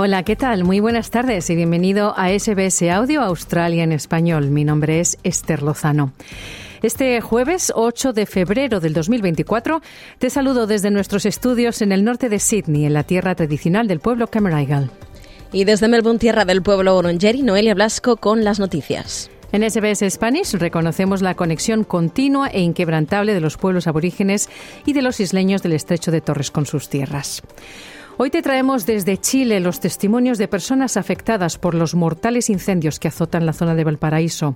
Hola, 0.00 0.22
¿qué 0.22 0.36
tal? 0.36 0.62
Muy 0.62 0.78
buenas 0.78 1.10
tardes 1.10 1.50
y 1.50 1.56
bienvenido 1.56 2.14
a 2.16 2.28
SBS 2.28 2.88
Audio 2.88 3.20
Australia 3.20 3.82
en 3.82 3.90
español. 3.90 4.48
Mi 4.48 4.62
nombre 4.62 5.00
es 5.00 5.18
Esther 5.24 5.60
Lozano. 5.60 6.12
Este 6.82 7.20
jueves 7.20 7.72
8 7.74 8.12
de 8.12 8.24
febrero 8.24 8.78
del 8.78 8.92
2024 8.92 9.82
te 10.20 10.30
saludo 10.30 10.68
desde 10.68 10.92
nuestros 10.92 11.26
estudios 11.26 11.82
en 11.82 11.90
el 11.90 12.04
norte 12.04 12.28
de 12.28 12.38
Sydney, 12.38 12.86
en 12.86 12.94
la 12.94 13.02
tierra 13.02 13.34
tradicional 13.34 13.88
del 13.88 13.98
pueblo 13.98 14.28
Cameraigal. 14.28 14.92
Y 15.52 15.64
desde 15.64 15.88
Melbourne, 15.88 16.20
tierra 16.20 16.44
del 16.44 16.62
pueblo 16.62 16.96
Orangeri, 16.96 17.42
Noelia 17.42 17.74
Blasco 17.74 18.18
con 18.18 18.44
las 18.44 18.60
noticias. 18.60 19.32
En 19.50 19.68
SBS 19.68 20.08
Spanish 20.10 20.52
reconocemos 20.52 21.22
la 21.22 21.34
conexión 21.34 21.82
continua 21.82 22.46
e 22.46 22.60
inquebrantable 22.60 23.34
de 23.34 23.40
los 23.40 23.56
pueblos 23.56 23.88
aborígenes 23.88 24.48
y 24.86 24.92
de 24.92 25.02
los 25.02 25.18
isleños 25.18 25.64
del 25.64 25.72
estrecho 25.72 26.12
de 26.12 26.20
Torres 26.20 26.52
con 26.52 26.66
sus 26.66 26.88
tierras. 26.88 27.42
Hoy 28.20 28.30
te 28.30 28.42
traemos 28.42 28.84
desde 28.84 29.16
Chile 29.16 29.60
los 29.60 29.78
testimonios 29.78 30.38
de 30.38 30.48
personas 30.48 30.96
afectadas 30.96 31.56
por 31.56 31.76
los 31.76 31.94
mortales 31.94 32.50
incendios 32.50 32.98
que 32.98 33.06
azotan 33.06 33.46
la 33.46 33.52
zona 33.52 33.76
de 33.76 33.84
Valparaíso. 33.84 34.54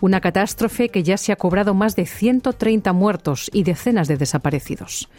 Una 0.00 0.22
catástrofe 0.22 0.88
que 0.88 1.02
ya 1.02 1.18
se 1.18 1.30
ha 1.30 1.36
cobrado 1.36 1.74
más 1.74 1.94
de 1.94 2.06
130 2.06 2.90
muertos 2.94 3.50
y 3.52 3.64
decenas 3.64 4.08
de 4.08 4.16
desaparecidos. 4.16 5.10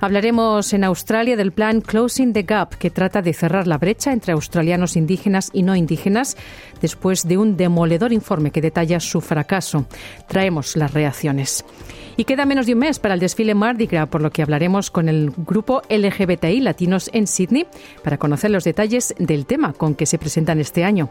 Hablaremos 0.00 0.72
en 0.72 0.84
Australia 0.84 1.36
del 1.36 1.50
plan 1.50 1.80
Closing 1.80 2.32
the 2.32 2.42
Gap, 2.42 2.76
que 2.76 2.90
trata 2.90 3.20
de 3.20 3.32
cerrar 3.32 3.66
la 3.66 3.78
brecha 3.78 4.12
entre 4.12 4.32
australianos 4.32 4.96
indígenas 4.96 5.50
y 5.52 5.62
no 5.62 5.74
indígenas 5.74 6.36
después 6.80 7.26
de 7.26 7.36
un 7.36 7.56
demoledor 7.56 8.12
informe 8.12 8.52
que 8.52 8.60
detalla 8.60 9.00
su 9.00 9.20
fracaso. 9.20 9.86
Traemos 10.28 10.76
las 10.76 10.94
reacciones. 10.94 11.64
Y 12.16 12.24
queda 12.24 12.46
menos 12.46 12.66
de 12.66 12.74
un 12.74 12.80
mes 12.80 12.98
para 12.98 13.14
el 13.14 13.20
desfile 13.20 13.54
Mardi 13.54 13.86
Gras, 13.86 14.08
por 14.08 14.22
lo 14.22 14.30
que 14.30 14.42
hablaremos 14.42 14.90
con 14.90 15.08
el 15.08 15.32
grupo 15.36 15.82
LGBTI 15.88 16.60
Latinos 16.60 17.10
en 17.12 17.26
Sydney 17.26 17.66
para 18.02 18.18
conocer 18.18 18.50
los 18.50 18.64
detalles 18.64 19.14
del 19.18 19.46
tema 19.46 19.72
con 19.72 19.94
que 19.94 20.06
se 20.06 20.18
presentan 20.18 20.60
este 20.60 20.84
año. 20.84 21.10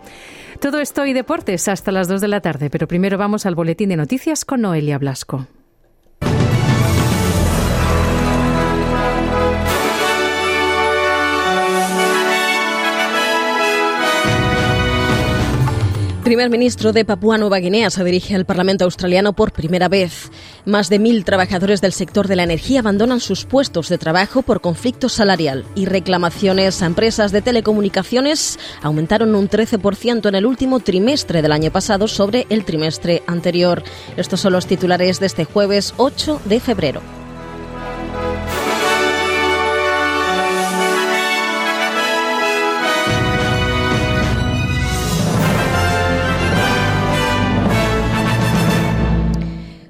Todo 0.59 0.79
esto 0.79 1.05
y 1.05 1.13
deportes 1.13 1.67
hasta 1.67 1.91
las 1.91 2.07
2 2.07 2.21
de 2.21 2.27
la 2.27 2.41
tarde, 2.41 2.69
pero 2.69 2.87
primero 2.87 3.17
vamos 3.17 3.45
al 3.45 3.55
boletín 3.55 3.89
de 3.89 3.97
noticias 3.97 4.45
con 4.45 4.61
Noelia 4.61 4.97
Blasco. 4.97 5.47
Primer 16.37 16.51
ministro 16.51 16.93
de 16.93 17.03
Papúa 17.03 17.39
Nueva 17.39 17.57
Guinea 17.57 17.89
se 17.89 18.03
dirige 18.03 18.35
al 18.35 18.45
Parlamento 18.45 18.85
australiano 18.85 19.33
por 19.33 19.51
primera 19.51 19.87
vez. 19.87 20.29
Más 20.65 20.87
de 20.87 20.99
mil 20.99 21.25
trabajadores 21.25 21.81
del 21.81 21.93
sector 21.93 22.27
de 22.27 22.35
la 22.35 22.43
energía 22.43 22.81
abandonan 22.81 23.19
sus 23.19 23.45
puestos 23.45 23.89
de 23.89 23.97
trabajo 23.97 24.43
por 24.43 24.61
conflicto 24.61 25.09
salarial 25.09 25.65
y 25.73 25.87
reclamaciones 25.87 26.83
a 26.83 26.85
empresas 26.85 27.31
de 27.31 27.41
telecomunicaciones 27.41 28.59
aumentaron 28.83 29.33
un 29.33 29.49
13% 29.49 30.27
en 30.29 30.35
el 30.35 30.45
último 30.45 30.79
trimestre 30.79 31.41
del 31.41 31.53
año 31.53 31.71
pasado 31.71 32.07
sobre 32.07 32.45
el 32.51 32.65
trimestre 32.65 33.23
anterior. 33.25 33.81
Estos 34.15 34.39
son 34.39 34.53
los 34.53 34.67
titulares 34.67 35.19
de 35.19 35.25
este 35.25 35.43
jueves 35.43 35.95
8 35.97 36.41
de 36.45 36.59
febrero. 36.59 37.26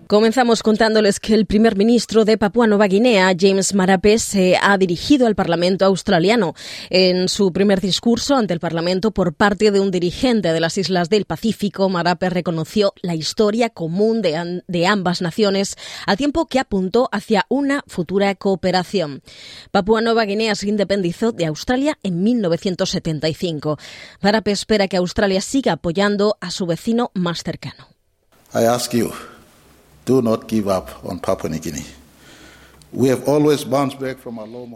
Comenzamos 0.07 0.63
contándoles 0.63 1.19
que 1.19 1.33
el 1.33 1.45
primer 1.45 1.75
ministro 1.75 2.23
de 2.23 2.37
Papúa 2.37 2.65
Nueva 2.65 2.87
Guinea, 2.87 3.35
James 3.37 3.73
Marape, 3.73 4.19
se 4.19 4.57
ha 4.61 4.77
dirigido 4.77 5.27
al 5.27 5.35
Parlamento 5.35 5.83
australiano. 5.83 6.53
En 6.89 7.27
su 7.27 7.51
primer 7.51 7.81
discurso 7.81 8.37
ante 8.37 8.53
el 8.53 8.61
Parlamento 8.61 9.11
por 9.11 9.33
parte 9.33 9.69
de 9.69 9.81
un 9.81 9.91
dirigente 9.91 10.53
de 10.53 10.61
las 10.61 10.77
Islas 10.77 11.09
del 11.09 11.25
Pacífico, 11.25 11.89
Marape 11.89 12.29
reconoció 12.29 12.93
la 13.01 13.15
historia 13.15 13.69
común 13.69 14.21
de, 14.21 14.87
ambas 14.87 15.21
naciones, 15.21 15.75
al 16.05 16.15
tiempo 16.15 16.45
que 16.45 16.59
apuntó 16.59 17.09
hacia 17.11 17.45
una 17.49 17.83
futura 17.85 18.33
cooperación. 18.35 19.21
Papúa 19.71 19.99
Nueva 19.99 20.23
Guinea 20.23 20.55
se 20.55 20.69
independizó 20.69 21.33
de 21.33 21.47
Australia 21.47 21.99
en 22.01 22.23
1975. 22.23 23.77
Marape 24.21 24.51
espera 24.51 24.87
que 24.87 24.95
Australia 24.95 25.41
siga 25.41 25.73
apoyando 25.73 26.37
a 26.39 26.49
su 26.49 26.65
vecino 26.65 27.11
más 27.13 27.43
cercano. 27.43 27.89
I 28.53 28.63
ask 28.63 28.93
do 30.07 30.21
not 30.21 30.47
give 30.47 30.69
up 30.69 31.03
on 31.03 31.19
Papua 31.19 31.49
New 31.49 31.59
Guinea. 31.59 31.96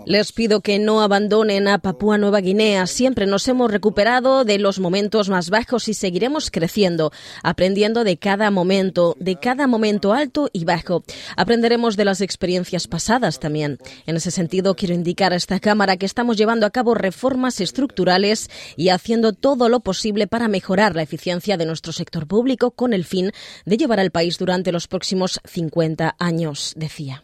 Les 0.05 0.31
pido 0.33 0.59
que 0.59 0.79
no 0.79 1.01
abandonen 1.01 1.69
a 1.69 1.79
Papúa 1.79 2.17
Nueva 2.17 2.41
Guinea. 2.41 2.85
Siempre 2.85 3.25
nos 3.25 3.47
hemos 3.47 3.72
recuperado 3.72 4.44
de 4.44 4.59
los 4.59 4.79
momentos 4.79 5.29
más 5.29 5.49
bajos 5.49 5.88
y 5.88 5.94
seguiremos 5.94 6.51
creciendo, 6.51 7.11
aprendiendo 7.41 8.03
de 8.03 8.17
cada 8.17 8.51
momento, 8.51 9.16
de 9.19 9.38
cada 9.38 9.66
momento 9.66 10.11
alto 10.11 10.50
y 10.51 10.66
bajo. 10.66 11.03
Aprenderemos 11.38 11.95
de 11.95 12.05
las 12.05 12.19
experiencias 12.19 12.88
pasadas 12.88 13.39
también. 13.39 13.77
En 14.05 14.17
ese 14.17 14.31
sentido, 14.31 14.75
quiero 14.75 14.94
indicar 14.94 15.31
a 15.31 15.38
esta 15.38 15.61
Cámara 15.61 15.95
que 15.95 16.05
estamos 16.05 16.35
llevando 16.35 16.66
a 16.66 16.71
cabo 16.71 16.95
reformas 16.95 17.61
estructurales 17.61 18.50
y 18.75 18.89
haciendo 18.89 19.31
todo 19.31 19.69
lo 19.69 19.79
posible 19.79 20.27
para 20.27 20.50
mejorar 20.50 20.95
la 20.95 21.03
eficiencia 21.03 21.55
de 21.55 21.66
nuestro 21.66 21.94
sector 21.94 22.27
público 22.27 22.71
con 22.71 22.94
el 22.94 23.05
fin 23.05 23.31
de 23.66 23.77
llevar 23.77 24.01
al 24.01 24.11
país 24.11 24.38
durante 24.38 24.73
los 24.73 24.88
próximos 24.88 25.39
50 25.45 26.16
años, 26.19 26.73
decía. 26.75 27.23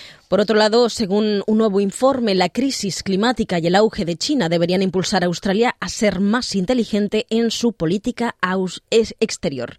Por 0.31 0.39
otro 0.39 0.55
lado, 0.55 0.87
según 0.87 1.43
un 1.45 1.57
nuevo 1.57 1.81
informe, 1.81 2.35
la 2.35 2.47
crisis 2.47 3.03
climática 3.03 3.59
y 3.59 3.67
el 3.67 3.75
auge 3.75 4.05
de 4.05 4.15
China 4.15 4.47
deberían 4.47 4.81
impulsar 4.81 5.23
a 5.23 5.25
Australia 5.25 5.75
a 5.81 5.89
ser 5.89 6.21
más 6.21 6.55
inteligente 6.55 7.25
en 7.29 7.51
su 7.51 7.73
política 7.73 8.37
exterior. 9.19 9.75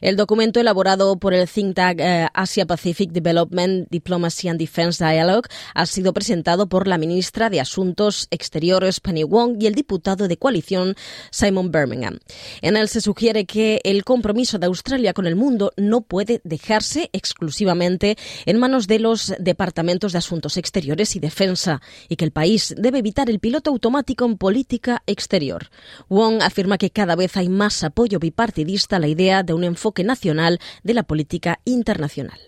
El 0.00 0.14
documento 0.14 0.60
elaborado 0.60 1.18
por 1.18 1.34
el 1.34 1.48
think 1.48 1.74
tank 1.74 1.98
eh, 1.98 2.28
Asia 2.34 2.66
Pacific 2.66 3.10
Development 3.10 3.88
Diplomacy 3.90 4.46
and 4.46 4.60
Defense 4.60 5.04
Dialogue 5.04 5.48
ha 5.74 5.86
sido 5.86 6.12
presentado 6.14 6.68
por 6.68 6.86
la 6.86 6.98
ministra 6.98 7.50
de 7.50 7.60
Asuntos 7.60 8.28
Exteriores 8.30 9.00
Penny 9.00 9.24
Wong 9.24 9.56
y 9.60 9.66
el 9.66 9.74
diputado 9.74 10.28
de 10.28 10.36
coalición 10.36 10.94
Simon 11.32 11.72
Birmingham. 11.72 12.20
En 12.62 12.76
él 12.76 12.88
se 12.88 13.00
sugiere 13.00 13.44
que 13.44 13.80
el 13.82 14.04
compromiso 14.04 14.60
de 14.60 14.66
Australia 14.66 15.14
con 15.14 15.26
el 15.26 15.34
mundo 15.34 15.72
no 15.76 16.02
puede 16.02 16.40
dejarse 16.44 17.10
exclusivamente 17.12 18.16
en 18.44 18.60
manos 18.60 18.86
de 18.86 19.00
los 19.00 19.34
departamentos 19.40 19.95
de 19.98 20.18
Asuntos 20.18 20.56
Exteriores 20.56 21.16
y 21.16 21.20
Defensa 21.20 21.80
y 22.08 22.16
que 22.16 22.24
el 22.24 22.30
país 22.30 22.74
debe 22.76 22.98
evitar 22.98 23.30
el 23.30 23.40
piloto 23.40 23.70
automático 23.70 24.24
en 24.24 24.36
política 24.36 25.02
exterior. 25.06 25.70
Wong 26.08 26.42
afirma 26.42 26.78
que 26.78 26.90
cada 26.90 27.16
vez 27.16 27.36
hay 27.36 27.48
más 27.48 27.82
apoyo 27.82 28.18
bipartidista 28.18 28.96
a 28.96 29.00
la 29.00 29.08
idea 29.08 29.42
de 29.42 29.54
un 29.54 29.64
enfoque 29.64 30.04
nacional 30.04 30.60
de 30.82 30.94
la 30.94 31.02
política 31.02 31.60
internacional. 31.64 32.38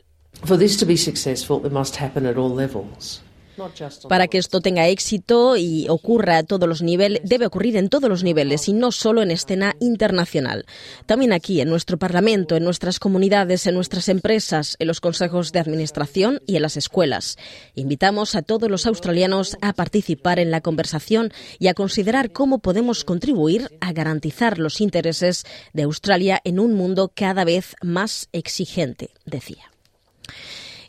Para 4.09 4.29
que 4.29 4.39
esto 4.39 4.61
tenga 4.61 4.89
éxito 4.89 5.57
y 5.57 5.89
ocurra 5.89 6.39
a 6.39 6.43
todos 6.43 6.69
los 6.69 6.83
niveles, 6.83 7.21
debe 7.25 7.47
ocurrir 7.47 7.77
en 7.77 7.89
todos 7.89 8.09
los 8.09 8.23
niveles 8.23 8.69
y 8.69 8.73
no 8.73 8.93
solo 8.93 9.23
en 9.23 9.31
escena 9.31 9.75
internacional. 9.81 10.65
También 11.07 11.33
aquí, 11.33 11.61
en 11.61 11.69
nuestro 11.69 11.99
Parlamento, 11.99 12.57
en 12.57 12.65
nuestras 12.65 12.99
comunidades, 12.99 13.67
en 13.67 13.75
nuestras 13.75 14.09
empresas, 14.09 14.77
en 14.79 14.87
los 14.87 15.01
consejos 15.01 15.53
de 15.53 15.59
administración 15.61 16.41
y 16.47 16.57
en 16.57 16.63
las 16.63 16.77
escuelas. 16.77 17.37
Invitamos 17.75 18.35
a 18.35 18.43
todos 18.43 18.71
los 18.71 18.87
australianos 18.87 19.57
a 19.61 19.73
participar 19.73 20.39
en 20.39 20.51
la 20.51 20.61
conversación 20.61 21.33
y 21.59 21.69
a 21.69 21.75
considerar 21.75 22.33
cómo 22.33 22.59
podemos 22.61 23.05
contribuir 23.05 23.69
a 23.81 23.93
garantizar 23.93 24.59
los 24.59 24.81
intereses 24.81 25.45
de 25.73 25.83
Australia 25.83 26.41
en 26.45 26.61
un 26.61 26.75
mundo 26.75 27.11
cada 27.15 27.45
vez 27.45 27.75
más 27.83 28.29
exigente, 28.33 29.11
decía. 29.25 29.71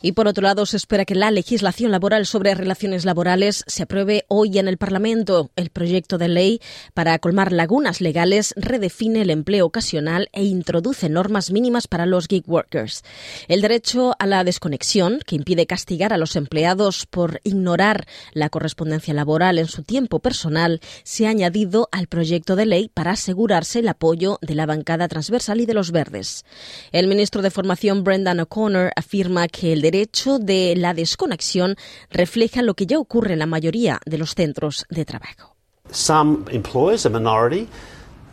Y 0.02 0.12
por 0.12 0.28
otro 0.28 0.42
lado, 0.42 0.64
se 0.64 0.78
espera 0.78 1.04
que 1.04 1.14
la 1.14 1.30
legislación 1.30 1.90
laboral 1.90 2.24
sobre 2.24 2.54
relaciones 2.54 3.04
laborales 3.04 3.64
se 3.66 3.82
apruebe 3.82 4.24
hoy 4.28 4.58
en 4.58 4.66
el 4.66 4.78
Parlamento. 4.78 5.50
El 5.56 5.68
proyecto 5.68 6.16
de 6.16 6.28
ley 6.28 6.60
para 6.94 7.18
colmar 7.18 7.52
lagunas 7.52 8.00
legales 8.00 8.54
redefine 8.56 9.20
el 9.20 9.30
empleo 9.30 9.66
ocasional 9.66 10.30
e 10.32 10.44
introduce 10.44 11.10
normas 11.10 11.50
mínimas 11.50 11.86
para 11.86 12.06
los 12.06 12.28
gig 12.28 12.44
workers. 12.46 13.02
El 13.46 13.60
derecho 13.60 14.14
a 14.18 14.26
la 14.26 14.42
desconexión, 14.42 15.20
que 15.26 15.36
impide 15.36 15.66
castigar 15.66 16.14
a 16.14 16.16
los 16.18 16.34
empleados 16.34 17.04
por 17.04 17.40
ignorar 17.44 18.06
la 18.32 18.48
correspondencia 18.48 19.12
laboral 19.12 19.58
en 19.58 19.66
su 19.66 19.82
tiempo 19.82 20.20
personal, 20.20 20.80
se 21.02 21.26
ha 21.26 21.30
añadido 21.30 21.90
al 21.92 22.06
proyecto 22.06 22.56
de 22.56 22.64
ley 22.64 22.90
para 22.92 23.12
asegurarse 23.12 23.80
el 23.80 23.88
apoyo 23.88 24.38
de 24.40 24.54
la 24.54 24.64
bancada 24.64 25.08
transversal 25.08 25.60
y 25.60 25.66
de 25.66 25.74
los 25.74 25.90
verdes. 25.90 26.46
El 26.90 27.06
ministro 27.06 27.42
de 27.42 27.50
Formación, 27.50 28.02
Brendan 28.02 28.40
O'Connor, 28.40 28.92
afirma 28.96 29.46
que 29.46 29.74
el 29.74 29.82
derecho 29.82 29.89
de 30.38 30.74
la 30.76 30.94
desconexión 30.94 31.76
refleja 32.10 32.62
lo 32.62 32.74
que 32.74 32.86
ya 32.86 32.98
ocurre 32.98 33.32
en 33.32 33.38
la 33.38 33.46
mayoría 33.46 34.00
de 34.06 34.18
los 34.18 34.34
centros 34.34 34.86
de 34.88 35.04
trabajo. 35.04 35.56
Some 35.90 36.44
employers, 36.52 37.06
a 37.06 37.08
minority, 37.08 37.68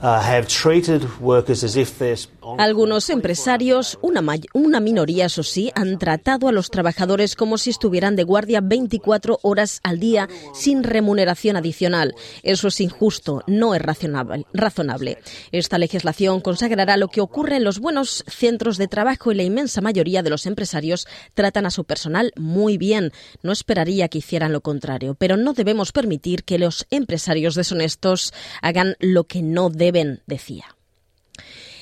uh, 0.02 0.22
algunos 2.58 3.10
empresarios, 3.10 4.00
una, 4.02 4.24
una, 4.54 4.80
minoría 4.80 5.26
eso 5.26 5.44
sí, 5.44 5.72
han 5.76 6.00
tratado 6.00 6.48
a 6.48 6.52
los 6.52 6.70
trabajadores 6.70 7.36
como 7.36 7.58
si 7.58 7.72
estuvieran 7.72 8.16
de 8.16 8.24
guardia 8.24 8.62
24 8.62 9.40
horas 9.42 9.80
al 9.84 10.00
día 10.00 10.30
sin 10.54 10.84
remuneración 10.84 11.58
adicional. 11.58 12.16
Eso 12.44 12.70
es 12.70 12.80
injusto, 12.80 13.44
no 13.48 13.76
es 13.76 13.82
razonable. 13.82 15.18
Esta 15.52 15.78
legislación 15.78 16.42
consagrará 16.42 16.96
lo 16.98 17.10
que 17.10 17.22
ocurre 17.22 17.58
en 17.58 17.64
los 17.64 17.80
buenos 17.80 18.24
centros 18.28 18.78
de 18.78 18.88
trabajo 18.88 19.32
y 19.32 19.36
la 19.36 19.44
inmensa 19.44 19.82
mayoría 19.82 20.24
de 20.24 20.30
los 20.30 20.46
empresarios 20.46 21.08
tratan 21.34 21.66
a 21.66 21.72
su 21.72 21.84
personal 21.84 22.32
muy 22.38 22.78
bien. 22.78 23.12
No 23.44 23.52
esperaría 23.52 24.08
que 24.08 24.20
hicieran 24.20 24.54
lo 24.54 24.62
contrario, 24.62 25.16
pero 25.16 25.38
no 25.38 25.54
debemos 25.54 25.92
permitir 25.92 26.44
que 26.44 26.60
los 26.60 26.86
empresarios 26.92 27.56
deshonestos 27.56 28.34
hagan 28.62 28.96
lo 29.00 29.26
que 29.26 29.42
no 29.42 29.70
deben, 29.70 29.87
decía 30.26 30.78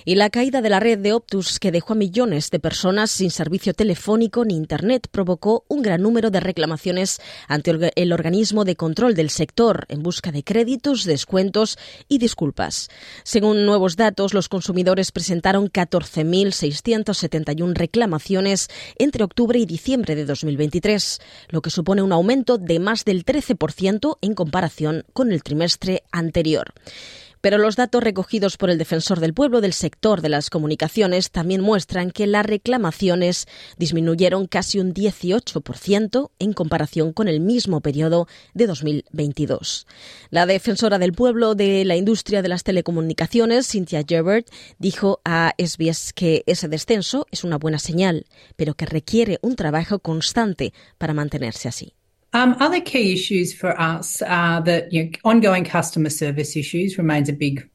y 0.06 0.16
la 0.16 0.30
caída 0.30 0.62
de 0.62 0.70
la 0.70 0.80
red 0.80 1.00
de 1.00 1.12
Optus 1.14 1.60
que 1.60 1.72
dejó 1.72 1.94
a 1.94 1.96
millones 1.96 2.52
de 2.52 2.60
personas 2.60 3.10
sin 3.10 3.32
servicio 3.32 3.74
telefónico 3.74 4.46
ni 4.46 4.56
Internet 4.56 5.08
provocó 5.12 5.66
un 5.68 5.82
gran 5.82 6.04
número 6.04 6.30
de 6.30 6.40
reclamaciones 6.40 7.20
ante 7.48 7.72
el 7.96 8.14
organismo 8.14 8.66
de 8.66 8.76
control 8.76 9.16
del 9.16 9.32
sector 9.32 9.86
en 9.90 10.04
busca 10.04 10.32
de 10.32 10.44
créditos, 10.44 11.06
descuentos 11.06 11.80
y 12.08 12.20
disculpas. 12.20 12.90
Según 13.24 13.66
nuevos 13.66 13.96
datos, 13.96 14.36
los 14.36 14.48
consumidores 14.48 15.12
presentaron 15.12 15.72
14.671 15.72 17.74
reclamaciones 17.74 18.70
entre 19.00 19.24
octubre 19.24 19.58
y 19.58 19.66
diciembre 19.66 20.14
de 20.16 20.26
2023, 20.26 21.20
lo 21.50 21.64
que 21.64 21.72
supone 21.72 22.04
un 22.04 22.14
aumento 22.14 22.60
de 22.60 22.78
más 22.80 23.06
del 23.06 23.26
13% 23.26 24.20
en 24.22 24.36
comparación 24.36 25.04
con 25.14 25.32
el 25.32 25.42
trimestre 25.42 26.04
anterior. 26.12 26.76
Pero 27.46 27.60
los 27.60 27.76
datos 27.76 28.04
recogidos 28.04 28.58
por 28.58 28.72
el 28.72 28.80
defensor 28.80 29.20
del 29.20 29.36
pueblo 29.36 29.62
del 29.62 29.74
sector 29.74 30.22
de 30.22 30.30
las 30.30 30.50
comunicaciones 30.50 31.30
también 31.30 31.62
muestran 31.62 32.10
que 32.10 32.26
las 32.26 32.44
reclamaciones 32.44 33.46
disminuyeron 33.78 34.48
casi 34.48 34.80
un 34.80 34.96
18% 34.96 36.32
en 36.40 36.54
comparación 36.54 37.14
con 37.14 37.28
el 37.28 37.42
mismo 37.42 37.82
periodo 37.82 38.28
de 38.56 38.66
2022. 38.66 39.86
La 40.32 40.48
defensora 40.48 40.98
del 40.98 41.14
pueblo 41.14 41.54
de 41.54 41.86
la 41.86 41.96
industria 41.96 42.42
de 42.42 42.50
las 42.50 42.64
telecomunicaciones, 42.64 43.68
Cynthia 43.68 44.04
Gerbert, 44.08 44.48
dijo 44.80 45.22
a 45.24 45.54
SBS 45.60 46.14
que 46.14 46.42
ese 46.48 46.68
descenso 46.68 47.28
es 47.30 47.44
una 47.44 47.60
buena 47.60 47.78
señal, 47.78 48.26
pero 48.56 48.74
que 48.74 48.88
requiere 48.88 49.38
un 49.44 49.56
trabajo 49.56 50.00
constante 50.00 50.74
para 50.98 51.14
mantenerse 51.14 51.68
así. 51.68 51.94
Um, 52.36 52.54
other 52.60 52.82
key 52.82 53.14
issues 53.14 53.54
for 53.54 53.80
us 53.80 54.22
are 54.22 54.62
that 54.64 54.92
you 54.92 55.06
know, 55.06 55.10
ongoing 55.24 55.64
customer 55.64 56.10
service 56.10 56.58
issues 56.58 56.98
remains 56.98 57.30
a 57.30 57.34
big 57.34 57.66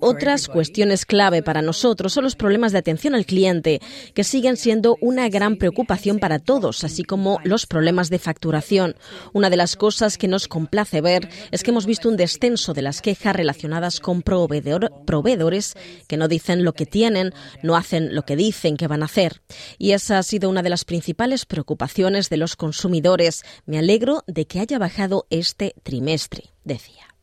Otras 0.00 0.48
cuestiones 0.48 1.06
clave 1.06 1.42
para 1.42 1.62
nosotros 1.62 2.12
son 2.12 2.24
los 2.24 2.36
problemas 2.36 2.72
de 2.72 2.78
atención 2.78 3.14
al 3.14 3.24
cliente, 3.24 3.80
que 4.12 4.24
siguen 4.24 4.56
siendo 4.56 4.98
una 5.00 5.28
gran 5.28 5.56
preocupación 5.56 6.18
para 6.18 6.38
todos, 6.38 6.84
así 6.84 7.04
como 7.04 7.38
los 7.44 7.66
problemas 7.66 8.10
de 8.10 8.18
facturación. 8.18 8.96
Una 9.32 9.50
de 9.50 9.56
las 9.56 9.76
cosas 9.76 10.18
que 10.18 10.28
nos 10.28 10.48
complace 10.48 11.00
ver 11.00 11.28
es 11.50 11.62
que 11.62 11.70
hemos 11.70 11.86
visto 11.86 12.08
un 12.08 12.16
descenso 12.16 12.74
de 12.74 12.82
las 12.82 13.00
quejas 13.00 13.34
relacionadas 13.34 14.00
con 14.00 14.22
proveedores 14.22 15.74
que 16.06 16.16
no 16.16 16.28
dicen 16.28 16.64
lo 16.64 16.74
que 16.74 16.86
tienen, 16.86 17.32
no 17.62 17.76
hacen 17.76 18.14
lo 18.14 18.24
que 18.24 18.36
dicen 18.36 18.76
que 18.76 18.88
van 18.88 19.02
a 19.02 19.06
hacer. 19.06 19.42
Y 19.78 19.92
esa 19.92 20.18
ha 20.18 20.22
sido 20.22 20.50
una 20.50 20.62
de 20.62 20.70
las 20.70 20.84
principales 20.84 21.46
preocupaciones 21.46 22.28
de 22.28 22.36
los 22.36 22.56
consumidores. 22.56 23.42
Me 23.64 23.78
alegro 23.78 24.22
de 24.26 24.46
que 24.46 24.60
haya 24.60 24.78
bajado 24.78 25.26
este 25.30 25.74
trimestre, 25.82 26.52
decía 26.64 27.13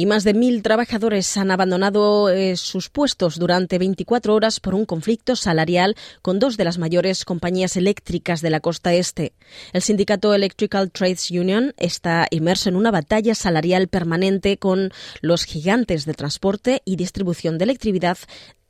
y 0.00 0.06
más 0.06 0.24
de 0.24 0.32
mil 0.32 0.62
trabajadores 0.62 1.36
han 1.36 1.50
abandonado 1.50 2.30
eh, 2.30 2.56
sus 2.56 2.88
puestos 2.88 3.38
durante 3.38 3.76
24 3.76 4.34
horas 4.34 4.58
por 4.58 4.74
un 4.74 4.86
conflicto 4.86 5.36
salarial 5.36 5.94
con 6.22 6.38
dos 6.38 6.56
de 6.56 6.64
las 6.64 6.78
mayores 6.78 7.26
compañías 7.26 7.76
eléctricas 7.76 8.40
de 8.40 8.48
la 8.48 8.60
costa 8.60 8.94
este. 8.94 9.34
El 9.74 9.82
sindicato 9.82 10.32
Electrical 10.32 10.90
Trades 10.90 11.30
Union 11.30 11.74
está 11.76 12.26
inmerso 12.30 12.70
en 12.70 12.76
una 12.76 12.90
batalla 12.90 13.34
salarial 13.34 13.88
permanente 13.88 14.56
con 14.56 14.90
los 15.20 15.44
gigantes 15.44 16.06
de 16.06 16.14
transporte 16.14 16.80
y 16.86 16.96
distribución 16.96 17.58
de 17.58 17.64
electricidad, 17.64 18.16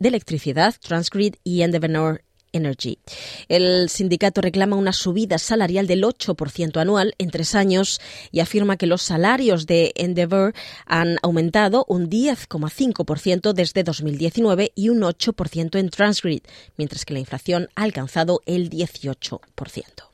de 0.00 0.08
electricidad 0.08 0.74
Transgrid 0.80 1.36
y 1.44 1.62
Endeavour 1.62 2.22
Energy. 2.52 2.98
El 3.48 3.88
sindicato 3.88 4.40
reclama 4.40 4.76
una 4.76 4.92
subida 4.92 5.38
salarial 5.38 5.86
del 5.86 6.02
8% 6.02 6.80
anual 6.80 7.14
en 7.18 7.30
tres 7.30 7.54
años 7.54 8.00
y 8.32 8.40
afirma 8.40 8.76
que 8.76 8.86
los 8.86 9.02
salarios 9.02 9.66
de 9.66 9.92
Endeavour 9.96 10.54
han 10.86 11.18
aumentado 11.22 11.84
un 11.88 12.10
10,5% 12.10 13.52
desde 13.52 13.84
2019 13.84 14.72
y 14.74 14.88
un 14.88 15.00
8% 15.00 15.78
en 15.78 15.90
Transgrid, 15.90 16.42
mientras 16.76 17.04
que 17.04 17.14
la 17.14 17.20
inflación 17.20 17.68
ha 17.74 17.82
alcanzado 17.82 18.42
el 18.46 18.70
18% 18.70 20.09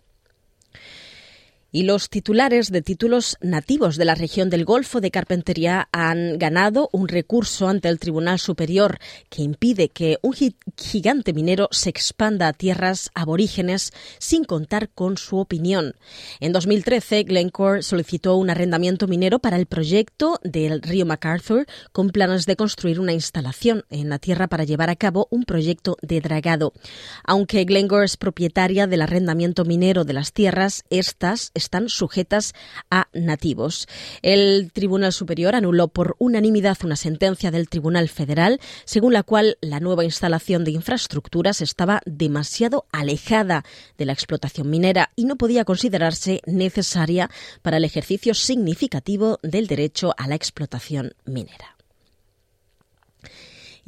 y 1.73 1.83
los 1.83 2.09
titulares 2.09 2.71
de 2.71 2.83
títulos 2.83 3.37
nativos 3.41 3.97
de 3.97 4.05
la 4.05 4.15
región 4.15 4.51
del 4.51 4.65
Golfo 4.65 5.01
de 5.01 5.11
Carpintería 5.11 5.89
han 5.93 6.39
ganado 6.39 6.89
un 6.93 7.09
recurso 7.09 7.69
ante 7.69 7.89
el 7.89 7.99
Tribunal 7.99 8.39
Superior 8.39 8.99
que 9.29 9.43
impide 9.43 9.89
que 9.89 10.19
un 10.23 10.35
gigante 10.77 11.33
minero 11.33 11.69
se 11.71 11.91
expanda 11.91 12.49
a 12.49 12.53
tierras 12.53 13.11
aborígenes 13.15 13.93
sin 14.19 14.45
contar 14.45 14.91
con 14.91 15.17
su 15.17 15.39
opinión. 15.39 15.95
En 16.41 16.53
2013, 16.53 17.25
Glencore 17.25 17.83
solicitó 17.83 18.37
un 18.37 18.51
arrendamiento 18.51 19.07
minero 19.09 19.39
para 19.39 19.57
el 19.57 19.67
proyecto 19.67 20.41
del 20.43 20.83
río 20.83 21.07
MacArthur 21.07 21.67
con 21.93 22.11
planes 22.11 22.47
de 22.47 22.57
construir 22.57 23.01
una 23.01 23.13
instalación 23.13 23.85
en 23.91 24.09
la 24.09 24.19
tierra 24.19 24.47
para 24.47 24.65
llevar 24.65 24.91
a 24.91 24.97
cabo 24.97 25.29
un 25.31 25.45
proyecto 25.45 25.97
de 26.03 26.21
dragado. 26.21 26.73
Aunque 27.25 27.65
Glencore 27.65 28.05
es 28.05 28.17
propietaria 28.17 28.87
del 28.87 29.03
arrendamiento 29.03 29.65
minero 29.65 30.05
de 30.05 30.13
las 30.13 30.33
tierras, 30.33 30.85
estas 30.91 31.51
están 31.57 31.89
sujetas 31.89 32.55
a 32.91 33.09
nativos. 33.13 33.89
El 34.23 34.71
Tribunal 34.73 35.13
Superior 35.13 35.55
anuló 35.55 35.89
por 35.89 36.17
unanimidad 36.19 36.79
una 36.85 36.97
sentencia 36.97 37.51
del 37.51 37.69
Tribunal 37.69 38.09
Federal 38.09 38.61
según 38.85 39.13
la 39.13 39.23
cual 39.23 39.59
la 39.61 39.81
nueva 39.81 40.05
instalación 40.05 40.65
de 40.65 40.73
infraestructuras 40.73 41.61
estaba 41.61 42.01
demasiado 42.07 42.87
alejada 42.93 43.65
de 43.99 44.05
la 44.05 44.13
explotación 44.13 44.71
minera 44.71 45.11
y 45.17 45.25
no 45.25 45.37
podía 45.37 45.65
considerarse 45.65 46.41
necesaria 46.47 47.31
para 47.63 47.79
el 47.79 47.85
ejercicio 47.85 48.35
significativo 48.35 49.39
del 49.43 49.67
derecho 49.67 50.15
a 50.17 50.29
la 50.29 50.35
explotación 50.35 51.15
minera. 51.25 51.76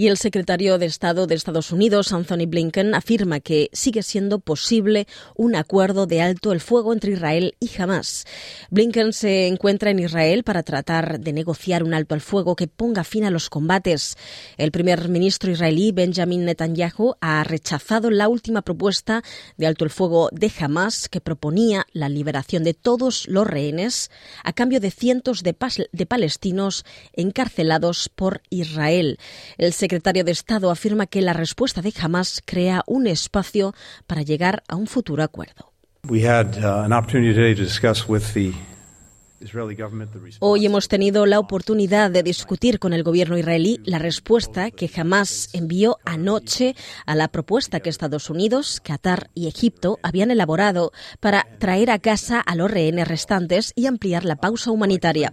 Y 0.01 0.07
el 0.07 0.17
secretario 0.17 0.79
de 0.79 0.87
Estado 0.87 1.27
de 1.27 1.35
Estados 1.35 1.73
Unidos, 1.73 2.13
Anthony 2.13 2.47
Blinken, 2.47 2.95
afirma 2.95 3.41
que 3.41 3.69
sigue 3.73 4.05
siendo 4.05 4.39
posible 4.39 5.09
un 5.35 5.57
acuerdo 5.57 6.07
de 6.07 6.23
alto 6.23 6.53
el 6.53 6.61
fuego 6.61 6.93
entre 6.93 7.15
Israel 7.15 7.57
y 7.59 7.69
Hamas. 7.83 8.25
Blinken 8.71 9.13
se 9.13 9.49
encuentra 9.49 9.91
en 9.91 9.99
Israel 9.99 10.45
para 10.45 10.63
tratar 10.63 11.19
de 11.19 11.33
negociar 11.33 11.83
un 11.83 11.95
alto 11.95 12.15
al 12.15 12.21
fuego 12.21 12.55
que 12.55 12.69
ponga 12.69 13.03
fin 13.03 13.25
a 13.25 13.33
los 13.33 13.51
combates. 13.51 14.17
El 14.57 14.71
primer 14.71 15.09
ministro 15.09 15.51
israelí, 15.51 15.91
Benjamin 15.91 16.45
Netanyahu, 16.45 17.17
ha 17.21 17.43
rechazado 17.43 18.13
la 18.13 18.29
última 18.29 18.63
propuesta 18.63 19.25
de 19.57 19.67
alto 19.67 19.85
el 19.85 19.91
fuego 19.91 20.29
de 20.31 20.53
Hamas 20.61 21.09
que 21.09 21.21
proponía 21.21 21.87
la 21.93 22.09
liberación 22.09 22.63
de 22.63 22.75
todos 22.75 23.27
los 23.27 23.49
rehenes 23.49 24.13
a 24.45 24.53
cambio 24.53 24.79
de 24.79 24.93
cientos 24.93 25.43
de, 25.43 25.55
palestinos 25.55 26.85
encarcelados 27.15 28.09
por 28.09 28.43
Israel. 28.49 29.19
El 29.57 29.73
secretario 29.89 30.23
de 30.23 30.33
Estado 30.33 30.71
afirma 30.71 31.07
que 31.07 31.23
la 31.23 31.33
respuesta 31.33 31.81
de 31.81 31.95
Hamas 31.99 32.43
crea 32.45 32.83
un 32.87 33.07
espacio 33.07 33.73
para 34.07 34.21
llegar 34.21 34.63
a 34.69 34.77
un 34.77 34.87
futuro 34.87 35.23
acuerdo. 35.23 35.73
We 36.07 36.29
had 36.29 36.59
uh, 36.59 36.85
an 36.85 36.93
opportunity 36.93 37.33
today 37.33 37.55
to 37.55 37.63
discuss 37.63 38.07
with 38.07 38.35
the 38.35 38.53
Hoy 40.41 40.67
hemos 40.67 40.89
tenido 40.89 41.25
la 41.25 41.39
oportunidad 41.39 42.11
de 42.11 42.23
discutir 42.23 42.79
con 42.79 42.93
el 42.93 43.05
gobierno 43.05 43.39
israelí 43.39 43.81
la 43.85 43.99
respuesta 43.99 44.71
que 44.73 44.89
jamás 44.89 45.51
envió 45.53 45.99
anoche 46.05 46.75
a 47.07 47.15
la 47.15 47.29
propuesta 47.29 47.81
que 47.81 47.89
Estados 47.89 48.31
Unidos, 48.31 48.81
Qatar 48.83 49.31
y 49.35 49.47
Egipto 49.47 50.01
habían 50.03 50.33
elaborado 50.33 50.93
para 51.21 51.47
traer 51.59 51.91
a 51.91 52.01
casa 52.01 52.41
a 52.41 52.57
los 52.57 52.71
rehenes 52.71 53.07
restantes 53.07 53.73
y 53.77 53.87
ampliar 53.87 54.25
la 54.25 54.37
pausa 54.37 54.73
humanitaria. 54.73 55.33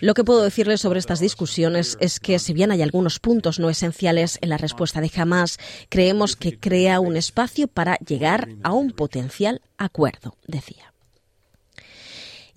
Lo 0.00 0.14
que 0.14 0.24
puedo 0.24 0.42
decirles 0.42 0.80
sobre 0.80 0.98
estas 0.98 1.20
discusiones 1.20 1.96
es 2.00 2.18
que 2.18 2.38
si 2.40 2.52
bien 2.52 2.72
hay 2.72 2.82
algunos 2.82 3.20
puntos 3.20 3.60
no 3.60 3.70
esenciales 3.70 4.38
en 4.40 4.48
la 4.48 4.58
respuesta 4.58 5.00
de 5.00 5.10
Hamas, 5.14 5.58
creemos 5.88 6.34
que 6.34 6.58
crea 6.58 6.98
un 6.98 7.16
espacio 7.16 7.68
para 7.68 7.96
llegar 7.98 8.48
a 8.64 8.72
un 8.72 8.90
potencial 8.90 9.62
acuerdo, 9.78 10.36
decía. 10.46 10.95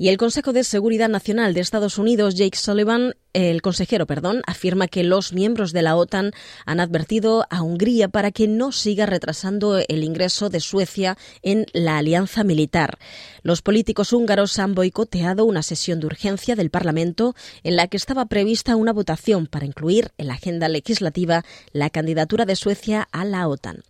Y 0.01 0.07
el 0.07 0.15
Consejo 0.15 0.53
de 0.53 0.63
Seguridad 0.63 1.09
Nacional 1.09 1.53
de 1.53 1.59
Estados 1.59 1.97
Unidos, 1.97 2.35
Jake 2.35 2.57
Sullivan, 2.57 3.15
el 3.33 3.61
consejero, 3.61 4.07
perdón, 4.07 4.41
afirma 4.47 4.87
que 4.87 5.03
los 5.03 5.33
miembros 5.33 5.71
de 5.71 5.81
la 5.81 5.95
OTAN 5.95 6.31
han 6.65 6.79
advertido 6.79 7.45
a 7.49 7.61
Hungría 7.61 8.09
para 8.09 8.31
que 8.31 8.47
no 8.47 8.71
siga 8.71 9.05
retrasando 9.05 9.77
el 9.77 10.03
ingreso 10.03 10.49
de 10.49 10.59
Suecia 10.59 11.17
en 11.41 11.65
la 11.73 11.97
alianza 11.97 12.43
militar. 12.43 12.97
Los 13.43 13.61
políticos 13.61 14.13
húngaros 14.13 14.57
han 14.59 14.75
boicoteado 14.75 15.45
una 15.45 15.63
sesión 15.63 15.99
de 15.99 16.07
urgencia 16.07 16.55
del 16.55 16.69
Parlamento 16.69 17.35
en 17.63 17.75
la 17.75 17.87
que 17.87 17.97
estaba 17.97 18.25
prevista 18.25 18.75
una 18.75 18.93
votación 18.93 19.47
para 19.47 19.65
incluir 19.65 20.11
en 20.17 20.27
la 20.27 20.33
agenda 20.33 20.67
legislativa 20.67 21.45
la 21.71 21.89
candidatura 21.89 22.45
de 22.45 22.55
Suecia 22.55 23.07
a 23.11 23.25
la 23.25 23.47
OTAN. 23.47 23.83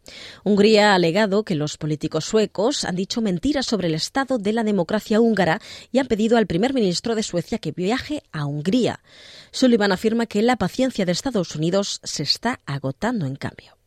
Hungría 0.43 0.91
ha 0.91 0.95
alegado 0.95 1.43
que 1.43 1.55
los 1.55 1.77
políticos 1.77 2.25
suecos 2.25 2.83
han 2.85 2.95
dicho 2.95 3.21
mentiras 3.21 3.65
sobre 3.65 3.87
el 3.87 3.95
estado 3.95 4.37
de 4.37 4.53
la 4.53 4.63
democracia 4.63 5.19
húngara 5.19 5.61
y 5.91 5.99
han 5.99 6.07
pedido 6.07 6.37
al 6.37 6.47
primer 6.47 6.73
ministro 6.73 7.15
de 7.15 7.23
Suecia 7.23 7.57
que 7.57 7.71
viaje 7.71 8.23
a 8.31 8.45
Hungría. 8.45 8.99
Sullivan 9.51 9.91
afirma 9.91 10.25
que 10.25 10.41
la 10.41 10.55
paciencia 10.55 11.05
de 11.05 11.11
Estados 11.11 11.55
Unidos 11.55 11.99
se 12.03 12.23
está 12.23 12.59
agotando 12.65 13.25
en 13.25 13.35
cambio. 13.35 13.77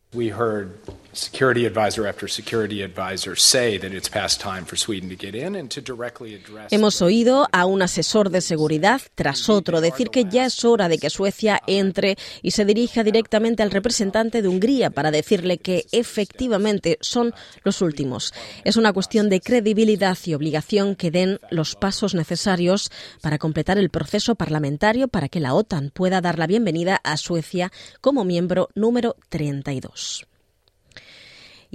Security 1.13 1.65
advisor 1.65 2.07
after 2.07 2.27
security 2.27 2.83
advisor 2.83 3.35
say 3.35 3.77
that 3.77 3.91
it's 3.91 4.09
past 4.09 4.41
time 4.41 4.65
for 4.65 4.77
Sweden 4.77 5.09
to 5.09 5.15
get 5.15 5.35
in 5.35 5.55
and 5.55 5.69
to 5.69 5.81
directly 5.81 6.35
address 6.35 6.71
Hemos 6.71 7.01
oído 7.01 7.47
a 7.51 7.65
un 7.65 7.81
asesor 7.81 8.29
de 8.29 8.41
seguridad 8.41 9.01
tras 9.15 9.49
otro 9.49 9.81
decir 9.81 10.09
que 10.09 10.25
ya 10.25 10.45
es 10.45 10.65
hora 10.65 10.89
de 10.89 10.97
que 10.97 11.09
Suecia 11.09 11.61
entre 11.67 12.17
y 12.41 12.51
se 12.51 12.65
dirija 12.65 13.03
directamente 13.03 13.63
al 13.63 13.71
representante 13.71 14.41
de 14.41 14.47
Hungría 14.47 14.89
para 14.89 15.11
decirle 15.11 15.57
que 15.57 15.85
efectivamente 15.91 16.97
son 17.01 17.33
los 17.63 17.81
últimos. 17.81 18.33
Es 18.63 18.77
una 18.77 18.93
cuestión 18.93 19.29
de 19.29 19.41
credibilidad 19.41 20.17
y 20.25 20.33
obligación 20.33 20.95
que 20.95 21.11
den 21.11 21.39
los 21.49 21.75
pasos 21.75 22.15
necesarios 22.15 22.89
para 23.21 23.37
completar 23.37 23.77
el 23.77 23.89
proceso 23.89 24.35
parlamentario 24.35 25.07
para 25.07 25.29
que 25.29 25.39
la 25.39 25.53
OTAN 25.53 25.91
pueda 25.93 26.21
dar 26.21 26.39
la 26.39 26.47
bienvenida 26.47 26.99
a 27.03 27.17
Suecia 27.17 27.71
como 28.01 28.25
miembro 28.25 28.69
número 28.75 29.15
32. 29.29 30.25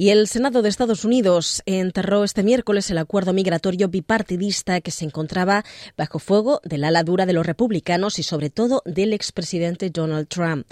Y 0.01 0.11
el 0.11 0.29
Senado 0.29 0.63
de 0.63 0.69
Estados 0.69 1.05
Unidos 1.05 1.61
enterró 1.67 2.23
este 2.23 2.45
miércoles 2.45 2.89
el 2.89 2.99
acuerdo 2.99 3.33
migratorio 3.33 3.89
bipartidista 3.89 4.81
que 4.81 4.93
se 4.93 5.05
encontraba 5.05 5.65
bajo 5.97 6.21
fuego 6.21 6.61
del 6.63 6.85
ala 6.85 7.03
dura 7.03 7.27
de 7.27 7.33
los 7.33 7.45
republicanos 7.45 8.21
y 8.21 8.23
sobre 8.23 8.49
todo 8.49 8.81
del 8.85 9.13
expresidente 9.13 9.91
Donald 9.91 10.29
Trump. 10.29 10.69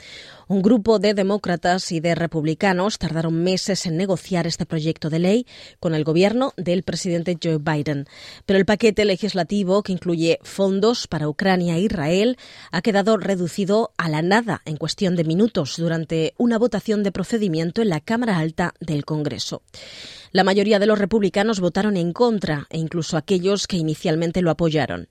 Un 0.49 0.62
grupo 0.62 1.00
de 1.00 1.12
demócratas 1.12 1.91
y 1.91 1.99
de 1.99 2.15
republicanos 2.15 2.99
tardaron 2.99 3.43
meses 3.43 3.85
en 3.85 3.97
negociar 3.97 4.47
este 4.47 4.65
proyecto 4.65 5.11
de 5.11 5.19
ley 5.19 5.47
con 5.81 5.93
el 5.93 6.05
gobierno 6.05 6.53
del 6.57 6.85
presidente 6.85 7.37
Joe 7.43 7.59
Biden. 7.59 8.07
Pero 8.47 8.57
el 8.57 8.65
paquete 8.65 9.05
legislativo, 9.05 9.83
que 9.83 9.91
incluye 9.91 10.38
fondos 10.45 11.09
para 11.09 11.29
Ucrania 11.29 11.75
e 11.75 11.81
Israel, 11.81 12.38
ha 12.71 12.81
quedado 12.81 13.17
reducido 13.17 13.91
a 13.97 14.09
la 14.09 14.23
nada 14.23 14.62
en 14.67 14.76
cuestión 14.76 15.17
de 15.17 15.25
minutos 15.25 15.79
durante 15.79 16.33
una 16.38 16.59
votación 16.59 17.03
de 17.03 17.11
procedimiento 17.11 17.83
en 17.83 17.88
la 17.88 18.00
Cámara 18.00 18.38
Alta 18.38 18.73
del 18.79 19.05
Congreso. 19.05 19.62
La 20.31 20.45
mayoría 20.45 20.79
de 20.79 20.87
los 20.87 21.00
republicanos 21.00 21.59
votaron 21.59 21.97
en 21.97 22.12
contra 22.12 22.69
e 22.71 22.79
incluso 22.79 23.17
aquellos 23.17 23.67
que 23.67 23.79
inicialmente 23.79 24.43
lo 24.43 24.53
apoyaron. 24.53 25.09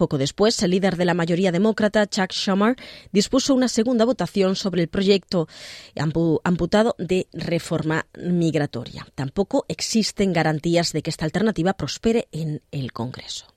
Poco 0.00 0.16
después, 0.16 0.62
el 0.62 0.70
líder 0.70 0.96
de 0.96 1.04
la 1.04 1.12
mayoría 1.12 1.52
demócrata, 1.52 2.06
Chuck 2.06 2.32
Schumer, 2.32 2.74
dispuso 3.12 3.54
una 3.54 3.68
segunda 3.68 4.06
votación 4.06 4.56
sobre 4.56 4.80
el 4.80 4.88
proyecto 4.88 5.46
amputado 6.42 6.96
de 6.98 7.28
reforma 7.34 8.06
migratoria. 8.18 9.06
Tampoco 9.14 9.66
existen 9.68 10.32
garantías 10.32 10.94
de 10.94 11.02
que 11.02 11.10
esta 11.10 11.26
alternativa 11.26 11.74
prospere 11.74 12.28
en 12.32 12.62
el 12.70 12.94
Congreso. 12.94 13.49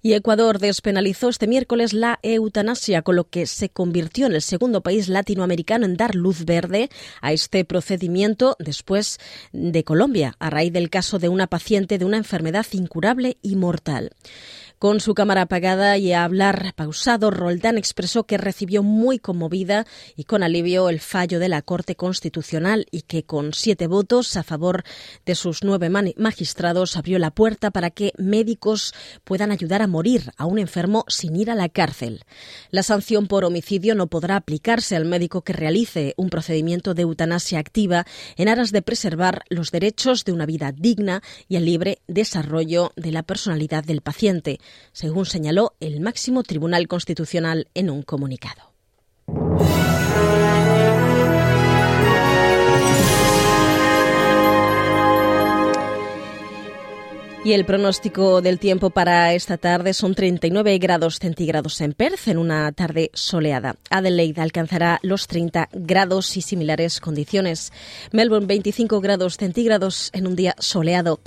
Y 0.00 0.12
Ecuador 0.12 0.60
despenalizó 0.60 1.28
este 1.28 1.48
miércoles 1.48 1.92
la 1.92 2.20
eutanasia, 2.22 3.02
con 3.02 3.16
lo 3.16 3.28
que 3.28 3.46
se 3.46 3.68
convirtió 3.68 4.26
en 4.26 4.34
el 4.34 4.42
segundo 4.42 4.80
país 4.80 5.08
latinoamericano 5.08 5.86
en 5.86 5.96
dar 5.96 6.14
luz 6.14 6.44
verde 6.44 6.88
a 7.20 7.32
este 7.32 7.64
procedimiento 7.64 8.56
después 8.60 9.18
de 9.52 9.82
Colombia, 9.82 10.36
a 10.38 10.50
raíz 10.50 10.72
del 10.72 10.88
caso 10.88 11.18
de 11.18 11.28
una 11.28 11.48
paciente 11.48 11.98
de 11.98 12.04
una 12.04 12.16
enfermedad 12.16 12.66
incurable 12.72 13.38
y 13.42 13.56
mortal. 13.56 14.12
Con 14.78 15.00
su 15.00 15.14
cámara 15.14 15.42
apagada 15.42 15.98
y 15.98 16.12
a 16.12 16.22
hablar 16.22 16.72
pausado, 16.76 17.32
Roldán 17.32 17.78
expresó 17.78 18.26
que 18.26 18.38
recibió 18.38 18.84
muy 18.84 19.18
conmovida 19.18 19.88
y 20.14 20.22
con 20.22 20.44
alivio 20.44 20.88
el 20.88 21.00
fallo 21.00 21.40
de 21.40 21.48
la 21.48 21.62
Corte 21.62 21.96
Constitucional 21.96 22.86
y 22.92 23.02
que 23.02 23.24
con 23.24 23.54
siete 23.54 23.88
votos 23.88 24.36
a 24.36 24.44
favor 24.44 24.84
de 25.26 25.34
sus 25.34 25.64
nueve 25.64 25.90
magistrados 26.16 26.96
abrió 26.96 27.18
la 27.18 27.32
puerta 27.32 27.72
para 27.72 27.90
que 27.90 28.12
médicos 28.18 28.94
puedan 29.24 29.50
ayudar 29.50 29.82
a 29.82 29.88
morir 29.88 30.30
a 30.36 30.46
un 30.46 30.60
enfermo 30.60 31.04
sin 31.08 31.34
ir 31.34 31.50
a 31.50 31.56
la 31.56 31.68
cárcel. 31.68 32.22
La 32.70 32.84
sanción 32.84 33.26
por 33.26 33.44
homicidio 33.44 33.96
no 33.96 34.06
podrá 34.06 34.36
aplicarse 34.36 34.94
al 34.94 35.06
médico 35.06 35.42
que 35.42 35.54
realice 35.54 36.14
un 36.16 36.30
procedimiento 36.30 36.94
de 36.94 37.02
eutanasia 37.02 37.58
activa 37.58 38.06
en 38.36 38.48
aras 38.48 38.70
de 38.70 38.82
preservar 38.82 39.42
los 39.48 39.72
derechos 39.72 40.24
de 40.24 40.30
una 40.30 40.46
vida 40.46 40.70
digna 40.70 41.20
y 41.48 41.56
el 41.56 41.64
libre 41.64 41.98
desarrollo 42.06 42.92
de 42.94 43.10
la 43.10 43.24
personalidad 43.24 43.82
del 43.82 44.02
paciente 44.02 44.60
según 44.92 45.26
señaló 45.26 45.74
el 45.80 46.00
máximo 46.00 46.42
Tribunal 46.42 46.88
Constitucional 46.88 47.68
en 47.74 47.90
un 47.90 48.02
comunicado. 48.02 48.72
Y 57.48 57.54
el 57.54 57.64
pronóstico 57.64 58.42
del 58.42 58.58
tiempo 58.58 58.90
para 58.90 59.32
esta 59.32 59.56
tarde 59.56 59.94
son 59.94 60.14
39 60.14 60.76
grados 60.76 61.18
centígrados 61.18 61.80
en 61.80 61.94
Perth 61.94 62.28
en 62.28 62.36
una 62.36 62.70
tarde 62.72 63.10
soleada. 63.14 63.76
Adelaide 63.88 64.42
alcanzará 64.42 64.98
los 65.02 65.28
30 65.28 65.70
grados 65.72 66.36
y 66.36 66.42
similares 66.42 67.00
condiciones. 67.00 67.72
Melbourne 68.12 68.46
25 68.46 69.00
grados 69.00 69.38
centígrados 69.38 70.10
en 70.12 70.26
un 70.26 70.36
día 70.36 70.56
soleado. 70.58 71.20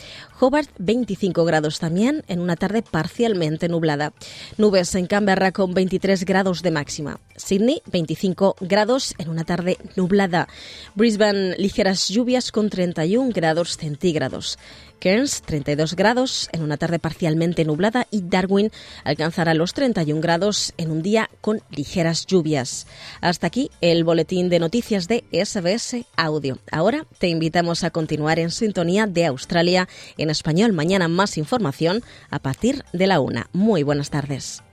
Hobart 0.44 0.72
25 0.80 1.46
grados 1.46 1.78
también 1.78 2.24
en 2.28 2.40
una 2.40 2.56
tarde 2.56 2.82
parcialmente 2.82 3.70
nublada. 3.70 4.12
Nubes 4.58 4.96
en 4.96 5.06
Canberra 5.06 5.52
con 5.52 5.76
23 5.76 6.26
grados 6.26 6.64
de 6.64 6.72
máxima. 6.72 7.20
Sydney 7.36 7.84
25 7.92 8.56
grados 8.60 9.14
en 9.20 9.30
una 9.30 9.44
tarde 9.44 9.78
nublada. 9.96 10.48
Brisbane 10.96 11.56
ligeras 11.58 12.10
lluvias 12.10 12.52
con 12.52 12.72
31 12.72 13.30
grados 13.32 13.78
centígrados. 13.78 14.58
Cairns 15.02 15.42
32 15.42 15.96
grados 15.96 16.48
en 16.52 16.62
una 16.62 16.78
tarde 16.78 17.00
parcialmente 17.00 17.66
nublada 17.66 18.08
y 18.12 18.22
Darwin 18.22 18.72
alcanzará 19.04 19.56
los 19.56 19.74
31 19.74 20.22
grados 20.22 20.74
en 20.78 20.92
un 20.92 21.02
día 21.02 21.30
con 21.42 21.62
ligeras 21.72 22.28
lluvias. 22.28 22.86
Hasta 23.20 23.48
aquí 23.48 23.72
el 23.82 24.04
boletín 24.04 24.50
de 24.50 24.60
noticias 24.60 25.08
de 25.08 25.24
SBS 25.32 26.06
Audio. 26.16 26.60
Ahora 26.72 27.08
te 27.18 27.30
invitamos 27.30 27.84
a 27.84 27.90
continuar 27.90 28.38
en 28.38 28.52
sintonía 28.52 29.08
de 29.08 29.26
Australia 29.26 29.90
en 30.18 30.30
español. 30.32 30.74
Mañana 30.74 31.08
más 31.08 31.38
información 31.38 32.04
a 32.30 32.40
partir 32.40 32.84
de 32.94 33.08
la 33.08 33.20
una. 33.20 33.48
Muy 33.54 33.84
buenas 33.84 34.10
tardes. 34.10 34.64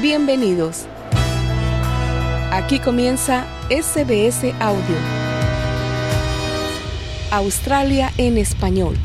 Bienvenidos. 0.00 0.86
Aquí 2.50 2.78
comienza 2.78 3.46
SBS 3.68 4.54
Audio. 4.60 5.17
Australia 7.30 8.10
en 8.16 8.38
español. 8.38 8.96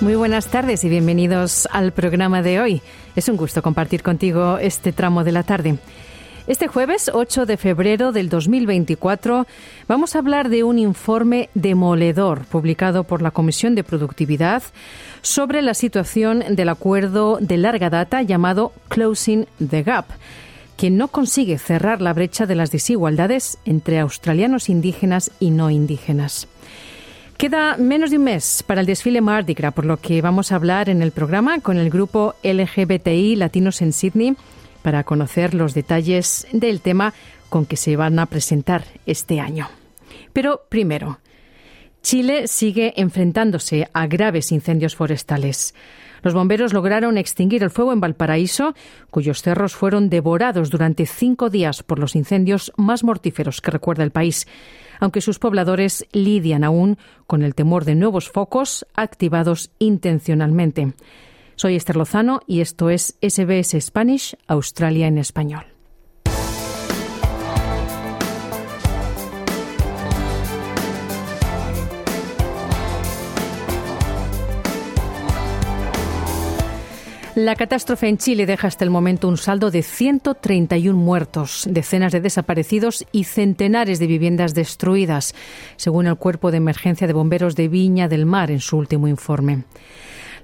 Muy 0.00 0.14
buenas 0.14 0.46
tardes 0.46 0.84
y 0.84 0.88
bienvenidos 0.88 1.66
al 1.72 1.92
programa 1.92 2.40
de 2.40 2.60
hoy. 2.60 2.82
Es 3.16 3.28
un 3.28 3.36
gusto 3.36 3.62
compartir 3.62 4.02
contigo 4.02 4.58
este 4.58 4.92
tramo 4.92 5.24
de 5.24 5.32
la 5.32 5.42
tarde. 5.42 5.78
Este 6.46 6.68
jueves 6.68 7.10
8 7.12 7.46
de 7.46 7.56
febrero 7.56 8.12
del 8.12 8.28
2024 8.28 9.46
vamos 9.88 10.14
a 10.14 10.20
hablar 10.20 10.48
de 10.48 10.62
un 10.62 10.78
informe 10.78 11.50
demoledor 11.54 12.44
publicado 12.44 13.02
por 13.02 13.22
la 13.22 13.32
Comisión 13.32 13.74
de 13.74 13.82
Productividad 13.82 14.62
sobre 15.22 15.62
la 15.62 15.74
situación 15.74 16.44
del 16.50 16.68
acuerdo 16.68 17.38
de 17.40 17.56
larga 17.56 17.90
data 17.90 18.22
llamado 18.22 18.72
Closing 18.88 19.48
the 19.68 19.82
Gap 19.82 20.06
que 20.76 20.90
no 20.90 21.08
consigue 21.08 21.58
cerrar 21.58 22.00
la 22.00 22.12
brecha 22.12 22.46
de 22.46 22.54
las 22.54 22.70
desigualdades 22.70 23.58
entre 23.64 23.98
australianos 23.98 24.68
indígenas 24.68 25.30
y 25.40 25.50
no 25.50 25.70
indígenas. 25.70 26.48
Queda 27.36 27.76
menos 27.76 28.10
de 28.10 28.16
un 28.16 28.24
mes 28.24 28.64
para 28.66 28.80
el 28.80 28.86
desfile 28.86 29.20
Mardi 29.20 29.54
Gras, 29.54 29.74
por 29.74 29.84
lo 29.84 29.98
que 29.98 30.22
vamos 30.22 30.52
a 30.52 30.56
hablar 30.56 30.88
en 30.88 31.02
el 31.02 31.12
programa 31.12 31.60
con 31.60 31.76
el 31.76 31.90
grupo 31.90 32.34
LGBTI 32.42 33.36
Latinos 33.36 33.82
en 33.82 33.92
Sydney 33.92 34.36
para 34.82 35.04
conocer 35.04 35.52
los 35.52 35.74
detalles 35.74 36.46
del 36.52 36.80
tema 36.80 37.12
con 37.50 37.66
que 37.66 37.76
se 37.76 37.96
van 37.96 38.18
a 38.18 38.26
presentar 38.26 38.84
este 39.04 39.40
año. 39.40 39.68
Pero 40.32 40.62
primero, 40.68 41.18
Chile 42.06 42.46
sigue 42.46 42.92
enfrentándose 42.94 43.88
a 43.92 44.06
graves 44.06 44.52
incendios 44.52 44.94
forestales. 44.94 45.74
Los 46.22 46.34
bomberos 46.34 46.72
lograron 46.72 47.18
extinguir 47.18 47.64
el 47.64 47.70
fuego 47.70 47.92
en 47.92 47.98
Valparaíso, 47.98 48.76
cuyos 49.10 49.42
cerros 49.42 49.74
fueron 49.74 50.08
devorados 50.08 50.70
durante 50.70 51.04
cinco 51.06 51.50
días 51.50 51.82
por 51.82 51.98
los 51.98 52.14
incendios 52.14 52.72
más 52.76 53.02
mortíferos 53.02 53.60
que 53.60 53.72
recuerda 53.72 54.04
el 54.04 54.12
país, 54.12 54.46
aunque 55.00 55.20
sus 55.20 55.40
pobladores 55.40 56.06
lidian 56.12 56.62
aún 56.62 56.96
con 57.26 57.42
el 57.42 57.56
temor 57.56 57.84
de 57.84 57.96
nuevos 57.96 58.30
focos 58.30 58.86
activados 58.94 59.72
intencionalmente. 59.80 60.92
Soy 61.56 61.74
Esther 61.74 61.96
Lozano 61.96 62.40
y 62.46 62.60
esto 62.60 62.88
es 62.88 63.18
SBS 63.20 63.80
Spanish, 63.80 64.36
Australia 64.46 65.08
en 65.08 65.18
español. 65.18 65.75
La 77.36 77.54
catástrofe 77.54 78.08
en 78.08 78.16
Chile 78.16 78.46
deja 78.46 78.66
hasta 78.66 78.82
el 78.82 78.88
momento 78.88 79.28
un 79.28 79.36
saldo 79.36 79.70
de 79.70 79.82
131 79.82 80.98
muertos, 80.98 81.68
decenas 81.70 82.10
de 82.12 82.22
desaparecidos 82.22 83.04
y 83.12 83.24
centenares 83.24 83.98
de 83.98 84.06
viviendas 84.06 84.54
destruidas, 84.54 85.34
según 85.76 86.06
el 86.06 86.16
Cuerpo 86.16 86.50
de 86.50 86.56
Emergencia 86.56 87.06
de 87.06 87.12
Bomberos 87.12 87.54
de 87.54 87.68
Viña 87.68 88.08
del 88.08 88.24
Mar 88.24 88.50
en 88.50 88.60
su 88.60 88.78
último 88.78 89.06
informe. 89.06 89.64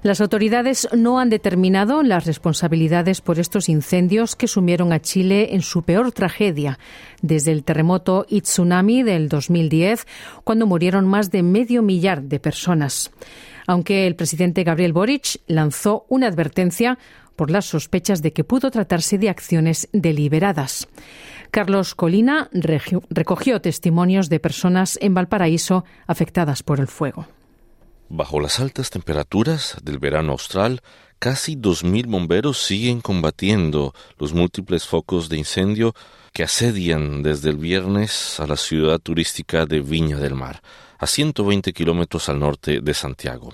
Las 0.03 0.21
autoridades 0.21 0.87
no 0.95 1.19
han 1.19 1.31
determinado 1.31 2.03
las 2.03 2.27
responsabilidades 2.27 3.21
por 3.21 3.39
estos 3.39 3.69
incendios 3.69 4.35
que 4.35 4.47
sumieron 4.47 4.93
a 4.93 5.01
Chile 5.01 5.55
en 5.55 5.63
su 5.63 5.81
peor 5.81 6.11
tragedia 6.11 6.77
desde 7.23 7.53
el 7.53 7.63
terremoto 7.63 8.27
y 8.29 8.41
tsunami 8.41 9.01
del 9.01 9.29
2010, 9.29 10.05
cuando 10.43 10.67
murieron 10.67 11.07
más 11.07 11.31
de 11.31 11.41
medio 11.41 11.81
millar 11.81 12.21
de 12.21 12.39
personas. 12.39 13.09
Aunque 13.67 14.07
el 14.07 14.15
presidente 14.15 14.63
Gabriel 14.63 14.93
Boric 14.93 15.41
lanzó 15.47 16.05
una 16.09 16.27
advertencia 16.27 16.97
por 17.35 17.49
las 17.49 17.65
sospechas 17.65 18.21
de 18.21 18.33
que 18.33 18.43
pudo 18.43 18.71
tratarse 18.71 19.17
de 19.17 19.29
acciones 19.29 19.89
deliberadas. 19.91 20.87
Carlos 21.51 21.95
Colina 21.95 22.49
recogió 22.51 23.61
testimonios 23.61 24.29
de 24.29 24.39
personas 24.39 24.97
en 25.01 25.13
Valparaíso 25.13 25.85
afectadas 26.07 26.63
por 26.63 26.79
el 26.79 26.87
fuego. 26.87 27.27
Bajo 28.09 28.39
las 28.39 28.59
altas 28.59 28.89
temperaturas 28.89 29.77
del 29.83 29.97
verano 29.97 30.33
austral, 30.33 30.81
casi 31.19 31.55
2.000 31.55 32.07
bomberos 32.07 32.63
siguen 32.63 33.01
combatiendo 33.01 33.93
los 34.19 34.33
múltiples 34.33 34.85
focos 34.85 35.29
de 35.29 35.37
incendio 35.37 35.95
que 36.33 36.43
asedian 36.43 37.23
desde 37.23 37.51
el 37.51 37.57
viernes 37.57 38.39
a 38.39 38.47
la 38.47 38.57
ciudad 38.57 38.99
turística 38.99 39.65
de 39.65 39.79
Viña 39.79 40.17
del 40.17 40.35
Mar, 40.35 40.61
a 41.03 41.07
120 41.07 41.73
kilómetros 41.73 42.29
al 42.29 42.39
norte 42.39 42.79
de 42.81 42.93
Santiago. 42.93 43.53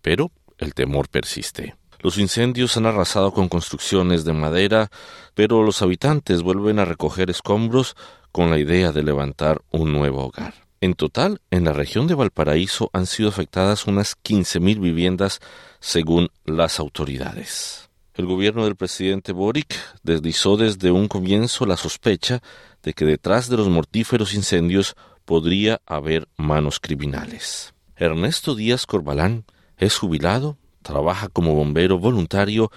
Pero 0.00 0.30
el 0.58 0.74
temor 0.74 1.08
persiste. 1.08 1.74
Los 2.00 2.18
incendios 2.18 2.76
han 2.76 2.86
arrasado 2.86 3.32
con 3.32 3.48
construcciones 3.48 4.24
de 4.24 4.32
madera, 4.32 4.90
pero 5.34 5.62
los 5.62 5.82
habitantes 5.82 6.42
vuelven 6.42 6.78
a 6.78 6.84
recoger 6.84 7.30
escombros 7.30 7.96
con 8.32 8.50
la 8.50 8.58
idea 8.58 8.92
de 8.92 9.02
levantar 9.02 9.62
un 9.70 9.92
nuevo 9.92 10.26
hogar. 10.26 10.54
En 10.80 10.94
total, 10.94 11.40
en 11.50 11.64
la 11.64 11.72
región 11.72 12.08
de 12.08 12.14
Valparaíso 12.14 12.90
han 12.92 13.06
sido 13.06 13.28
afectadas 13.28 13.86
unas 13.86 14.16
15.000 14.20 14.80
viviendas 14.80 15.38
según 15.78 16.28
las 16.44 16.80
autoridades. 16.80 17.88
El 18.14 18.26
gobierno 18.26 18.64
del 18.64 18.76
presidente 18.76 19.32
Boric 19.32 19.74
deslizó 20.02 20.56
desde 20.56 20.90
un 20.90 21.06
comienzo 21.08 21.66
la 21.66 21.76
sospecha 21.76 22.42
de 22.82 22.94
que 22.94 23.04
detrás 23.04 23.48
de 23.48 23.56
los 23.56 23.68
mortíferos 23.68 24.34
incendios 24.34 24.96
podría 25.24 25.80
haber 25.86 26.26
manos 26.36 26.80
criminales. 26.80 27.74
Ernesto 27.96 28.54
Díaz 28.54 28.86
Corbalán 28.86 29.44
es 29.78 29.98
jubilado, 29.98 30.56
trabaja 30.82 31.28
como 31.28 31.54
bombero 31.54 31.98
voluntario 31.98 32.70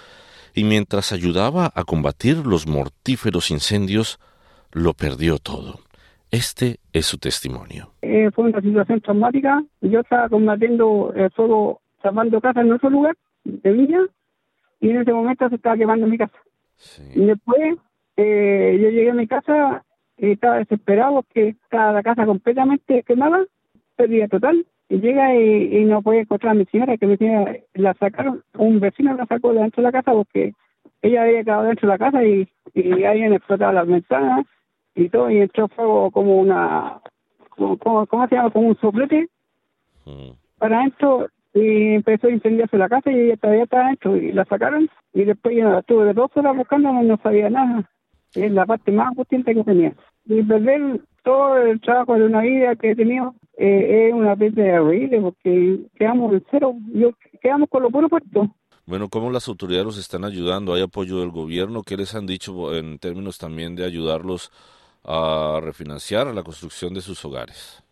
y 0.54 0.64
mientras 0.64 1.12
ayudaba 1.12 1.72
a 1.74 1.84
combatir 1.84 2.46
los 2.46 2.68
mortíferos 2.68 3.52
incendios, 3.52 4.20
lo 4.72 4.94
perdió 4.94 5.38
todo. 5.38 5.80
Este 6.32 6.80
es 6.92 7.06
su 7.06 7.18
testimonio. 7.18 7.92
Eh, 8.02 8.30
fue 8.34 8.46
una 8.46 8.62
situación 8.62 9.00
traumática. 9.02 9.64
Yo 9.82 10.02
estaba 10.02 10.28
combatiendo 10.28 11.14
el 11.16 11.32
fuego, 11.32 11.82
salvando 12.02 12.42
casa 12.42 12.62
en 12.62 12.74
otro 12.74 12.90
lugar 12.90 13.16
de 13.44 13.72
Villa, 13.72 14.00
y 14.82 14.90
en 14.90 15.02
ese 15.02 15.14
momento 15.14 15.48
se 15.50 15.56
estaba 15.56 15.78
quemando 15.78 16.08
mi 16.08 16.18
casa. 16.18 16.38
Y 17.14 17.26
después 17.26 17.78
eh, 18.18 18.78
yo 18.82 18.90
llegué 18.90 19.12
a 19.12 19.14
mi 19.14 19.28
casa 19.28 19.85
y 20.18 20.32
estaba 20.32 20.58
desesperado 20.58 21.16
porque 21.16 21.50
estaba 21.50 21.92
la 21.92 22.04
casa 22.04 22.26
completamente 22.26 23.04
quemada, 23.04 23.46
pérdida 23.96 24.28
total. 24.28 24.66
Y 24.88 25.00
llega 25.00 25.36
y, 25.36 25.84
no 25.86 26.04
puede 26.04 26.22
encontrar 26.22 26.52
a 26.52 26.56
mi 26.56 26.66
señora, 26.66 26.98
que 26.98 27.08
mi 27.08 27.18
señora 27.18 27.58
la 27.74 27.96
sacaron, 27.96 28.44
un 28.56 28.80
vecino 28.80 29.16
la 29.16 29.26
sacó 29.26 29.52
de 29.52 29.62
dentro 29.62 29.82
de 29.82 29.88
la 29.88 29.92
casa 29.92 30.12
porque 30.12 30.54
ella 31.02 31.24
había 31.24 31.44
quedado 31.44 31.64
dentro 31.64 31.88
de 31.88 31.94
la 31.94 31.98
casa 31.98 32.24
y, 32.24 32.48
y 32.76 33.04
habían 33.04 33.34
explotado 33.34 33.72
las 33.72 33.88
ventanas 33.88 34.46
y 34.94 35.10
todo, 35.10 35.30
y 35.32 35.40
entró 35.40 35.68
fuego 35.70 36.12
como 36.12 36.38
una, 36.38 37.02
como, 37.50 37.78
¿cómo 37.78 38.28
se 38.28 38.36
llama? 38.36 38.52
Como 38.52 38.70
un 38.70 38.78
soplete 38.78 39.28
mm. 40.06 40.32
para 40.60 40.80
adentro 40.80 41.28
y 41.54 41.96
empezó 41.96 42.28
a 42.28 42.32
incendiarse 42.32 42.78
la 42.78 42.90
casa 42.90 43.12
y 43.12 43.20
ella 43.20 43.38
todavía 43.38 43.64
estaba 43.64 43.86
adentro 43.86 44.18
y 44.18 44.32
la 44.34 44.46
sacaron 44.46 44.90
y 45.14 45.24
después 45.24 45.56
yo 45.56 45.80
estuve 45.80 46.14
dos 46.14 46.30
horas 46.36 46.56
buscando 46.56 46.92
no 46.92 47.18
sabía 47.24 47.50
nada. 47.50 47.90
Es 48.36 48.52
la 48.52 48.66
parte 48.66 48.92
más 48.92 49.16
potente 49.16 49.54
que 49.54 49.64
tenía. 49.64 49.94
Y 50.26 50.44
perder 50.44 51.02
todo 51.24 51.58
el 51.58 51.80
trabajo 51.82 52.16
de 52.16 52.26
una 52.26 52.42
vida 52.42 52.76
que 52.76 52.92
he 52.92 52.96
tenido 52.96 53.34
eh, 53.58 54.08
es 54.08 54.14
una 54.14 54.36
pérdida 54.36 54.82
horrible 54.82 55.22
porque 55.22 55.80
quedamos 55.96 56.34
en 56.34 56.44
cero. 56.52 56.76
Yo, 56.94 57.12
quedamos 57.42 57.70
con 57.70 57.84
lo 57.84 57.90
puro 57.90 58.10
puesto. 58.10 58.50
Bueno, 58.86 59.10
¿cómo 59.10 59.32
las 59.32 59.48
autoridades 59.48 59.86
los 59.86 59.98
están 59.98 60.26
ayudando? 60.26 60.74
¿Hay 60.74 60.82
apoyo 60.82 61.20
del 61.20 61.32
gobierno? 61.32 61.82
¿Qué 61.82 61.98
les 61.98 62.14
han 62.14 62.28
dicho 62.28 62.76
en 62.76 63.00
términos 63.00 63.40
también 63.40 63.76
de 63.76 63.86
ayudarlos 63.86 64.52
a 65.04 65.60
refinanciar 65.62 66.28
la 66.28 66.44
construcción 66.44 66.94
de 66.94 67.02
sus 67.02 67.24
hogares? 67.26 67.84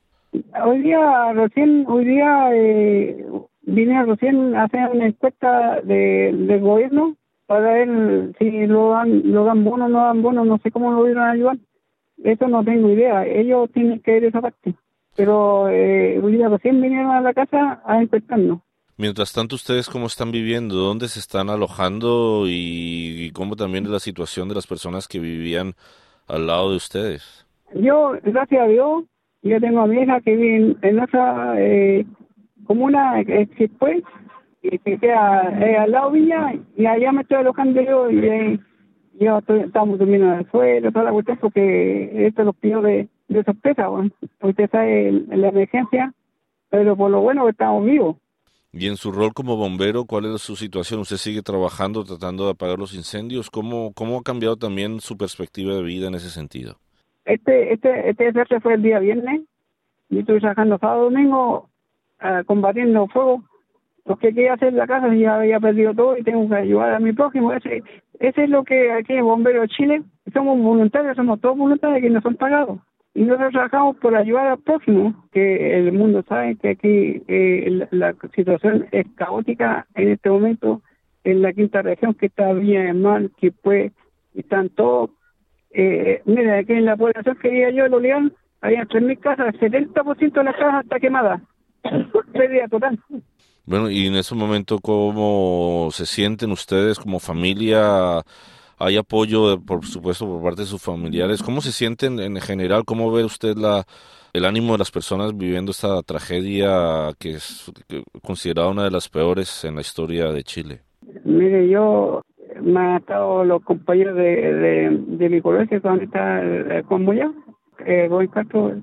Hoy 0.64 0.82
día, 0.82 1.34
recién, 1.34 1.86
hoy 1.88 2.06
día 2.06 2.50
eh, 2.54 3.26
vine 3.64 4.06
recién 4.06 4.56
a 4.56 4.66
hacer 4.66 4.90
una 4.92 5.08
encuesta 5.08 5.82
de, 5.82 6.32
del 6.34 6.60
gobierno 6.60 7.16
para 7.46 7.62
ver 7.62 8.34
si 8.40 8.68
lo 8.68 8.92
dan, 8.92 9.22
lo 9.32 9.46
dan 9.46 9.64
bono 9.64 9.86
o 9.86 9.90
no 9.90 10.06
dan 10.06 10.22
bono, 10.22 10.46
no 10.46 10.58
sé 10.60 10.72
cómo 10.72 10.92
lo 10.92 11.04
vieron 11.04 11.24
a 11.24 11.32
ayudar. 11.32 11.58
Eso 12.24 12.48
no 12.48 12.64
tengo 12.64 12.90
idea, 12.90 13.26
ellos 13.26 13.70
tienen 13.74 14.00
que 14.00 14.12
ver 14.12 14.26
esa 14.26 14.42
parte. 14.42 14.76
Pero 15.16 15.68
eh, 15.70 16.20
recién 16.50 16.82
vinieron 16.82 17.12
a 17.12 17.22
la 17.22 17.34
casa 17.34 17.82
a 17.86 18.02
encuestarnos. 18.02 18.60
Mientras 18.98 19.34
tanto, 19.34 19.56
¿ustedes 19.56 19.90
cómo 19.90 20.06
están 20.08 20.32
viviendo? 20.32 20.76
¿Dónde 20.76 21.08
se 21.08 21.20
están 21.20 21.50
alojando? 21.50 22.46
Y, 22.48 23.26
y 23.26 23.32
cómo 23.32 23.56
también 23.56 23.86
es 23.86 23.92
la 23.92 24.00
situación 24.00 24.50
de 24.50 24.56
las 24.56 24.68
personas 24.68 25.08
que 25.08 25.20
vivían 25.20 25.74
al 26.28 26.48
lado 26.48 26.72
de 26.72 26.78
ustedes? 26.78 27.46
Yo, 27.74 28.14
gracias 28.24 28.62
a 28.62 28.68
Dios, 28.68 29.04
yo 29.42 29.60
tengo 29.60 29.82
a 29.82 29.88
mi 29.88 30.02
hija 30.02 30.22
que 30.22 30.36
vive 30.36 30.76
en, 30.82 31.00
otra 31.00 31.56
eh, 31.58 32.06
comuna, 32.66 33.20
eh, 33.22 33.48
después, 33.58 34.04
y 34.64 34.80
que 34.80 34.98
queda 34.98 35.52
eh, 35.60 35.78
al 35.78 35.92
lado 35.92 36.16
y 36.16 36.32
allá 36.86 37.12
me 37.12 37.22
estoy 37.22 37.38
alojando 37.38 37.82
yo, 37.82 38.10
y 38.10 38.20
eh, 38.26 38.60
yo 39.20 39.38
estoy, 39.38 39.60
estamos 39.60 40.00
durmiendo 40.00 40.34
en 40.34 40.40
el 40.40 40.50
suelo, 40.50 40.92
toda 40.92 41.06
la 41.06 41.12
cuestión, 41.12 41.38
porque 41.40 42.28
esto 42.28 42.44
lo 42.44 42.54
pido 42.54 42.82
de, 42.82 43.10
de 43.28 43.44
sorpresa, 43.44 43.88
bueno. 43.88 44.10
usted 44.42 44.70
sabe 44.72 45.12
la 45.28 45.50
emergencia, 45.50 46.14
pero 46.70 46.96
por 46.96 47.12
lo 47.12 47.22
bueno 47.22 47.44
que 47.44 47.52
estamos 47.52 47.86
vivos. 47.86 48.16
Y 48.72 48.88
en 48.88 48.96
su 48.96 49.12
rol 49.12 49.34
como 49.34 49.56
bombero, 49.56 50.06
¿cuál 50.06 50.26
es 50.34 50.42
su 50.42 50.56
situación? 50.56 51.02
¿Usted 51.02 51.18
sigue 51.18 51.44
trabajando, 51.44 52.04
tratando 52.04 52.46
de 52.46 52.52
apagar 52.52 52.80
los 52.80 52.96
incendios? 52.96 53.52
¿Cómo, 53.52 53.94
cómo 53.94 54.18
ha 54.18 54.24
cambiado 54.24 54.56
también 54.56 55.00
su 55.00 55.16
perspectiva 55.16 55.76
de 55.76 55.84
vida 55.84 56.08
en 56.08 56.16
ese 56.16 56.30
sentido? 56.30 56.78
Este 57.26 57.72
este 57.72 58.10
este 58.10 58.26
desastre 58.26 58.60
fue 58.62 58.74
el 58.74 58.82
día 58.82 58.98
viernes. 59.00 59.42
Yo 60.10 60.22
estuve 60.22 60.40
trabajando 60.40 60.80
sábado 60.80 61.04
domingo 61.04 61.70
uh, 62.22 62.44
combatiendo 62.46 63.08
fuego. 63.08 63.44
Lo 64.06 64.18
que 64.18 64.34
quería 64.34 64.54
hacer 64.54 64.70
en 64.70 64.78
la 64.78 64.88
casa 64.88 65.14
ya 65.14 65.36
había 65.36 65.60
perdido 65.60 65.94
todo 65.94 66.18
y 66.18 66.24
tengo 66.24 66.48
que 66.50 66.56
ayudar 66.56 66.94
a 66.94 67.00
mi 67.00 67.14
prójimo. 67.14 67.54
Ese, 67.54 67.84
ese 68.20 68.44
es 68.44 68.50
lo 68.50 68.64
que 68.64 68.92
aquí 68.92 69.14
en 69.14 69.24
Bombero 69.24 69.66
Chile 69.68 70.04
somos 70.34 70.60
voluntarios, 70.60 71.16
somos 71.16 71.40
todos 71.40 71.58
voluntarios 71.58 72.02
que 72.02 72.10
no 72.10 72.22
son 72.22 72.36
pagados. 72.36 72.80
Y 73.16 73.24
nosotros 73.24 73.54
trabajamos 73.54 73.98
por 73.98 74.16
ayudar 74.16 74.48
al 74.48 74.58
próximo, 74.58 75.14
que 75.32 75.78
el 75.78 75.92
mundo 75.94 76.24
sabe 76.28 76.56
que 76.56 76.70
aquí 76.70 77.24
eh, 77.28 77.88
la, 77.92 78.16
situación 78.34 78.88
es 78.92 79.06
caótica 79.16 79.86
en 79.94 80.10
este 80.10 80.30
momento 80.30 80.82
en 81.24 81.42
la 81.42 81.54
quinta 81.54 81.82
región, 81.84 82.16
que 82.16 82.26
está 82.26 82.52
bien 82.54 83.02
mal, 83.02 83.32
que 83.38 83.52
pues 83.52 83.92
están 84.34 84.70
todos. 84.70 85.12
Eh, 85.72 86.22
mira, 86.26 86.58
aquí 86.58 86.74
en 86.74 86.86
la 86.86 86.98
población 86.98 87.38
que 87.42 87.50
vivía 87.50 87.70
yo, 87.70 87.86
el 87.86 87.94
Oleán, 87.94 88.34
había 88.62 88.84
3.000 88.86 89.20
casas, 89.20 89.56
el 89.62 89.72
70% 89.94 90.34
de 90.34 90.44
las 90.44 90.56
casas 90.56 90.84
está 90.84 91.00
quemada. 91.00 91.42
Pérdida 92.34 92.68
total. 92.68 93.00
Bueno, 93.66 93.90
y 93.90 94.08
en 94.08 94.16
ese 94.16 94.36
momento, 94.36 94.80
¿cómo 94.80 95.88
se 95.92 96.06
sienten 96.06 96.52
ustedes 96.52 97.00
como 97.00 97.20
familia? 97.20 98.22
¿Hay 98.78 98.98
apoyo, 98.98 99.58
por 99.62 99.86
supuesto, 99.86 100.26
por 100.26 100.44
parte 100.44 100.64
de 100.64 100.68
sus 100.68 100.82
familiares? 100.82 101.42
¿Cómo 101.42 101.62
se 101.62 101.72
sienten 101.72 102.20
en 102.20 102.36
general? 102.42 102.84
¿Cómo 102.84 103.10
ve 103.10 103.24
usted 103.24 103.56
la, 103.56 103.86
el 104.34 104.44
ánimo 104.44 104.74
de 104.74 104.80
las 104.80 104.92
personas 104.92 105.38
viviendo 105.38 105.72
esta 105.72 106.02
tragedia 106.02 107.14
que 107.18 107.36
es 107.36 107.72
considerada 108.22 108.70
una 108.70 108.84
de 108.84 108.92
las 108.92 109.08
peores 109.08 109.64
en 109.64 109.76
la 109.76 109.82
historia 109.82 110.34
de 110.34 110.44
Chile? 110.44 110.82
Mire, 111.24 111.70
yo 111.70 112.22
me 112.62 112.80
han 112.82 112.98
estado 112.98 113.46
los 113.46 113.64
compañeros 113.64 114.18
de, 114.18 114.90
de, 114.92 115.30
mi 115.30 115.40
colegio, 115.40 115.80
donde 115.80 116.04
está 116.04 116.44
eh, 116.44 116.84
con 116.84 117.06
Moya, 117.06 117.32
eh, 117.86 118.10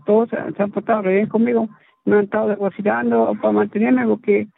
todos 0.07 0.31
se 0.31 0.62
han 0.62 0.71
portado 0.71 1.03
bien 1.03 1.27
conmigo, 1.27 1.69
me 2.07 2.16
han 2.16 2.25
estado 2.25 2.49
depositando 2.49 3.35
para 3.43 3.53
mantenerme 3.53 4.07
porque 4.07 4.49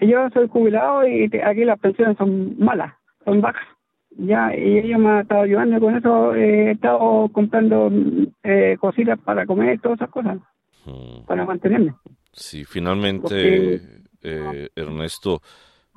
yo 0.00 0.28
soy 0.30 0.48
jubilado 0.48 1.06
y 1.06 1.30
aquí 1.44 1.64
las 1.64 1.78
pensiones 1.78 2.16
son 2.16 2.58
malas, 2.58 2.94
son 3.24 3.40
bajas. 3.40 3.66
Ya, 4.18 4.50
y 4.56 4.78
ellos 4.78 4.98
me 4.98 5.10
han 5.10 5.20
estado 5.20 5.42
ayudando 5.42 5.78
con 5.78 5.96
eso. 5.96 6.34
he 6.34 6.70
estado 6.70 7.28
comprando 7.28 7.90
eh, 8.42 8.76
cositas 8.80 9.18
para 9.20 9.44
comer, 9.44 9.78
todas 9.80 9.98
esas 9.98 10.10
cosas, 10.10 10.38
mm. 10.86 11.26
para 11.26 11.44
mantenerme. 11.44 11.94
Sí, 12.32 12.64
finalmente, 12.64 13.80
eh, 14.22 14.68
Ernesto, 14.74 15.42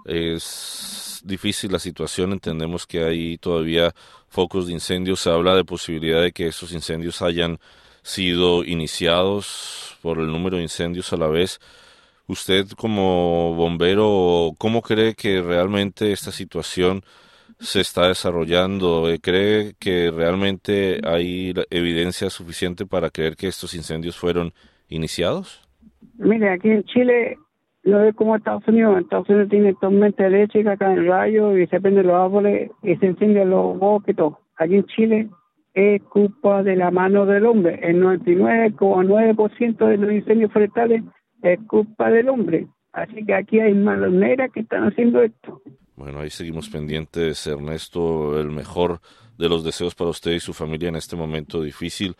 es 0.06 1.22
difícil 1.26 1.72
la 1.72 1.80
situación. 1.80 2.34
Entendemos 2.34 2.86
que 2.86 3.04
hay 3.04 3.38
todavía 3.38 3.92
focos 4.28 4.68
de 4.68 4.74
incendios. 4.74 5.22
Se 5.22 5.30
habla 5.30 5.56
de 5.56 5.64
posibilidad 5.64 6.22
de 6.22 6.32
que 6.32 6.48
esos 6.48 6.74
incendios 6.74 7.22
hayan 7.22 7.58
sido 8.02 8.64
iniciados 8.64 9.98
por 10.02 10.20
el 10.20 10.28
número 10.28 10.58
de 10.58 10.64
incendios 10.64 11.14
a 11.14 11.18
la 11.18 11.28
vez. 11.28 11.60
Usted 12.30 12.68
como 12.78 13.56
bombero, 13.56 14.52
¿cómo 14.60 14.84
cree 14.84 15.16
que 15.16 15.42
realmente 15.42 16.12
esta 16.12 16.30
situación 16.30 17.02
se 17.58 17.82
está 17.82 18.08
desarrollando? 18.08 19.10
Eh, 19.10 19.18
¿Cree 19.20 19.74
que 19.80 20.12
realmente 20.12 21.02
hay 21.04 21.56
evidencia 21.72 22.30
suficiente 22.30 22.86
para 22.86 23.10
creer 23.10 23.36
que 23.36 23.48
estos 23.48 23.74
incendios 23.74 24.16
fueron 24.16 24.52
iniciados? 24.90 25.68
Mire, 26.20 26.52
aquí 26.52 26.70
en 26.70 26.84
Chile 26.84 27.36
no 27.84 27.98
ve 27.98 28.14
como 28.14 28.36
Estados 28.36 28.68
Unidos. 28.68 29.02
Estados 29.02 29.28
Unidos 29.28 29.50
tiene 29.50 29.74
tormenta 29.82 30.28
eléctrica, 30.28 30.74
acá 30.74 30.92
en 30.92 31.00
el 31.00 31.08
rayo 31.08 31.58
y 31.58 31.66
se 31.66 31.82
prenden 31.82 32.06
los 32.06 32.16
árboles 32.16 32.70
y 32.84 32.96
se 32.98 33.08
incendian 33.08 33.50
los 33.50 33.80
bosques 33.80 34.16
todo. 34.16 34.40
Aquí 34.56 34.76
en 34.76 34.86
Chile 34.86 35.30
es 35.74 36.04
culpa 36.04 36.62
de 36.62 36.76
la 36.76 36.92
mano 36.92 37.26
del 37.26 37.48
hombre. 37.48 37.80
El 37.82 38.04
99,9% 38.04 39.88
de 39.88 39.98
los 39.98 40.12
incendios 40.12 40.54
forestales 40.54 41.02
es 41.44 41.60
culpa 41.68 42.10
del 42.10 42.30
hombre. 42.30 42.68
Así 42.92 43.26
que 43.26 43.34
aquí 43.34 43.60
hay 43.60 43.74
manos 43.74 44.12
negras 44.12 44.52
que 44.52 44.62
están 44.62 44.84
haciendo 44.84 45.22
esto. 45.22 45.62
Bueno, 45.96 46.20
ahí 46.20 46.30
seguimos 46.30 46.70
pendientes, 46.70 47.46
Ernesto. 47.46 48.40
El 48.40 48.50
mejor 48.50 49.00
de 49.38 49.50
los 49.50 49.64
deseos 49.64 49.96
para 49.96 50.10
usted 50.10 50.32
y 50.32 50.40
su 50.40 50.54
familia 50.54 50.90
en 50.90 50.96
este 50.96 51.16
momento 51.16 51.62
difícil. 51.62 52.16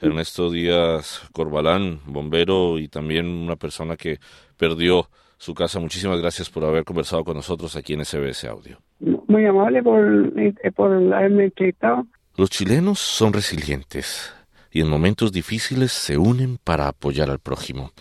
Ernesto 0.00 0.50
Díaz 0.50 1.28
Corbalán, 1.32 2.00
bombero 2.06 2.78
y 2.78 2.88
también 2.88 3.26
una 3.26 3.56
persona 3.56 3.96
que 3.96 4.18
perdió 4.56 5.08
su 5.38 5.54
casa. 5.54 5.80
Muchísimas 5.80 6.20
gracias 6.20 6.50
por 6.50 6.64
haber 6.64 6.84
conversado 6.84 7.24
con 7.24 7.36
nosotros 7.36 7.76
aquí 7.76 7.94
en 7.94 8.04
SBS 8.04 8.44
Audio. 8.44 8.78
Muy 9.00 9.44
amable 9.46 9.82
por, 9.82 10.32
eh, 10.36 10.54
por 10.74 10.92
haberme 10.92 11.44
entrevistado. 11.44 12.06
Los 12.36 12.50
chilenos 12.50 12.98
son 12.98 13.32
resilientes 13.32 14.34
y 14.70 14.80
en 14.80 14.88
momentos 14.88 15.32
difíciles 15.32 15.92
se 15.92 16.16
unen 16.16 16.58
para 16.62 16.88
apoyar 16.88 17.30
al 17.30 17.38
prójimo. 17.38 17.92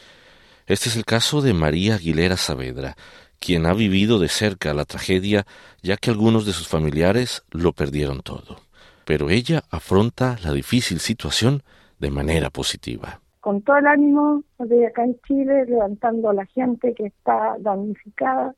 Este 0.71 0.87
es 0.87 0.95
el 0.95 1.03
caso 1.03 1.41
de 1.41 1.53
María 1.53 1.95
Aguilera 1.95 2.37
Saavedra, 2.37 2.95
quien 3.41 3.65
ha 3.65 3.73
vivido 3.73 4.19
de 4.19 4.29
cerca 4.29 4.73
la 4.73 4.85
tragedia 4.85 5.43
ya 5.83 5.97
que 5.97 6.09
algunos 6.09 6.45
de 6.45 6.53
sus 6.53 6.69
familiares 6.69 7.43
lo 7.51 7.73
perdieron 7.73 8.21
todo. 8.21 8.55
Pero 9.03 9.29
ella 9.29 9.63
afronta 9.69 10.37
la 10.45 10.53
difícil 10.53 10.99
situación 10.99 11.61
de 11.99 12.09
manera 12.09 12.49
positiva. 12.49 13.19
Con 13.41 13.61
todo 13.63 13.79
el 13.79 13.85
ánimo 13.85 14.43
de 14.59 14.87
acá 14.87 15.03
en 15.03 15.19
Chile, 15.27 15.65
levantando 15.65 16.29
a 16.29 16.33
la 16.33 16.45
gente 16.45 16.93
que 16.93 17.07
está 17.07 17.57
damnificada. 17.59 18.55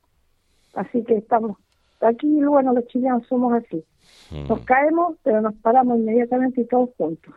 Así 0.75 1.03
que 1.05 1.15
estamos 1.15 1.57
aquí, 1.99 2.27
bueno, 2.43 2.73
los 2.73 2.85
chilenos 2.89 3.25
somos 3.25 3.53
así. 3.53 3.83
Mm. 4.29 4.49
Nos 4.49 4.59
caemos, 4.65 5.15
pero 5.23 5.41
nos 5.41 5.55
paramos 5.55 5.97
inmediatamente 5.97 6.61
y 6.61 6.65
todos 6.65 6.91
juntos. 6.95 7.33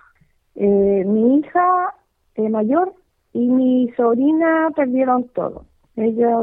Eh, 0.55 1.03
mi 1.07 1.39
hija 1.39 1.95
eh, 2.35 2.51
mayor 2.51 2.93
y 3.37 3.49
mi 3.51 3.92
sobrina 3.99 4.70
perdieron 4.75 5.29
todo. 5.29 5.66
Ella 5.94 6.35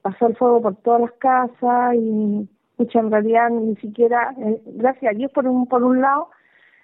pasó 0.00 0.28
el 0.28 0.36
fuego 0.36 0.62
por 0.62 0.76
todas 0.76 1.02
las 1.02 1.12
casas 1.12 1.94
y 1.94 2.48
mucha 2.78 3.00
en 3.00 3.10
realidad 3.10 3.50
ni 3.50 3.76
siquiera, 3.76 4.34
eh, 4.38 4.62
gracias 4.64 5.12
a 5.12 5.14
Dios 5.14 5.30
por 5.32 5.46
un, 5.46 5.66
por 5.66 5.82
un 5.82 6.00
lado, 6.00 6.30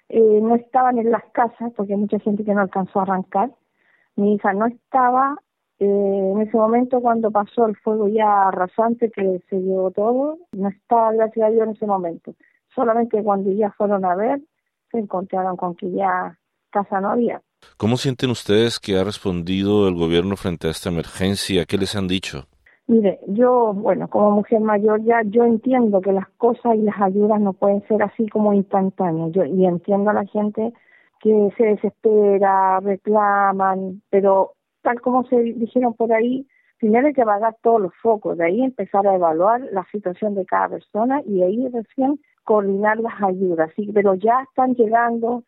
eh, 0.09 0.39
no 0.39 0.53
estaban 0.53 0.99
en 0.99 1.09
las 1.09 1.23
casas 1.31 1.71
porque 1.75 1.93
hay 1.93 1.99
mucha 1.99 2.19
gente 2.19 2.43
que 2.43 2.53
no 2.53 2.61
alcanzó 2.61 2.99
a 2.99 3.03
arrancar. 3.03 3.49
Mi 4.15 4.35
hija 4.35 4.53
no 4.53 4.67
estaba 4.67 5.35
eh, 5.79 6.31
en 6.31 6.39
ese 6.41 6.55
momento 6.55 7.01
cuando 7.01 7.31
pasó 7.31 7.65
el 7.65 7.75
fuego 7.77 8.07
ya 8.07 8.49
arrasante 8.49 9.09
que 9.09 9.41
se 9.49 9.59
llevó 9.59 9.89
todo, 9.89 10.37
no 10.51 10.69
estaba 10.69 11.11
gracias 11.11 11.47
a 11.47 11.49
Dios 11.49 11.63
en 11.63 11.71
ese 11.71 11.87
momento. 11.87 12.35
Solamente 12.75 13.23
cuando 13.23 13.51
ya 13.51 13.71
fueron 13.71 14.05
a 14.05 14.15
ver, 14.15 14.41
se 14.91 14.99
encontraron 14.99 15.57
con 15.57 15.73
que 15.75 15.89
ya 15.91 16.37
casa 16.69 17.01
no 17.01 17.09
había. 17.09 17.41
¿Cómo 17.77 17.97
sienten 17.97 18.29
ustedes 18.29 18.79
que 18.79 18.97
ha 18.97 19.03
respondido 19.03 19.87
el 19.87 19.95
gobierno 19.95 20.35
frente 20.35 20.67
a 20.67 20.71
esta 20.71 20.89
emergencia? 20.89 21.65
¿Qué 21.65 21.77
les 21.77 21.95
han 21.95 22.07
dicho? 22.07 22.47
Mire, 22.87 23.19
yo, 23.27 23.73
bueno, 23.73 24.09
como 24.09 24.31
mujer 24.31 24.59
mayor 24.59 25.01
ya, 25.03 25.21
yo 25.25 25.45
entiendo 25.45 26.01
que 26.01 26.11
las 26.11 26.27
cosas 26.37 26.75
y 26.75 26.81
las 26.81 26.99
ayudas 27.01 27.39
no 27.39 27.53
pueden 27.53 27.81
ser 27.87 28.03
así 28.03 28.27
como 28.27 28.53
instantáneas. 28.53 29.31
Yo 29.31 29.45
y 29.45 29.65
entiendo 29.65 30.09
a 30.09 30.13
la 30.13 30.25
gente 30.25 30.73
que 31.21 31.49
se 31.57 31.63
desespera, 31.63 32.81
reclaman, 32.81 34.01
pero 34.09 34.51
tal 34.81 34.99
como 34.99 35.25
se 35.27 35.37
dijeron 35.37 35.93
por 35.93 36.11
ahí, 36.11 36.45
primero 36.77 37.07
hay 37.07 37.13
que 37.13 37.21
apagar 37.21 37.55
todos 37.63 37.81
los 37.81 37.93
focos, 38.01 38.37
de 38.37 38.45
ahí 38.45 38.61
empezar 38.61 39.07
a 39.07 39.15
evaluar 39.15 39.61
la 39.71 39.87
situación 39.89 40.35
de 40.35 40.45
cada 40.45 40.67
persona 40.67 41.21
y 41.25 41.41
ahí 41.41 41.69
recién 41.69 42.19
coordinar 42.43 42.97
las 42.99 43.13
ayudas. 43.23 43.71
Sí, 43.77 43.89
pero 43.93 44.15
ya 44.15 44.43
están 44.43 44.75
llegando 44.75 45.43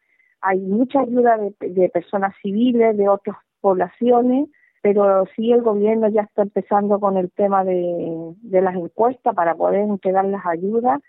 hay 0.45 0.59
mucha 0.59 0.99
ayuda 0.99 1.37
de, 1.59 1.89
personas 1.89 2.33
civiles, 2.41 2.95
de 2.95 3.09
otras 3.09 3.37
poblaciones, 3.61 4.47
pero 4.81 5.25
sí 5.35 5.51
el 5.51 5.63
gobierno 5.63 6.07
ya 6.09 6.21
está 6.21 6.43
empezando 6.43 6.99
con 6.99 7.17
el 7.17 7.31
tema 7.31 7.63
de, 7.63 8.35
las 8.43 8.75
encuestas 8.75 9.33
para 9.33 9.55
poder 9.55 9.81
entregar 9.81 10.25
las 10.25 10.45
ayudas. 10.45 11.01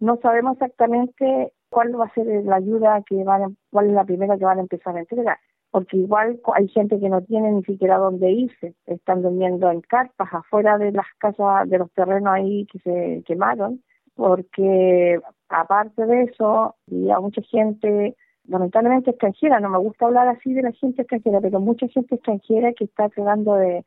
No 0.00 0.18
sabemos 0.20 0.54
exactamente 0.54 1.52
cuál 1.68 1.98
va 1.98 2.06
a 2.06 2.14
ser 2.14 2.26
la 2.44 2.56
ayuda 2.56 3.02
que 3.06 3.22
van, 3.22 3.56
cuál 3.70 3.86
es 3.86 3.92
la 3.92 4.04
primera 4.04 4.36
que 4.36 4.44
van 4.44 4.58
a 4.58 4.62
empezar 4.62 4.96
a 4.96 5.00
entregar, 5.00 5.38
porque 5.70 5.98
igual 5.98 6.40
hay 6.54 6.66
gente 6.68 6.98
que 6.98 7.08
no 7.08 7.22
tiene 7.22 7.52
ni 7.52 7.62
siquiera 7.62 7.98
dónde 7.98 8.32
irse, 8.32 8.74
están 8.86 9.22
durmiendo 9.22 9.70
en 9.70 9.82
carpas 9.82 10.28
afuera 10.32 10.78
de 10.78 10.90
las 10.90 11.06
casas, 11.18 11.68
de 11.70 11.78
los 11.78 11.92
terrenos 11.92 12.32
ahí 12.32 12.66
que 12.66 12.80
se 12.80 13.22
quemaron, 13.24 13.84
porque 14.16 15.20
aparte 15.48 16.06
de 16.06 16.22
eso, 16.24 16.74
había 16.90 17.20
mucha 17.20 17.42
gente 17.42 18.16
lamentablemente 18.50 19.10
extranjera, 19.10 19.60
no 19.60 19.70
me 19.70 19.78
gusta 19.78 20.06
hablar 20.06 20.28
así 20.28 20.52
de 20.52 20.62
la 20.62 20.72
gente 20.72 21.02
extranjera, 21.02 21.40
pero 21.40 21.60
mucha 21.60 21.86
gente 21.88 22.16
extranjera 22.16 22.72
que 22.72 22.84
está 22.84 23.08
tratando 23.08 23.54
de, 23.54 23.84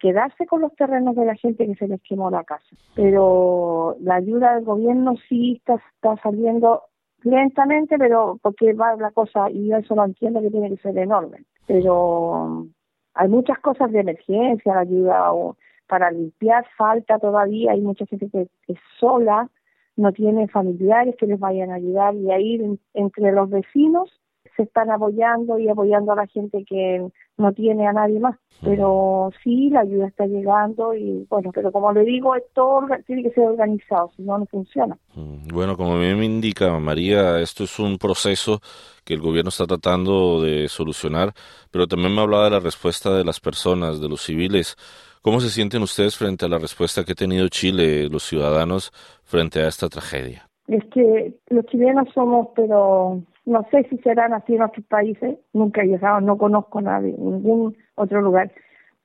quedarse 0.00 0.46
con 0.46 0.62
los 0.62 0.74
terrenos 0.76 1.14
de 1.14 1.26
la 1.26 1.34
gente 1.34 1.66
que 1.66 1.74
se 1.74 1.88
les 1.88 2.00
quemó 2.02 2.30
la 2.30 2.44
casa. 2.44 2.64
Pero 2.94 3.96
la 4.00 4.16
ayuda 4.16 4.54
del 4.54 4.64
gobierno 4.64 5.14
sí 5.28 5.56
está, 5.58 5.74
está 5.94 6.16
saliendo 6.22 6.84
lentamente, 7.22 7.98
pero 7.98 8.38
porque 8.42 8.72
va 8.72 8.96
la 8.96 9.10
cosa, 9.10 9.50
y 9.50 9.68
yo 9.68 9.76
eso 9.76 9.94
lo 9.94 10.04
entiendo 10.04 10.40
que 10.40 10.50
tiene 10.50 10.70
que 10.70 10.82
ser 10.82 10.96
enorme. 10.96 11.44
Pero 11.66 12.66
hay 13.14 13.28
muchas 13.28 13.58
cosas 13.58 13.90
de 13.92 14.00
emergencia, 14.00 14.74
la 14.74 14.80
ayuda 14.80 15.32
para 15.86 16.10
limpiar 16.10 16.64
falta 16.76 17.18
todavía, 17.18 17.72
hay 17.72 17.80
mucha 17.80 18.06
gente 18.06 18.28
que 18.30 18.48
es 18.68 18.78
sola, 18.98 19.48
no 19.96 20.12
tienen 20.12 20.48
familiares 20.48 21.14
que 21.18 21.26
les 21.26 21.38
vayan 21.38 21.70
a 21.70 21.76
ayudar 21.76 22.14
y 22.14 22.30
ahí 22.30 22.78
entre 22.94 23.32
los 23.32 23.50
vecinos 23.50 24.10
se 24.56 24.62
están 24.62 24.90
apoyando 24.90 25.58
y 25.58 25.68
apoyando 25.68 26.12
a 26.12 26.16
la 26.16 26.26
gente 26.26 26.64
que 26.64 27.08
no 27.36 27.52
tiene 27.52 27.86
a 27.86 27.92
nadie 27.92 28.20
más. 28.20 28.36
Pero 28.62 29.30
sí, 29.42 29.68
la 29.70 29.80
ayuda 29.80 30.06
está 30.06 30.26
llegando 30.26 30.94
y 30.94 31.26
bueno, 31.28 31.50
pero 31.52 31.72
como 31.72 31.92
le 31.92 32.04
digo, 32.04 32.32
todo 32.54 32.86
tiene 33.06 33.24
que 33.24 33.30
ser 33.30 33.44
organizado, 33.44 34.12
si 34.16 34.22
no, 34.22 34.38
no 34.38 34.46
funciona. 34.46 34.96
Mm, 35.14 35.48
bueno, 35.48 35.76
como 35.76 35.98
bien 35.98 36.18
me 36.18 36.24
indica 36.24 36.78
María, 36.78 37.40
esto 37.40 37.64
es 37.64 37.78
un 37.78 37.98
proceso 37.98 38.60
que 39.04 39.14
el 39.14 39.20
gobierno 39.20 39.48
está 39.48 39.66
tratando 39.66 40.40
de 40.40 40.68
solucionar, 40.68 41.32
pero 41.70 41.86
también 41.86 42.14
me 42.14 42.22
hablaba 42.22 42.44
de 42.44 42.50
la 42.50 42.60
respuesta 42.60 43.12
de 43.12 43.24
las 43.24 43.40
personas, 43.40 44.00
de 44.00 44.08
los 44.08 44.22
civiles. 44.22 44.76
¿Cómo 45.24 45.40
se 45.40 45.48
sienten 45.48 45.80
ustedes 45.80 46.18
frente 46.18 46.44
a 46.44 46.50
la 46.50 46.58
respuesta 46.58 47.02
que 47.02 47.12
ha 47.12 47.14
tenido 47.14 47.48
Chile, 47.48 48.10
los 48.10 48.24
ciudadanos, 48.24 48.90
frente 49.24 49.60
a 49.60 49.68
esta 49.68 49.88
tragedia? 49.88 50.46
Es 50.68 50.84
que 50.92 51.32
los 51.48 51.64
chilenos 51.64 52.08
somos, 52.12 52.48
pero 52.54 53.22
no 53.46 53.66
sé 53.70 53.84
si 53.88 53.96
serán 54.02 54.34
así 54.34 54.54
en 54.54 54.60
otros 54.60 54.84
países, 54.84 55.38
nunca 55.54 55.80
he 55.80 55.86
llegado, 55.86 56.20
no 56.20 56.36
conozco 56.36 56.80
a 56.80 56.82
nadie, 56.82 57.14
ningún 57.16 57.74
otro 57.94 58.20
lugar, 58.20 58.52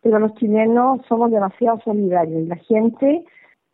pero 0.01 0.19
los 0.19 0.33
chilenos 0.35 0.99
somos 1.07 1.31
demasiado 1.31 1.79
solidarios 1.85 2.49
la 2.49 2.57
gente, 2.57 3.23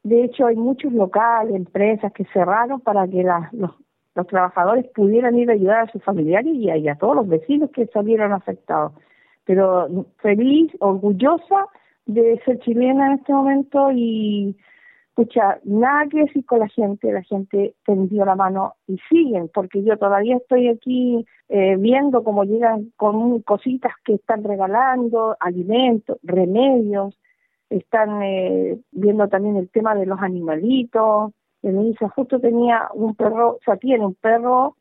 de 0.04 0.26
hecho 0.26 0.46
hay 0.46 0.56
muchos 0.56 0.94
locales, 0.94 1.56
empresas 1.56 2.14
que 2.14 2.26
cerraron 2.26 2.80
para 2.80 3.08
que 3.08 3.24
los, 3.24 3.74
los 4.14 4.28
trabajadores 4.28 4.86
pudieran 4.94 5.36
ir 5.40 5.50
a 5.50 5.54
ayudar 5.54 5.90
a 5.90 5.92
sus 5.92 6.04
familiares 6.04 6.54
y 6.54 6.70
a, 6.70 6.78
y 6.78 6.90
a 6.90 6.96
todos 6.96 7.16
los 7.16 7.28
vecinos 7.28 7.72
que 7.72 7.88
salieron 7.88 8.34
afectados. 8.34 8.92
Pero 9.46 10.06
feliz, 10.22 10.72
orgullosa 10.80 11.70
de 12.06 12.40
ser 12.46 12.60
chilena 12.60 13.08
en 13.08 13.14
este 13.20 13.34
momento 13.34 13.92
y 13.92 14.56
escucha, 15.10 15.60
nada 15.64 16.08
que 16.10 16.20
decir 16.26 16.46
con 16.46 16.60
la 16.60 16.68
gente, 16.68 17.12
la 17.12 17.24
gente 17.24 17.74
tendió 17.86 18.26
la 18.26 18.36
mano 18.36 18.74
y 18.86 18.98
siguen, 19.10 19.50
porque 19.54 19.82
yo 19.84 19.98
todavía 19.98 20.36
estoy 20.38 20.68
aquí 20.68 21.26
eh, 21.48 21.78
viendo 21.78 22.24
cómo 22.24 22.44
llegan 22.44 22.92
con 22.98 23.42
cositas 23.42 23.94
que 24.04 24.16
están 24.16 24.44
regalando, 24.44 25.38
alimentos, 25.40 26.18
remedios, 26.22 27.18
están 27.70 28.22
eh, 28.24 28.78
viendo 28.92 29.28
también 29.30 29.56
el 29.56 29.70
tema 29.70 29.96
de 29.96 30.06
los 30.06 30.20
animalitos. 30.20 31.32
Me 31.62 31.84
dice, 31.84 32.08
justo 32.10 32.40
tenía 32.40 32.90
un 32.94 33.16
perro, 33.16 33.54
o 33.54 33.60
sea, 33.66 33.78
tiene 33.78 34.06
un 34.06 34.16
perro 34.16 34.76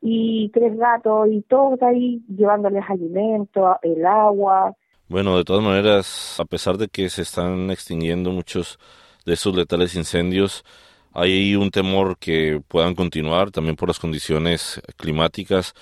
y 0.00 0.50
tres 0.50 0.76
gatos 0.76 1.28
y 1.28 1.42
todo 1.42 1.76
ahí 1.82 2.22
llevándoles 2.28 2.84
alimentos, 2.88 3.76
el 3.82 4.06
agua. 4.06 4.74
Bueno, 5.12 5.36
de 5.36 5.44
todas 5.44 5.62
maneras, 5.62 6.40
a 6.40 6.46
pesar 6.46 6.78
de 6.78 6.88
que 6.88 7.10
se 7.10 7.20
están 7.20 7.70
extinguiendo 7.70 8.30
muchos 8.30 8.78
de 9.26 9.34
esos 9.34 9.54
letales 9.54 9.94
incendios. 9.94 10.64
Hay 11.12 11.54
un 11.54 11.70
temor 11.70 12.16
que 12.16 12.62
puedan 12.66 12.94
continuar 12.94 13.50
también 13.50 13.76
por 13.76 13.88
las 13.88 13.98
condiciones 13.98 14.80
climáticas. 14.96 15.74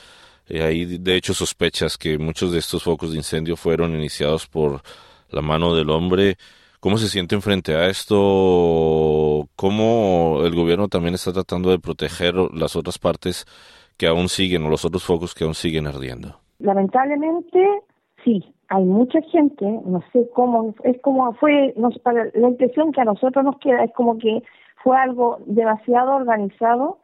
Eh, 0.48 0.64
hay 0.64 0.98
de 0.98 1.14
hecho 1.14 1.32
sospechas 1.32 1.96
que 1.96 2.18
muchos 2.18 2.50
de 2.50 2.58
estos 2.58 2.82
focos 2.82 3.12
de 3.12 3.18
incendio 3.18 3.56
fueron 3.56 3.94
iniciados 3.94 4.48
por 4.48 4.82
la 5.30 5.42
mano 5.42 5.76
del 5.76 5.90
hombre. 5.90 6.36
¿Cómo 6.80 6.98
se 6.98 7.08
sienten 7.08 7.40
frente 7.40 7.76
a 7.76 7.86
esto? 7.86 9.48
¿Cómo 9.54 10.40
el 10.44 10.56
gobierno 10.56 10.88
también 10.88 11.14
está 11.14 11.32
tratando 11.32 11.70
de 11.70 11.78
proteger 11.78 12.34
las 12.34 12.74
otras 12.74 12.98
partes 12.98 13.44
que 13.96 14.08
aún 14.08 14.28
siguen 14.28 14.64
o 14.64 14.70
los 14.70 14.84
otros 14.84 15.04
focos 15.04 15.34
que 15.34 15.44
aún 15.44 15.54
siguen 15.54 15.86
ardiendo? 15.86 16.40
Lamentablemente, 16.58 17.60
sí 18.24 18.52
hay 18.70 18.84
mucha 18.84 19.20
gente, 19.22 19.64
no 19.84 20.00
sé 20.12 20.30
cómo, 20.32 20.74
es 20.84 21.00
como 21.02 21.32
fue, 21.34 21.74
para, 22.04 22.26
la 22.34 22.48
impresión 22.48 22.92
que 22.92 23.00
a 23.00 23.04
nosotros 23.04 23.44
nos 23.44 23.58
queda 23.58 23.82
es 23.82 23.92
como 23.94 24.16
que 24.16 24.44
fue 24.84 24.96
algo 24.96 25.38
demasiado 25.46 26.14
organizado 26.14 26.98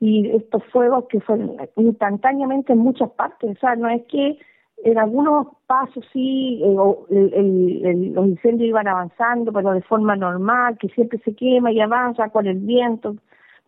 y 0.00 0.28
estos 0.30 0.64
fuegos 0.72 1.04
que 1.08 1.20
fueron 1.20 1.56
instantáneamente 1.76 2.72
en 2.72 2.80
muchas 2.80 3.08
partes, 3.10 3.56
o 3.56 3.60
sea, 3.60 3.76
no 3.76 3.88
es 3.88 4.02
que 4.06 4.36
en 4.84 4.98
algunos 4.98 5.46
pasos 5.68 6.04
sí 6.12 6.60
eh, 6.60 8.10
los 8.12 8.26
incendios 8.26 8.70
iban 8.70 8.88
avanzando, 8.88 9.52
pero 9.52 9.74
de 9.74 9.82
forma 9.82 10.16
normal, 10.16 10.76
que 10.78 10.88
siempre 10.88 11.20
se 11.20 11.36
quema 11.36 11.70
y 11.70 11.80
avanza 11.80 12.30
con 12.30 12.48
el 12.48 12.58
viento, 12.58 13.14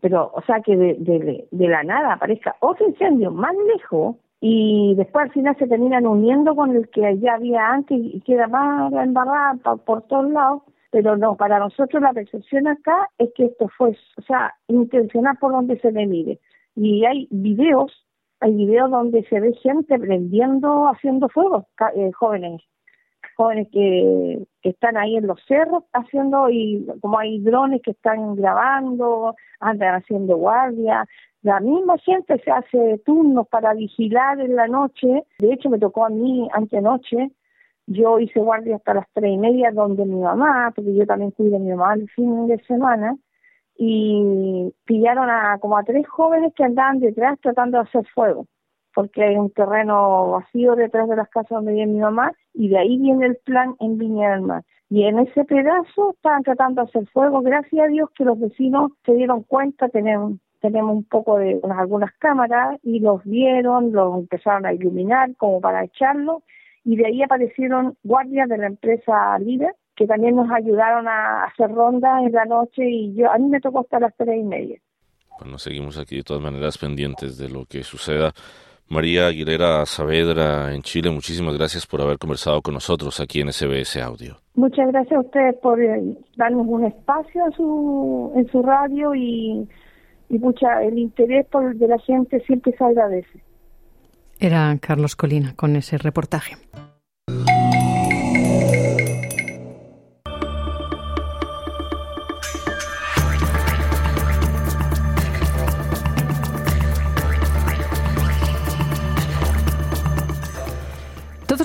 pero 0.01 0.33
o 0.35 0.43
sea 0.43 0.61
que 0.61 0.77
de 0.77 1.69
la 1.69 1.85
nada 1.85 2.15
aparezca 2.15 2.57
otro 2.59 2.89
incendio 2.89 3.31
más 3.31 3.55
lejos 3.73 4.17
y 4.47 4.95
después 4.97 5.25
al 5.25 5.33
final 5.33 5.57
se 5.59 5.67
terminan 5.67 6.07
uniendo 6.07 6.55
con 6.55 6.77
el 6.77 6.91
que 6.91 7.19
ya 7.19 7.37
había 7.37 7.67
antes 7.67 7.99
y 7.99 8.21
queda 8.21 8.47
más 8.47 8.93
embarrada 8.93 9.55
por 9.87 10.03
todos 10.03 10.31
lados. 10.31 10.63
Pero 10.91 11.17
no, 11.17 11.35
para 11.35 11.59
nosotros 11.59 12.03
la 12.03 12.13
percepción 12.13 12.69
acá 12.69 13.09
es 13.17 13.31
que 13.35 13.47
esto 13.47 13.71
fue, 13.79 13.97
o 14.19 14.23
sea, 14.27 14.53
intencional 14.69 15.39
por 15.41 15.53
donde 15.53 15.81
se 15.81 15.91
le 15.93 16.07
mire. 16.07 16.41
Y 16.77 17.07
hay 17.07 17.27
videos, 17.31 18.07
hay 18.41 18.55
videos 18.55 18.91
donde 18.91 19.25
se 19.31 19.41
ve 19.41 19.55
gente 19.63 19.99
prendiendo, 19.99 20.89
haciendo 20.89 21.31
fuego, 21.31 21.67
eh, 21.97 22.13
jóvenes, 22.13 22.61
jóvenes 23.39 23.69
que, 23.73 24.45
que 24.61 24.69
están 24.69 24.99
ahí 24.99 25.17
en 25.17 25.27
los 25.27 25.41
cerros 25.49 25.85
haciendo, 25.95 26.51
y 26.51 26.87
como 27.01 27.19
hay 27.19 27.41
drones 27.41 27.81
que 27.81 27.93
están 27.93 28.37
grabando, 28.37 29.37
andan 29.59 29.95
haciendo 29.95 30.37
guardia, 30.37 31.07
la 31.45 31.61
misma 31.61 31.99
gente 31.99 32.39
se 32.43 32.51
hace 32.51 32.99
turnos 33.05 33.47
para 33.49 33.75
vigilar 33.75 34.41
en 34.41 34.57
la 34.57 34.67
noche. 34.67 35.25
De 35.39 35.53
hecho, 35.53 35.69
me 35.69 35.79
tocó 35.79 36.07
a 36.07 36.09
mí 36.09 36.49
antenoche. 36.55 37.33
Yo 37.87 38.19
hice 38.19 38.41
guardia 38.41 38.77
hasta 38.77 38.95
las 38.95 39.07
tres 39.13 39.31
y 39.31 39.37
media 39.37 39.71
donde 39.71 40.07
mi 40.07 40.21
mamá, 40.21 40.73
porque 40.75 40.95
yo 40.95 41.05
también 41.05 41.33
cuido 41.33 41.57
a 41.57 41.59
mi 41.59 41.69
mamá 41.69 41.95
el 41.95 42.09
fin 42.09 42.47
de 42.47 42.59
semana, 42.65 43.19
y 43.77 44.73
pillaron 44.87 45.29
a 45.29 45.59
como 45.59 45.77
a 45.77 45.85
tres 45.85 46.09
jóvenes 46.09 46.55
que 46.55 46.65
andaban 46.65 47.01
detrás 47.01 47.39
tratando 47.41 47.77
de 47.77 47.85
hacer 47.85 48.07
fuego, 48.15 48.47
porque 48.95 49.23
hay 49.23 49.37
un 49.37 49.51
terreno 49.51 50.31
vacío 50.31 50.77
detrás 50.77 51.11
de 51.11 51.17
las 51.17 51.29
casas 51.29 51.51
donde 51.51 51.73
vive 51.73 51.87
mi 51.87 51.99
mamá, 51.99 52.33
y 52.55 52.69
de 52.69 52.79
ahí 52.79 52.97
viene 52.97 53.27
el 53.27 53.37
plan 53.45 53.75
en 53.81 53.99
Viña 53.99 54.31
del 54.31 54.43
Mar. 54.43 54.63
Y 54.89 55.05
en 55.05 55.19
ese 55.19 55.45
pedazo 55.45 56.13
estaban 56.13 56.43
tratando 56.43 56.81
de 56.81 56.89
hacer 56.89 57.07
fuego, 57.09 57.43
gracias 57.43 57.85
a 57.85 57.89
Dios 57.89 58.09
que 58.17 58.25
los 58.25 58.41
vecinos 58.41 58.93
se 59.05 59.13
dieron 59.13 59.43
cuenta, 59.43 59.91
tenían 59.91 60.41
tenemos 60.65 60.97
un 60.97 61.05
poco 61.05 61.37
de 61.37 61.61
algunas 61.77 62.11
cámaras 62.15 62.81
y 62.83 62.99
los 62.99 63.23
vieron, 63.25 63.93
los 63.93 64.21
empezaron 64.21 64.65
a 64.65 64.73
iluminar 64.73 65.37
como 65.37 65.61
para 65.61 65.85
echarlo 65.85 66.43
y 66.85 66.97
de 66.97 67.07
ahí 67.07 67.23
aparecieron 67.23 67.99
guardias 68.03 68.49
de 68.49 68.57
la 68.57 68.69
empresa 68.69 69.39
líder 69.41 69.75
que 69.95 70.07
también 70.07 70.37
nos 70.37 70.51
ayudaron 70.51 71.07
a 71.07 71.45
hacer 71.45 71.71
rondas 71.71 72.25
en 72.25 72.33
la 72.33 72.47
noche 72.47 72.83
y 72.83 73.15
yo 73.15 73.31
a 73.31 73.37
mí 73.37 73.47
me 73.51 73.61
tocó 73.61 73.81
hasta 73.81 74.01
las 74.01 74.17
tres 74.17 74.39
y 74.41 74.43
media. 74.43 74.81
Bueno, 75.39 75.59
seguimos 75.59 75.99
aquí 75.99 76.17
de 76.17 76.23
todas 76.23 76.43
maneras 76.43 76.79
pendientes 76.79 77.37
de 77.37 77.51
lo 77.51 77.67
que 77.67 77.83
suceda. 77.83 78.33
María 78.89 79.27
Aguilera 79.27 79.85
Saavedra 79.85 80.75
en 80.75 80.81
Chile, 80.81 81.11
muchísimas 81.11 81.59
gracias 81.59 81.87
por 81.87 82.01
haber 82.01 82.17
conversado 82.19 82.63
con 82.63 82.73
nosotros 82.73 83.21
aquí 83.21 83.43
en 83.43 83.53
SBS 83.53 83.99
Audio. 83.99 84.39
Muchas 84.55 84.89
gracias 84.89 85.19
a 85.19 85.21
ustedes 85.21 85.57
por 85.57 85.81
eh, 85.83 86.17
darnos 86.37 86.67
un 86.67 86.87
espacio 86.87 87.45
en 87.47 87.53
su, 87.53 88.33
en 88.35 88.47
su 88.51 88.63
radio 88.63 89.15
y 89.15 89.69
y 90.29 90.39
mucha 90.39 90.83
el 90.83 90.99
interés 90.99 91.47
por, 91.47 91.77
de 91.77 91.89
la 91.89 91.99
gente 91.99 92.41
siempre 92.41 92.75
se 92.77 92.85
agradece. 92.85 93.43
Era 94.39 94.77
Carlos 94.81 95.17
Colina 95.17 95.55
con 95.55 95.77
ese 95.77 95.99
reportaje. 95.99 96.57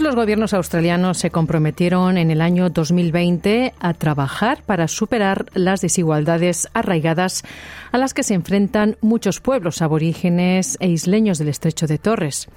Los 0.09 0.15
gobiernos 0.15 0.55
australianos 0.55 1.19
se 1.19 1.29
comprometieron 1.29 2.17
en 2.17 2.31
el 2.31 2.41
año 2.41 2.71
2020 2.71 3.75
a 3.79 3.93
trabajar 3.93 4.63
para 4.63 4.87
superar 4.87 5.45
las 5.53 5.81
desigualdades 5.81 6.67
arraigadas 6.73 7.43
a 7.91 7.99
las 7.99 8.15
que 8.15 8.23
se 8.23 8.33
enfrentan 8.33 8.97
muchos 9.01 9.39
pueblos 9.39 9.83
aborígenes 9.83 10.77
e 10.79 10.87
isleños 10.87 11.37
del 11.37 11.49
estrecho 11.49 11.85
de 11.85 11.99
Torres. 11.99 12.47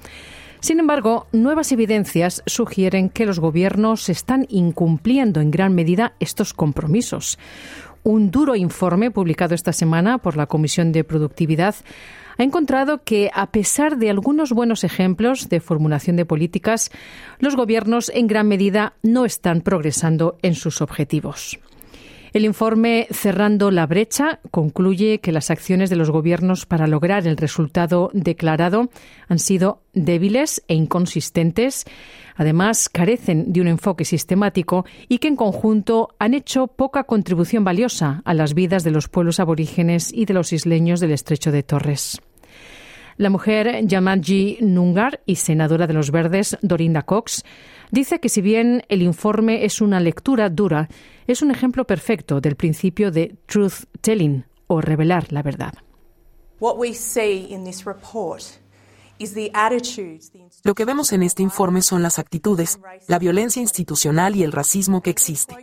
Sin 0.61 0.79
embargo, 0.79 1.27
nuevas 1.31 1.71
evidencias 1.71 2.41
sugieren 2.47 3.09
que 3.09 3.27
los 3.27 3.39
gobiernos 3.39 4.09
están 4.09 4.47
incumpliendo 4.49 5.39
en 5.39 5.51
gran 5.51 5.75
medida 5.75 6.13
estos 6.19 6.55
compromisos. 6.55 7.37
Un 8.01 8.31
duro 8.31 8.55
informe 8.55 9.11
publicado 9.11 9.53
esta 9.53 9.73
semana 9.73 10.17
por 10.17 10.37
la 10.37 10.47
Comisión 10.47 10.91
de 10.91 11.03
Productividad 11.03 11.75
ha 12.37 12.43
encontrado 12.43 13.03
que, 13.03 13.29
a 13.33 13.51
pesar 13.51 13.97
de 13.97 14.09
algunos 14.09 14.51
buenos 14.51 14.83
ejemplos 14.83 15.49
de 15.49 15.59
formulación 15.59 16.15
de 16.15 16.25
políticas, 16.25 16.91
los 17.39 17.55
gobiernos 17.55 18.11
en 18.13 18.27
gran 18.27 18.47
medida 18.47 18.93
no 19.01 19.25
están 19.25 19.61
progresando 19.61 20.37
en 20.41 20.55
sus 20.55 20.81
objetivos. 20.81 21.59
El 22.33 22.45
informe 22.45 23.05
Cerrando 23.11 23.69
la 23.69 23.85
brecha 23.85 24.39
concluye 24.49 25.19
que 25.19 25.31
las 25.31 25.51
acciones 25.51 25.91
de 25.91 25.95
los 25.95 26.09
gobiernos 26.09 26.65
para 26.65 26.87
lograr 26.87 27.27
el 27.27 27.37
resultado 27.37 28.09
declarado 28.11 28.89
han 29.27 29.37
sido 29.37 29.83
débiles 29.93 30.63
e 30.67 30.73
inconsistentes. 30.73 31.85
Además, 32.35 32.89
carecen 32.89 33.53
de 33.53 33.61
un 33.61 33.67
enfoque 33.67 34.03
sistemático 34.03 34.83
y 35.07 35.19
que 35.19 35.27
en 35.27 35.35
conjunto 35.35 36.15
han 36.17 36.33
hecho 36.33 36.65
poca 36.65 37.03
contribución 37.03 37.63
valiosa 37.63 38.23
a 38.25 38.33
las 38.33 38.55
vidas 38.55 38.83
de 38.83 38.89
los 38.89 39.09
pueblos 39.09 39.39
aborígenes 39.39 40.11
y 40.11 40.25
de 40.25 40.33
los 40.33 40.53
isleños 40.53 40.99
del 40.99 41.11
estrecho 41.11 41.51
de 41.51 41.61
Torres. 41.61 42.19
La 43.17 43.29
mujer 43.29 43.85
Yamanji 43.85 44.57
Nungar 44.61 45.21
y 45.27 45.35
senadora 45.35 45.85
de 45.85 45.93
los 45.93 46.09
Verdes 46.09 46.57
Dorinda 46.63 47.03
Cox 47.03 47.43
dice 47.93 48.19
que 48.19 48.27
si 48.27 48.41
bien 48.41 48.83
el 48.89 49.03
informe 49.03 49.65
es 49.65 49.79
una 49.79 49.99
lectura 49.99 50.49
dura, 50.49 50.89
es 51.27 51.41
un 51.41 51.51
ejemplo 51.51 51.85
perfecto 51.85 52.41
del 52.41 52.55
principio 52.55 53.11
de 53.11 53.37
truth 53.45 53.85
telling 54.01 54.45
o 54.67 54.81
revelar 54.81 55.31
la 55.31 55.43
verdad. 55.43 55.73
Lo 60.63 60.73
que 60.73 60.85
vemos 60.85 61.13
en 61.13 61.23
este 61.23 61.43
informe 61.43 61.81
son 61.83 62.01
las 62.01 62.17
actitudes, 62.17 62.79
la 63.07 63.19
violencia 63.19 63.61
institucional 63.61 64.35
y 64.35 64.43
el 64.43 64.51
racismo 64.51 65.01
que 65.01 65.11
existe. 65.11 65.55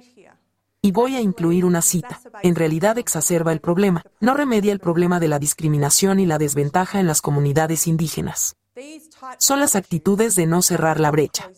Y 0.82 0.92
voy 0.92 1.16
a 1.16 1.20
incluir 1.20 1.64
una 1.64 1.82
cita. 1.82 2.20
En 2.42 2.54
realidad 2.54 2.96
exacerba 2.96 3.52
el 3.52 3.60
problema, 3.60 4.04
no 4.20 4.34
remedia 4.34 4.72
el 4.72 4.78
problema 4.78 5.18
de 5.18 5.28
la 5.28 5.40
discriminación 5.40 6.20
y 6.20 6.26
la 6.26 6.38
desventaja 6.38 7.00
en 7.00 7.08
las 7.08 7.20
comunidades 7.20 7.86
indígenas. 7.88 8.56
Son 9.38 9.58
las 9.58 9.74
actitudes 9.74 10.36
de 10.36 10.46
no 10.46 10.62
cerrar 10.62 11.00
la 11.00 11.10
brecha. 11.10 11.50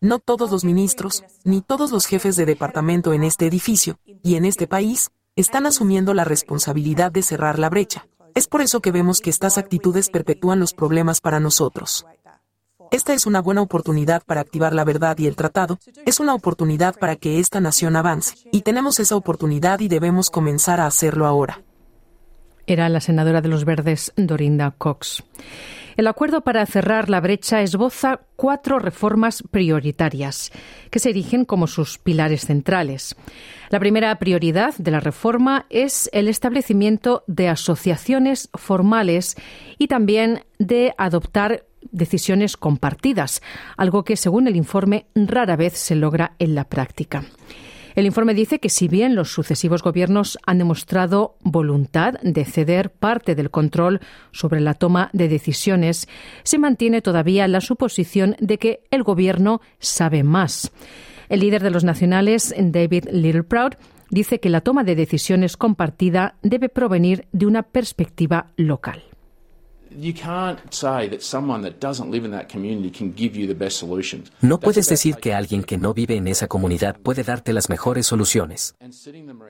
No 0.00 0.18
todos 0.18 0.50
los 0.50 0.64
ministros, 0.64 1.24
ni 1.44 1.62
todos 1.62 1.90
los 1.90 2.06
jefes 2.06 2.36
de 2.36 2.46
departamento 2.46 3.12
en 3.12 3.24
este 3.24 3.46
edificio 3.46 3.98
y 4.22 4.36
en 4.36 4.44
este 4.44 4.66
país, 4.66 5.10
están 5.36 5.66
asumiendo 5.66 6.14
la 6.14 6.24
responsabilidad 6.24 7.10
de 7.10 7.22
cerrar 7.22 7.58
la 7.58 7.70
brecha. 7.70 8.06
Es 8.34 8.46
por 8.46 8.60
eso 8.60 8.80
que 8.80 8.92
vemos 8.92 9.20
que 9.20 9.30
estas 9.30 9.58
actitudes 9.58 10.10
perpetúan 10.10 10.60
los 10.60 10.74
problemas 10.74 11.20
para 11.20 11.40
nosotros. 11.40 12.04
Esta 12.90 13.14
es 13.14 13.26
una 13.26 13.40
buena 13.40 13.62
oportunidad 13.62 14.22
para 14.24 14.40
activar 14.40 14.74
la 14.74 14.84
verdad 14.84 15.18
y 15.18 15.26
el 15.26 15.36
tratado, 15.36 15.78
es 16.06 16.20
una 16.20 16.34
oportunidad 16.34 16.96
para 16.96 17.16
que 17.16 17.40
esta 17.40 17.60
nación 17.60 17.96
avance, 17.96 18.36
y 18.52 18.62
tenemos 18.62 19.00
esa 19.00 19.16
oportunidad 19.16 19.80
y 19.80 19.88
debemos 19.88 20.30
comenzar 20.30 20.80
a 20.80 20.86
hacerlo 20.86 21.26
ahora. 21.26 21.62
Era 22.66 22.88
la 22.88 23.00
senadora 23.00 23.40
de 23.40 23.48
los 23.48 23.64
Verdes, 23.64 24.12
Dorinda 24.16 24.70
Cox. 24.70 25.24
El 25.96 26.06
acuerdo 26.06 26.42
para 26.42 26.66
cerrar 26.66 27.08
la 27.08 27.20
brecha 27.20 27.62
esboza 27.62 28.20
cuatro 28.36 28.78
reformas 28.78 29.42
prioritarias 29.50 30.50
que 30.90 30.98
se 30.98 31.10
erigen 31.10 31.44
como 31.44 31.66
sus 31.66 31.98
pilares 31.98 32.46
centrales. 32.46 33.16
La 33.70 33.80
primera 33.80 34.18
prioridad 34.18 34.74
de 34.76 34.90
la 34.90 35.00
reforma 35.00 35.66
es 35.70 36.10
el 36.12 36.28
establecimiento 36.28 37.24
de 37.26 37.48
asociaciones 37.48 38.48
formales 38.54 39.36
y 39.78 39.88
también 39.88 40.44
de 40.58 40.94
adoptar 40.98 41.64
decisiones 41.90 42.56
compartidas, 42.56 43.42
algo 43.76 44.04
que, 44.04 44.16
según 44.16 44.48
el 44.48 44.56
informe, 44.56 45.06
rara 45.14 45.56
vez 45.56 45.74
se 45.74 45.94
logra 45.94 46.34
en 46.38 46.54
la 46.54 46.64
práctica. 46.64 47.24
El 47.94 48.06
informe 48.06 48.34
dice 48.34 48.58
que 48.58 48.70
si 48.70 48.88
bien 48.88 49.14
los 49.14 49.32
sucesivos 49.32 49.82
gobiernos 49.82 50.36
han 50.44 50.58
demostrado 50.58 51.36
voluntad 51.42 52.14
de 52.22 52.44
ceder 52.44 52.90
parte 52.90 53.36
del 53.36 53.50
control 53.50 54.00
sobre 54.32 54.60
la 54.60 54.74
toma 54.74 55.10
de 55.12 55.28
decisiones, 55.28 56.08
se 56.42 56.58
mantiene 56.58 57.02
todavía 57.02 57.46
la 57.46 57.60
suposición 57.60 58.34
de 58.40 58.58
que 58.58 58.80
el 58.90 59.04
gobierno 59.04 59.60
sabe 59.78 60.24
más. 60.24 60.72
El 61.28 61.40
líder 61.40 61.62
de 61.62 61.70
los 61.70 61.84
nacionales, 61.84 62.52
David 62.58 63.06
Littleproud, 63.12 63.74
dice 64.10 64.40
que 64.40 64.50
la 64.50 64.60
toma 64.60 64.82
de 64.82 64.96
decisiones 64.96 65.56
compartida 65.56 66.34
debe 66.42 66.68
provenir 66.68 67.26
de 67.32 67.46
una 67.46 67.62
perspectiva 67.62 68.50
local. 68.56 69.13
No 74.40 74.60
puedes 74.60 74.88
decir 74.88 75.16
que 75.16 75.34
alguien 75.34 75.62
que 75.62 75.78
no 75.78 75.94
vive 75.94 76.16
en 76.16 76.26
esa 76.28 76.46
comunidad 76.46 76.96
puede 77.00 77.22
darte 77.22 77.52
las 77.52 77.68
mejores 77.68 78.06
soluciones. 78.06 78.74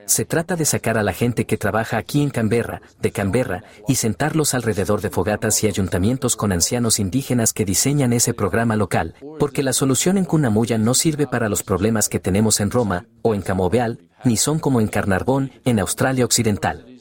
Se 0.05 0.25
trata 0.25 0.55
de 0.55 0.65
sacar 0.65 0.97
a 0.97 1.03
la 1.03 1.13
gente 1.13 1.45
que 1.45 1.57
trabaja 1.57 1.97
aquí 1.97 2.21
en 2.21 2.29
Canberra, 2.29 2.81
de 3.01 3.11
Canberra, 3.11 3.63
y 3.87 3.95
sentarlos 3.95 4.53
alrededor 4.53 5.01
de 5.01 5.09
fogatas 5.09 5.63
y 5.63 5.67
ayuntamientos 5.67 6.35
con 6.35 6.51
ancianos 6.51 6.99
indígenas 6.99 7.53
que 7.53 7.65
diseñan 7.65 8.13
ese 8.13 8.33
programa 8.33 8.75
local, 8.75 9.15
porque 9.39 9.63
la 9.63 9.73
solución 9.73 10.17
en 10.17 10.25
Cunamuya 10.25 10.77
no 10.77 10.93
sirve 10.93 11.27
para 11.27 11.49
los 11.49 11.63
problemas 11.63 12.09
que 12.09 12.19
tenemos 12.19 12.59
en 12.59 12.71
Roma 12.71 13.05
o 13.21 13.33
en 13.33 13.41
Camoveal, 13.41 13.99
ni 14.23 14.37
son 14.37 14.59
como 14.59 14.81
en 14.81 14.87
Carnarvon, 14.87 15.51
en 15.65 15.79
Australia 15.79 16.25
Occidental. 16.25 16.94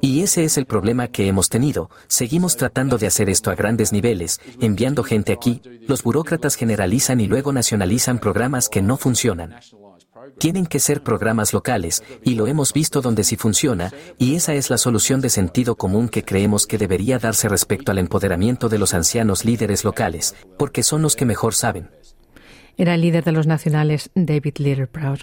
Y 0.00 0.22
ese 0.22 0.44
es 0.44 0.56
el 0.56 0.66
problema 0.66 1.08
que 1.08 1.26
hemos 1.26 1.48
tenido. 1.48 1.90
Seguimos 2.08 2.56
tratando 2.56 2.96
de 2.96 3.06
hacer 3.06 3.28
esto 3.28 3.50
a 3.50 3.54
grandes 3.54 3.92
niveles, 3.92 4.40
enviando 4.60 5.02
gente 5.02 5.32
aquí, 5.32 5.60
los 5.86 6.02
burócratas 6.02 6.54
generalizan 6.54 7.20
y 7.20 7.26
luego 7.26 7.52
nacionalizan 7.52 8.18
programas 8.18 8.68
que 8.68 8.80
no 8.80 8.96
funcionan. 8.96 9.56
Tienen 10.38 10.66
que 10.66 10.80
ser 10.80 11.02
programas 11.02 11.52
locales, 11.52 12.02
y 12.24 12.34
lo 12.34 12.46
hemos 12.46 12.72
visto 12.72 13.00
donde 13.00 13.24
sí 13.24 13.36
funciona, 13.36 13.92
y 14.18 14.36
esa 14.36 14.54
es 14.54 14.70
la 14.70 14.78
solución 14.78 15.20
de 15.20 15.28
sentido 15.28 15.76
común 15.76 16.08
que 16.08 16.24
creemos 16.24 16.66
que 16.66 16.78
debería 16.78 17.18
darse 17.18 17.48
respecto 17.48 17.90
al 17.90 17.98
empoderamiento 17.98 18.68
de 18.68 18.78
los 18.78 18.94
ancianos 18.94 19.44
líderes 19.44 19.84
locales, 19.84 20.34
porque 20.58 20.82
son 20.82 21.02
los 21.02 21.16
que 21.16 21.26
mejor 21.26 21.54
saben. 21.54 21.90
Era 22.76 22.94
el 22.94 23.02
líder 23.02 23.24
de 23.24 23.32
los 23.32 23.46
nacionales, 23.46 24.10
David 24.14 24.56
Littleproud. 24.58 25.20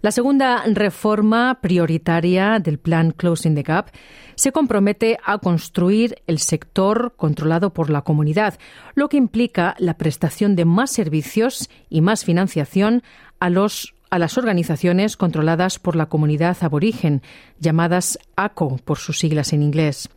La 0.00 0.12
segunda 0.12 0.62
reforma 0.66 1.58
prioritaria 1.60 2.60
del 2.60 2.78
plan 2.78 3.10
Closing 3.10 3.54
the 3.54 3.62
Gap 3.62 3.90
se 4.36 4.52
compromete 4.52 5.18
a 5.24 5.38
construir 5.38 6.22
el 6.26 6.38
sector 6.38 7.14
controlado 7.16 7.72
por 7.72 7.90
la 7.90 8.02
comunidad, 8.02 8.58
lo 8.94 9.08
que 9.08 9.16
implica 9.16 9.74
la 9.78 9.94
prestación 9.94 10.54
de 10.54 10.64
más 10.64 10.92
servicios 10.92 11.68
y 11.88 12.00
más 12.00 12.24
financiación 12.24 13.02
a 13.40 13.50
los 13.50 13.94
a 14.10 14.18
las 14.18 14.38
organizaciones 14.38 15.16
controladas 15.16 15.78
por 15.78 15.96
la 15.96 16.06
comunidad 16.06 16.56
aborigen, 16.60 17.22
llamadas 17.60 18.18
ACO 18.36 18.78
por 18.84 18.98
sus 18.98 19.18
siglas 19.18 19.52
en 19.52 19.62
inglés. 19.62 20.08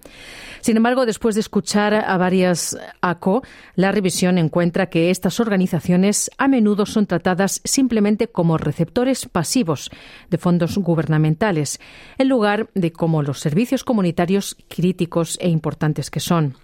Sin 0.61 0.77
embargo, 0.77 1.05
después 1.05 1.35
de 1.35 1.41
escuchar 1.41 1.93
a 1.93 2.17
varias 2.17 2.77
ACO, 3.01 3.43
la 3.75 3.91
revisión 3.91 4.37
encuentra 4.37 4.89
que 4.89 5.09
estas 5.09 5.39
organizaciones 5.39 6.29
a 6.37 6.47
menudo 6.47 6.85
son 6.85 7.07
tratadas 7.07 7.61
simplemente 7.63 8.27
como 8.27 8.57
receptores 8.57 9.25
pasivos 9.25 9.89
de 10.29 10.37
fondos 10.37 10.77
gubernamentales, 10.77 11.79
en 12.17 12.29
lugar 12.29 12.69
de 12.75 12.91
como 12.91 13.23
los 13.23 13.39
servicios 13.39 13.83
comunitarios 13.83 14.55
críticos 14.67 15.37
e 15.41 15.49
importantes 15.49 16.11
que 16.11 16.19
son. 16.19 16.55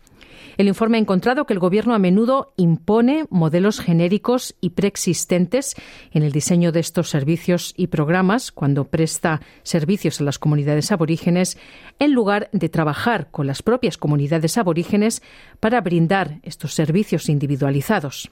El 0.58 0.68
informe 0.68 0.98
ha 0.98 1.02
encontrado 1.02 1.46
que 1.46 1.54
el 1.54 1.60
Gobierno 1.60 1.94
a 1.94 2.00
menudo 2.00 2.54
impone 2.58 3.26
modelos 3.30 3.80
genéricos 3.80 4.56
y 4.62 4.72
preexistentes 4.72 5.76
en 6.12 6.24
el 6.24 6.32
diseño 6.32 6.72
de 6.72 6.80
estos 6.80 7.10
servicios 7.10 7.74
y 7.78 7.88
programas 7.88 8.52
cuando 8.52 8.86
presta 8.86 9.42
servicios 9.64 10.20
a 10.20 10.24
las 10.24 10.40
comunidades 10.40 10.92
aborígenes, 10.92 11.58
en 12.00 12.14
lugar 12.14 12.50
de 12.54 12.70
trabajar 12.70 13.30
con 13.32 13.48
las 13.48 13.62
propias 13.62 13.98
comunidades 13.98 14.58
aborígenes 14.58 15.22
para 15.60 15.82
brindar 15.82 16.40
estos 16.44 16.74
servicios 16.74 17.30
individualizados. 17.30 18.30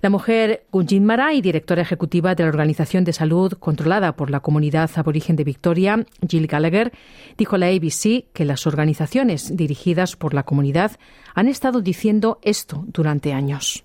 La 0.00 0.10
mujer 0.10 0.64
Gunjin 0.70 1.04
Marai, 1.04 1.40
directora 1.40 1.82
ejecutiva 1.82 2.34
de 2.34 2.44
la 2.44 2.50
Organización 2.50 3.02
de 3.02 3.12
Salud 3.12 3.54
controlada 3.54 4.14
por 4.14 4.30
la 4.30 4.40
comunidad 4.40 4.90
aborigen 4.94 5.34
de 5.34 5.44
Victoria, 5.44 6.06
Jill 6.26 6.46
Gallagher, 6.46 6.92
dijo 7.36 7.56
a 7.56 7.58
la 7.58 7.66
ABC 7.66 8.26
que 8.32 8.44
las 8.44 8.66
organizaciones 8.66 9.56
dirigidas 9.56 10.14
por 10.14 10.34
la 10.34 10.44
comunidad 10.44 10.92
han 11.34 11.48
estado 11.48 11.80
diciendo 11.80 12.38
esto 12.42 12.84
durante 12.86 13.32
años. 13.32 13.84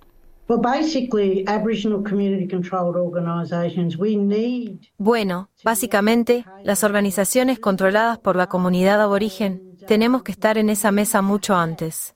Bueno, 4.98 5.50
básicamente, 5.64 6.46
las 6.64 6.84
organizaciones 6.84 7.60
controladas 7.60 8.20
por 8.20 8.36
la 8.36 8.48
comunidad 8.48 9.02
aborigen 9.02 9.78
tenemos 9.88 10.22
que 10.22 10.34
estar 10.34 10.58
en 10.58 10.70
esa 10.70 10.92
mesa 10.92 11.22
mucho 11.22 11.56
antes 11.56 12.14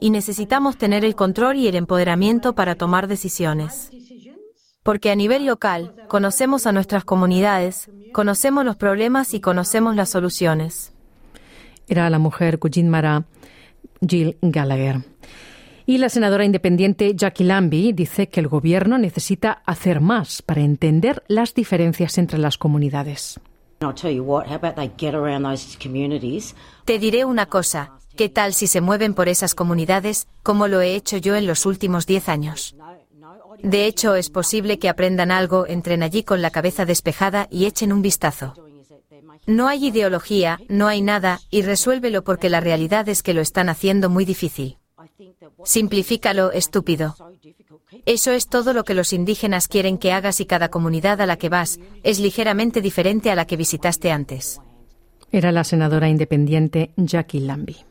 y 0.00 0.10
necesitamos 0.10 0.76
tener 0.76 1.04
el 1.04 1.14
control 1.14 1.56
y 1.56 1.68
el 1.68 1.76
empoderamiento 1.76 2.54
para 2.54 2.74
tomar 2.74 3.06
decisiones. 3.06 3.90
Porque 4.82 5.10
a 5.10 5.14
nivel 5.14 5.46
local 5.46 5.94
conocemos 6.08 6.66
a 6.66 6.72
nuestras 6.72 7.04
comunidades, 7.04 7.90
conocemos 8.12 8.64
los 8.64 8.76
problemas 8.76 9.34
y 9.34 9.40
conocemos 9.40 9.94
las 9.94 10.08
soluciones. 10.08 10.92
Era 11.86 12.08
la 12.08 12.18
mujer 12.18 12.58
Mara 12.84 13.24
Jill 14.06 14.38
Gallagher. 14.40 15.04
Y 15.86 15.98
la 15.98 16.08
senadora 16.08 16.44
independiente 16.44 17.14
Jackie 17.14 17.44
Lambie 17.44 17.92
dice 17.92 18.28
que 18.28 18.40
el 18.40 18.48
gobierno 18.48 18.96
necesita 18.96 19.62
hacer 19.66 20.00
más 20.00 20.40
para 20.40 20.60
entender 20.60 21.24
las 21.26 21.52
diferencias 21.52 22.16
entre 22.16 22.38
las 22.38 22.58
comunidades. 22.58 23.40
Te 26.84 26.98
diré 26.98 27.24
una 27.24 27.46
cosa. 27.46 27.99
¿Qué 28.16 28.28
tal 28.28 28.54
si 28.54 28.66
se 28.66 28.80
mueven 28.80 29.14
por 29.14 29.28
esas 29.28 29.54
comunidades 29.54 30.28
como 30.42 30.68
lo 30.68 30.80
he 30.80 30.94
hecho 30.94 31.16
yo 31.16 31.36
en 31.36 31.46
los 31.46 31.66
últimos 31.66 32.06
diez 32.06 32.28
años? 32.28 32.74
De 33.62 33.86
hecho, 33.86 34.14
es 34.14 34.30
posible 34.30 34.78
que 34.78 34.88
aprendan 34.88 35.30
algo, 35.30 35.66
entren 35.66 36.02
allí 36.02 36.22
con 36.22 36.42
la 36.42 36.50
cabeza 36.50 36.84
despejada 36.84 37.46
y 37.50 37.66
echen 37.66 37.92
un 37.92 38.02
vistazo. 38.02 38.54
No 39.46 39.68
hay 39.68 39.86
ideología, 39.86 40.60
no 40.68 40.86
hay 40.86 41.02
nada, 41.02 41.40
y 41.50 41.62
resuélvelo 41.62 42.24
porque 42.24 42.48
la 42.48 42.60
realidad 42.60 43.08
es 43.08 43.22
que 43.22 43.34
lo 43.34 43.40
están 43.40 43.68
haciendo 43.68 44.08
muy 44.08 44.24
difícil. 44.24 44.78
Simplifícalo, 45.64 46.52
estúpido. 46.52 47.16
Eso 48.06 48.32
es 48.32 48.48
todo 48.48 48.72
lo 48.72 48.84
que 48.84 48.94
los 48.94 49.12
indígenas 49.12 49.68
quieren 49.68 49.98
que 49.98 50.12
hagas 50.12 50.40
y 50.40 50.46
cada 50.46 50.68
comunidad 50.68 51.20
a 51.20 51.26
la 51.26 51.36
que 51.36 51.48
vas 51.48 51.78
es 52.02 52.18
ligeramente 52.18 52.80
diferente 52.80 53.30
a 53.30 53.34
la 53.34 53.46
que 53.46 53.56
visitaste 53.56 54.10
antes. 54.10 54.60
Era 55.32 55.52
la 55.52 55.64
senadora 55.64 56.08
independiente 56.08 56.92
Jackie 56.96 57.40
Lambie. 57.40 57.89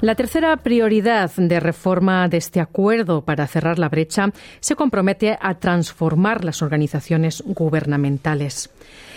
La 0.00 0.14
tercera 0.14 0.56
prioridad 0.58 1.32
de 1.36 1.58
reforma 1.58 2.28
de 2.28 2.36
este 2.36 2.60
acuerdo 2.60 3.22
para 3.22 3.48
cerrar 3.48 3.80
la 3.80 3.88
brecha 3.88 4.30
se 4.60 4.76
compromete 4.76 5.36
a 5.40 5.54
transformar 5.54 6.44
las 6.44 6.62
organizaciones 6.62 7.42
gubernamentales. 7.44 8.70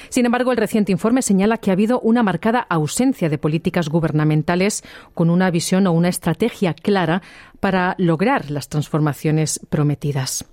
Sin 0.10 0.26
embargo, 0.26 0.52
el 0.52 0.58
reciente 0.58 0.92
informe 0.92 1.22
señala 1.22 1.58
que 1.58 1.70
ha 1.70 1.74
habido 1.74 2.00
una 2.00 2.24
marcada 2.24 2.66
ausencia 2.68 3.30
de 3.30 3.38
políticas 3.38 3.90
gubernamentales 3.90 4.84
con 5.14 5.30
una 5.30 5.52
visión 5.52 5.86
o 5.86 5.92
una 5.92 6.10
estrategia 6.10 6.74
clara 6.74 7.22
para 7.60 7.94
lograr 8.00 8.50
las 8.50 8.68
transformaciones 8.68 9.60
prometidas. 9.70 10.46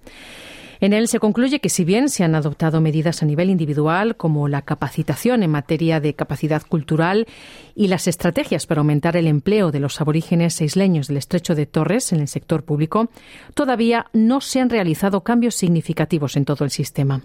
En 0.81 0.93
él 0.93 1.09
se 1.09 1.19
concluye 1.19 1.61
que 1.61 1.69
si 1.69 1.85
bien 1.85 2.09
se 2.09 2.25
han 2.25 2.35
adoptado 2.35 2.81
medidas 2.81 3.23
a 3.23 3.27
nivel 3.27 3.51
individual 3.51 4.17
como 4.17 4.47
la 4.49 4.63
capacitación 4.63 5.43
en 5.43 5.51
materia 5.51 6.01
de 6.01 6.15
capacidad 6.15 6.63
cultural 6.63 7.27
y 7.75 7.89
las 7.89 8.07
estrategias 8.07 8.67
para 8.67 8.81
aumentar 8.81 9.17
el 9.17 9.27
empleo 9.27 9.73
de 9.73 9.81
los 9.81 10.01
aborígenes 10.01 10.61
isleños 10.61 11.09
del 11.09 11.17
estrecho 11.17 11.55
de 11.55 11.67
Torres 11.67 12.13
en 12.13 12.21
el 12.21 12.29
sector 12.29 12.65
público, 12.65 13.09
todavía 13.55 14.07
no 14.13 14.41
se 14.41 14.61
han 14.61 14.71
realizado 14.71 15.23
cambios 15.23 15.57
significativos 15.57 16.37
en 16.37 16.45
todo 16.45 16.65
el 16.65 16.71
sistema. 16.71 17.23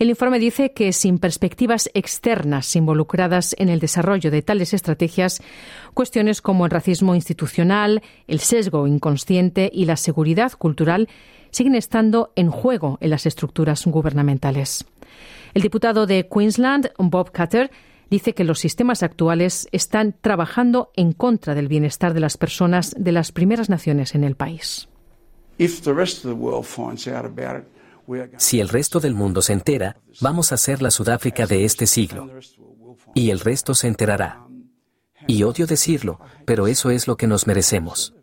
El 0.00 0.08
informe 0.08 0.38
dice 0.38 0.72
que 0.72 0.94
sin 0.94 1.18
perspectivas 1.18 1.90
externas 1.92 2.74
involucradas 2.74 3.54
en 3.58 3.68
el 3.68 3.80
desarrollo 3.80 4.30
de 4.30 4.40
tales 4.40 4.72
estrategias, 4.72 5.42
cuestiones 5.92 6.40
como 6.40 6.64
el 6.64 6.70
racismo 6.70 7.14
institucional, 7.14 8.00
el 8.26 8.40
sesgo 8.40 8.86
inconsciente 8.86 9.70
y 9.70 9.84
la 9.84 9.96
seguridad 9.96 10.52
cultural 10.52 11.10
siguen 11.50 11.74
estando 11.74 12.32
en 12.34 12.50
juego 12.50 12.96
en 13.02 13.10
las 13.10 13.26
estructuras 13.26 13.84
gubernamentales. 13.84 14.86
El 15.52 15.60
diputado 15.60 16.06
de 16.06 16.26
Queensland, 16.32 16.92
Bob 16.96 17.30
Cutter, 17.30 17.70
dice 18.08 18.32
que 18.32 18.44
los 18.44 18.58
sistemas 18.58 19.02
actuales 19.02 19.68
están 19.70 20.14
trabajando 20.18 20.92
en 20.96 21.12
contra 21.12 21.54
del 21.54 21.68
bienestar 21.68 22.14
de 22.14 22.20
las 22.20 22.38
personas 22.38 22.94
de 22.96 23.12
las 23.12 23.32
primeras 23.32 23.68
naciones 23.68 24.14
en 24.14 24.24
el 24.24 24.34
país. 24.34 24.88
Si 28.38 28.60
el 28.60 28.68
resto 28.68 29.00
del 29.00 29.14
mundo 29.14 29.42
se 29.42 29.52
entera, 29.52 29.96
vamos 30.20 30.52
a 30.52 30.56
ser 30.56 30.82
la 30.82 30.90
Sudáfrica 30.90 31.46
de 31.46 31.64
este 31.64 31.86
siglo. 31.86 32.30
Y 33.14 33.30
el 33.30 33.40
resto 33.40 33.74
se 33.74 33.88
enterará. 33.88 34.46
Y 35.26 35.42
odio 35.42 35.66
decirlo, 35.66 36.20
pero 36.44 36.66
eso 36.66 36.90
es 36.90 37.06
lo 37.06 37.16
que 37.16 37.26
nos 37.26 37.46
merecemos. 37.46 38.14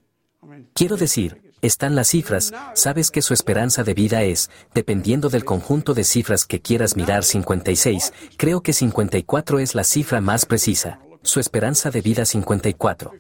Quiero 0.74 0.98
decir, 0.98 1.54
están 1.62 1.96
las 1.96 2.10
cifras, 2.10 2.54
sabes 2.74 3.12
que 3.12 3.22
su 3.22 3.34
esperanza 3.34 3.84
de 3.84 3.94
vida 3.94 4.24
es, 4.24 4.50
dependiendo 4.74 5.30
del 5.30 5.44
conjunto 5.44 5.94
de 5.94 6.04
cifras 6.04 6.46
que 6.46 6.62
quieras 6.62 6.96
mirar 6.96 7.24
56, 7.24 8.14
creo 8.38 8.62
que 8.62 8.74
54 8.74 9.60
es 9.60 9.74
la 9.74 9.84
cifra 9.84 10.22
más 10.22 10.46
precisa, 10.46 11.00
su 11.24 11.40
esperanza 11.40 11.90
de 11.90 12.02
vida 12.02 12.26
54. 12.26 13.14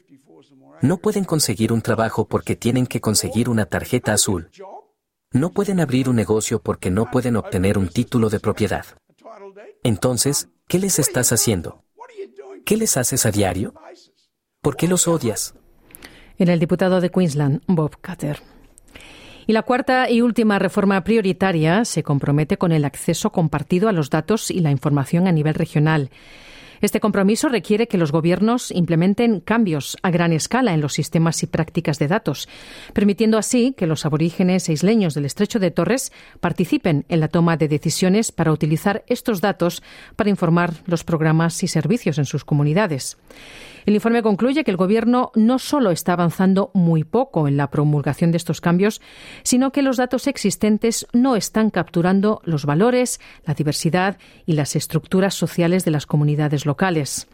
No 0.82 0.98
pueden 0.98 1.24
conseguir 1.24 1.74
un 1.74 1.82
trabajo 1.82 2.28
porque 2.28 2.56
tienen 2.56 2.86
que 2.86 3.02
conseguir 3.02 3.50
una 3.50 3.66
tarjeta 3.66 4.14
azul. 4.14 4.52
No 5.34 5.52
pueden 5.52 5.80
abrir 5.80 6.08
un 6.08 6.16
negocio 6.16 6.62
porque 6.62 6.90
no 6.90 7.12
pueden 7.12 7.36
obtener 7.36 7.78
un 7.78 7.90
título 7.90 8.30
de 8.30 8.40
propiedad. 8.40 8.86
Entonces, 9.84 10.50
¿qué 10.68 10.80
les 10.80 11.00
estás 11.00 11.34
haciendo? 11.34 11.84
¿Qué 12.66 12.78
les 12.78 12.96
haces 12.98 13.26
a 13.26 13.32
diario? 13.32 13.74
¿Por 14.62 14.78
qué 14.78 14.88
los 14.88 15.08
odias? 15.08 15.54
Era 16.38 16.54
el 16.54 16.60
diputado 16.60 17.02
de 17.02 17.10
Queensland, 17.10 17.62
Bob 17.68 17.98
Cutter. 18.02 18.42
Y 19.48 19.54
la 19.54 19.64
cuarta 19.64 20.10
y 20.10 20.22
última 20.22 20.60
reforma 20.60 21.04
prioritaria 21.04 21.86
se 21.86 22.04
compromete 22.04 22.58
con 22.58 22.72
el 22.72 22.86
acceso 22.86 23.32
compartido 23.32 23.90
a 23.90 23.94
los 23.94 24.10
datos 24.10 24.52
y 24.52 24.60
la 24.60 24.72
información 24.72 25.28
a 25.28 25.32
nivel 25.32 25.56
regional. 25.56 26.10
Este 26.82 27.00
compromiso 27.00 27.50
requiere 27.50 27.88
que 27.88 27.98
los 27.98 28.12
gobiernos 28.12 28.72
implementen 28.72 29.40
cambios 29.40 29.98
a 30.02 30.12
gran 30.12 30.34
escala 30.34 30.74
en 30.74 30.82
los 30.82 30.94
sistemas 30.94 31.42
y 31.44 31.48
prácticas 31.48 32.00
de 32.00 32.08
datos, 32.08 32.48
permitiendo 32.94 33.38
así 33.38 33.74
que 33.78 33.88
los 33.88 34.06
aborígenes 34.06 34.70
e 34.70 34.74
isleños 34.74 35.14
del 35.14 35.26
estrecho 35.26 35.60
de 35.60 35.72
Torres 35.72 36.12
participen 36.40 37.06
en 37.10 37.20
la 37.20 37.28
toma 37.28 37.58
de 37.58 37.68
decisiones 37.68 38.32
para 38.32 38.52
utilizar 38.52 39.04
estos 39.08 39.42
datos 39.42 39.82
para 40.16 40.30
informar 40.30 40.74
los 40.86 41.04
programas 41.04 41.64
y 41.64 41.68
servicios 41.68 42.18
en 42.18 42.26
sus 42.26 42.46
comunidades. 42.46 43.18
El 43.88 43.96
informe 43.96 44.22
concluye 44.22 44.66
que 44.66 44.72
el 44.72 44.76
Gobierno 44.76 45.32
no 45.34 45.60
solo 45.60 45.92
está 45.92 46.12
avanzando 46.12 46.72
muy 46.74 47.06
poco 47.06 47.48
en 47.48 47.56
la 47.56 47.70
promulgación 47.70 48.32
de 48.32 48.38
estos 48.38 48.60
cambios, 48.60 49.00
sino 49.44 49.72
que 49.72 49.82
los 49.82 49.96
datos 49.96 50.28
existentes 50.28 51.08
no 51.14 51.38
están 51.38 51.70
capturando 51.70 52.42
los 52.44 52.66
valores, 52.66 53.22
la 53.46 53.54
diversidad 53.54 54.18
y 54.46 54.54
las 54.54 54.76
estructuras 54.76 55.36
sociales 55.36 55.86
de 55.86 55.92
las 55.92 56.06
comunidades 56.06 56.66
locales. 56.66 57.30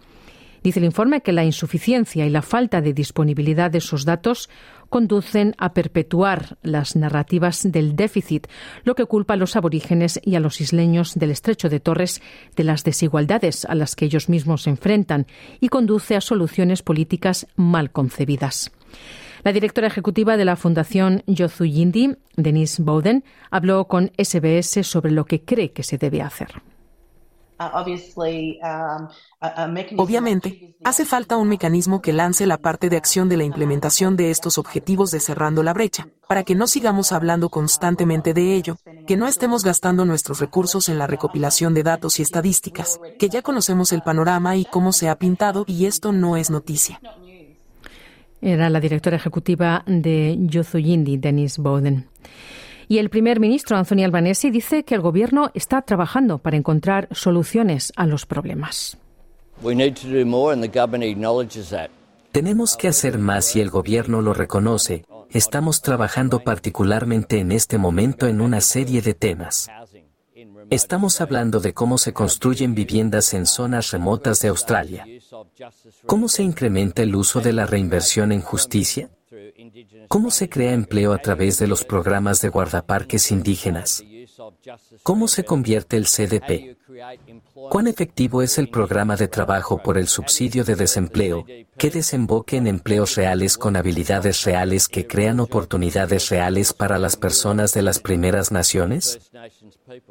Dice 0.62 0.80
el 0.80 0.86
informe 0.86 1.22
que 1.22 1.34
la 1.34 1.44
insuficiencia 1.44 2.24
y 2.24 2.30
la 2.30 2.44
falta 2.44 2.82
de 2.82 2.94
disponibilidad 2.94 3.72
de 3.72 3.80
esos 3.80 4.06
datos 4.06 4.48
conducen 4.94 5.56
a 5.58 5.74
perpetuar 5.74 6.60
las 6.62 6.96
narrativas 6.96 7.64
del 7.64 7.96
déficit, 7.96 8.46
lo 8.84 8.94
que 8.94 9.08
culpa 9.08 9.34
a 9.34 9.38
los 9.38 9.56
aborígenes 9.56 10.20
y 10.24 10.36
a 10.36 10.40
los 10.40 10.62
isleños 10.62 11.16
del 11.16 11.32
estrecho 11.32 11.68
de 11.68 11.80
Torres 11.80 12.22
de 12.56 12.64
las 12.64 12.84
desigualdades 12.84 13.66
a 13.66 13.74
las 13.74 13.96
que 13.96 14.06
ellos 14.06 14.30
mismos 14.30 14.62
se 14.62 14.70
enfrentan 14.70 15.26
y 15.60 15.70
conduce 15.70 16.16
a 16.16 16.22
soluciones 16.22 16.84
políticas 16.84 17.48
mal 17.56 17.90
concebidas. 17.90 18.72
La 19.44 19.52
directora 19.52 19.88
ejecutiva 19.88 20.38
de 20.38 20.46
la 20.46 20.58
Fundación 20.58 21.24
Yindi, 21.26 22.16
Denise 22.36 22.84
Bowden, 22.84 23.24
habló 23.50 23.88
con 23.88 24.12
SBS 24.20 24.86
sobre 24.86 25.12
lo 25.12 25.26
que 25.26 25.42
cree 25.42 25.72
que 25.72 25.82
se 25.82 25.98
debe 25.98 26.22
hacer. 26.22 26.62
Um, 29.44 29.76
Obviamente, 29.98 30.76
hace 30.84 31.06
falta 31.06 31.38
un 31.38 31.50
mecanismo 31.50 32.02
que 32.02 32.14
lance 32.14 32.46
la 32.46 32.58
parte 32.58 32.90
de 32.90 32.98
acción 32.98 33.28
de 33.28 33.38
la 33.38 33.44
implementación 33.44 34.16
de 34.16 34.32
estos 34.32 34.58
objetivos 34.58 35.12
de 35.12 35.20
cerrando 35.20 35.64
la 35.64 35.74
brecha, 35.74 36.08
para 36.28 36.44
que 36.44 36.56
no 36.56 36.66
sigamos 36.68 37.12
hablando 37.12 37.50
constantemente 37.50 38.34
de 38.34 38.56
ello, 38.56 38.78
que 39.06 39.18
no 39.18 39.28
estemos 39.28 39.64
gastando 39.64 40.06
nuestros 40.06 40.40
recursos 40.40 40.88
en 40.88 40.98
la 40.98 41.08
recopilación 41.08 41.74
de 41.74 41.84
datos 41.84 42.20
y 42.20 42.24
estadísticas, 42.24 43.00
que 43.20 43.30
ya 43.30 43.42
conocemos 43.42 43.92
el 43.92 44.02
panorama 44.02 44.56
y 44.56 44.66
cómo 44.66 44.94
se 44.94 45.10
ha 45.10 45.18
pintado 45.18 45.66
y 45.68 45.86
esto 45.86 46.12
no 46.12 46.38
es 46.38 46.50
noticia. 46.50 47.02
Era 48.42 48.70
la 48.70 48.80
directora 48.80 49.18
ejecutiva 49.18 49.84
de 49.88 50.38
Yindi, 50.74 51.18
Denise 51.18 51.62
Bowden. 51.62 52.08
Y 52.88 52.98
el 52.98 53.10
primer 53.10 53.40
ministro, 53.40 53.78
Anthony 53.78 54.04
Albanese, 54.04 54.52
dice 54.52 54.84
que 54.84 54.96
el 54.96 55.02
gobierno 55.02 55.52
está 55.54 55.82
trabajando 55.82 56.40
para 56.40 56.58
encontrar 56.58 57.08
soluciones 57.12 57.92
a 57.96 58.06
los 58.06 58.26
problemas. 58.26 58.98
Tenemos 62.32 62.78
que 62.78 62.88
hacer 62.88 63.18
más 63.20 63.56
y 63.56 63.62
el 63.62 63.70
gobierno 63.70 64.22
lo 64.22 64.34
reconoce. 64.34 65.06
Estamos 65.30 65.82
trabajando 65.82 66.40
particularmente 66.40 67.40
en 67.40 67.52
este 67.52 67.78
momento 67.78 68.28
en 68.28 68.42
una 68.42 68.62
serie 68.62 69.02
de 69.02 69.14
temas. 69.14 69.70
Estamos 70.70 71.22
hablando 71.22 71.60
de 71.60 71.74
cómo 71.74 71.98
se 71.98 72.14
construyen 72.14 72.74
viviendas 72.74 73.34
en 73.34 73.46
zonas 73.46 73.92
remotas 73.92 74.42
de 74.42 74.48
Australia. 74.48 75.06
¿Cómo 76.06 76.28
se 76.28 76.44
incrementa 76.44 77.04
el 77.04 77.16
uso 77.16 77.42
de 77.42 77.54
la 77.54 77.66
reinversión 77.66 78.32
en 78.32 78.42
justicia? 78.42 79.10
¿Cómo 80.08 80.32
se 80.32 80.50
crea 80.50 80.74
empleo 80.74 81.14
a 81.14 81.18
través 81.18 81.60
de 81.60 81.68
los 81.68 81.84
programas 81.86 82.42
de 82.42 82.50
guardaparques 82.50 83.32
indígenas? 83.32 84.04
¿Cómo 85.04 85.28
se 85.28 85.44
convierte 85.44 85.98
el 85.98 86.06
CDP? 86.06 86.78
¿Cuán 87.70 87.88
efectivo 87.88 88.42
es 88.42 88.58
el 88.58 88.70
programa 88.70 89.16
de 89.16 89.28
trabajo 89.28 89.82
por 89.82 89.98
el 89.98 90.08
subsidio 90.08 90.64
de 90.64 90.76
desempleo 90.76 91.46
que 91.78 91.90
desemboque 91.90 92.58
en 92.58 92.68
empleos 92.68 93.16
reales 93.16 93.58
con 93.58 93.76
habilidades 93.76 94.44
reales 94.44 94.88
que 94.88 95.08
crean 95.08 95.40
oportunidades 95.40 96.30
reales 96.30 96.74
para 96.74 96.98
las 96.98 97.16
personas 97.16 97.74
de 97.74 97.82
las 97.82 98.00
primeras 98.00 98.52
naciones? 98.52 99.20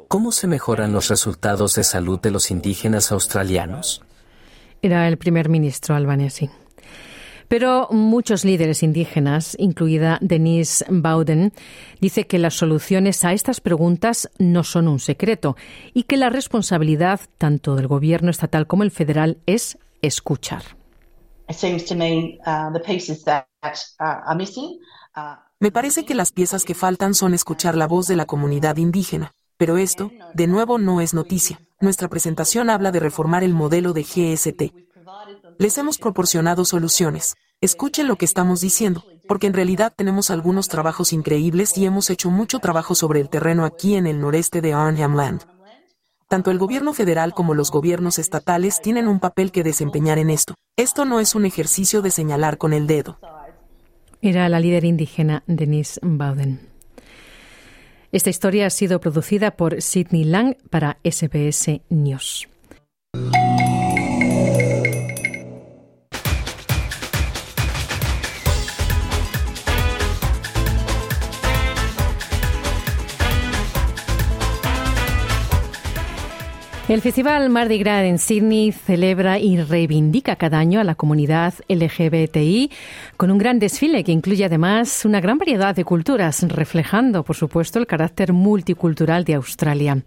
¿Cómo 0.07 0.31
se 0.31 0.47
mejoran 0.47 0.93
los 0.93 1.09
resultados 1.09 1.75
de 1.75 1.83
salud 1.83 2.19
de 2.19 2.31
los 2.31 2.51
indígenas 2.51 3.11
australianos? 3.11 4.01
Era 4.81 5.07
el 5.07 5.17
primer 5.17 5.49
ministro 5.49 5.95
albanese. 5.95 6.49
Pero 7.53 7.87
muchos 7.91 8.45
líderes 8.45 8.81
indígenas, 8.81 9.55
incluida 9.59 10.17
Denise 10.21 10.83
Bowden, 10.89 11.53
dice 12.01 12.25
que 12.25 12.39
las 12.39 12.55
soluciones 12.55 13.23
a 13.23 13.31
estas 13.31 13.61
preguntas 13.61 14.27
no 14.39 14.63
son 14.63 14.87
un 14.87 14.97
secreto 14.97 15.55
y 15.93 16.05
que 16.05 16.17
la 16.17 16.31
responsabilidad 16.31 17.21
tanto 17.37 17.75
del 17.75 17.87
gobierno 17.87 18.31
estatal 18.31 18.65
como 18.65 18.81
el 18.81 18.89
federal 18.89 19.37
es 19.45 19.77
escuchar. 20.01 20.63
Me 25.59 25.71
parece 25.71 26.05
que 26.05 26.15
las 26.15 26.31
piezas 26.31 26.65
que 26.65 26.73
faltan 26.73 27.13
son 27.13 27.35
escuchar 27.35 27.75
la 27.75 27.85
voz 27.85 28.07
de 28.07 28.15
la 28.15 28.25
comunidad 28.25 28.77
indígena. 28.77 29.31
Pero 29.57 29.77
esto, 29.77 30.11
de 30.33 30.47
nuevo, 30.47 30.79
no 30.79 31.01
es 31.01 31.13
noticia. 31.13 31.59
Nuestra 31.79 32.07
presentación 32.07 32.71
habla 32.71 32.91
de 32.91 32.99
reformar 32.99 33.43
el 33.43 33.53
modelo 33.53 33.93
de 33.93 34.01
GST. 34.01 34.92
Les 35.57 35.77
hemos 35.77 35.97
proporcionado 35.97 36.65
soluciones. 36.65 37.35
Escuchen 37.61 38.07
lo 38.07 38.17
que 38.17 38.25
estamos 38.25 38.61
diciendo, 38.61 39.05
porque 39.27 39.47
en 39.47 39.53
realidad 39.53 39.93
tenemos 39.95 40.29
algunos 40.29 40.67
trabajos 40.67 41.13
increíbles 41.13 41.77
y 41.77 41.85
hemos 41.85 42.09
hecho 42.09 42.29
mucho 42.29 42.59
trabajo 42.59 42.95
sobre 42.95 43.21
el 43.21 43.29
terreno 43.29 43.65
aquí 43.65 43.95
en 43.95 44.07
el 44.07 44.19
noreste 44.19 44.61
de 44.61 44.73
Arnhem 44.73 45.15
Land. 45.15 45.43
Tanto 46.27 46.51
el 46.51 46.57
gobierno 46.57 46.93
federal 46.93 47.33
como 47.33 47.53
los 47.53 47.69
gobiernos 47.69 48.19
estatales 48.19 48.81
tienen 48.81 49.07
un 49.07 49.19
papel 49.19 49.51
que 49.51 49.63
desempeñar 49.63 50.17
en 50.17 50.29
esto. 50.29 50.55
Esto 50.75 51.05
no 51.05 51.19
es 51.19 51.35
un 51.35 51.45
ejercicio 51.45 52.01
de 52.01 52.11
señalar 52.11 52.57
con 52.57 52.73
el 52.73 52.87
dedo. 52.87 53.19
Era 54.21 54.49
la 54.49 54.59
líder 54.59 54.85
indígena 54.85 55.43
Denise 55.47 55.99
Bowden. 56.01 56.73
Esta 58.11 58.29
historia 58.29 58.67
ha 58.67 58.69
sido 58.69 58.99
producida 58.99 59.51
por 59.51 59.81
Sidney 59.81 60.23
Lang 60.23 60.55
para 60.69 60.97
SBS 61.03 61.81
News. 61.89 62.47
El 76.89 76.99
Festival 76.99 77.49
Mardi 77.49 77.77
Gras 77.77 78.03
en 78.03 78.19
Sydney 78.19 78.73
celebra 78.73 79.39
y 79.39 79.55
reivindica 79.55 80.35
cada 80.35 80.59
año 80.59 80.81
a 80.81 80.83
la 80.83 80.95
comunidad 80.95 81.53
LGBTI 81.69 82.69
con 83.15 83.31
un 83.31 83.37
gran 83.37 83.57
desfile 83.57 84.03
que 84.03 84.11
incluye 84.11 84.43
además 84.43 85.05
una 85.05 85.21
gran 85.21 85.37
variedad 85.37 85.73
de 85.73 85.85
culturas, 85.85 86.43
reflejando, 86.43 87.23
por 87.23 87.37
supuesto, 87.37 87.79
el 87.79 87.87
carácter 87.87 88.33
multicultural 88.33 89.23
de 89.23 89.35
Australia. 89.35 90.03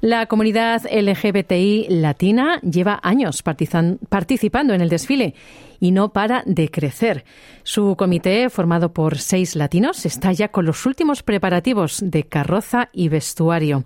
La 0.00 0.26
comunidad 0.26 0.82
LGBTI 0.90 1.86
latina 1.90 2.58
lleva 2.62 2.98
años 3.04 3.44
participando 3.44 4.74
en 4.74 4.80
el 4.80 4.88
desfile 4.88 5.34
y 5.82 5.90
no 5.90 6.12
para 6.12 6.44
de 6.46 6.70
crecer. 6.70 7.24
Su 7.64 7.96
comité, 7.96 8.48
formado 8.50 8.92
por 8.92 9.18
seis 9.18 9.56
latinos, 9.56 10.06
está 10.06 10.30
ya 10.30 10.46
con 10.46 10.64
los 10.64 10.86
últimos 10.86 11.24
preparativos 11.24 11.98
de 12.00 12.22
carroza 12.22 12.88
y 12.92 13.08
vestuario. 13.08 13.82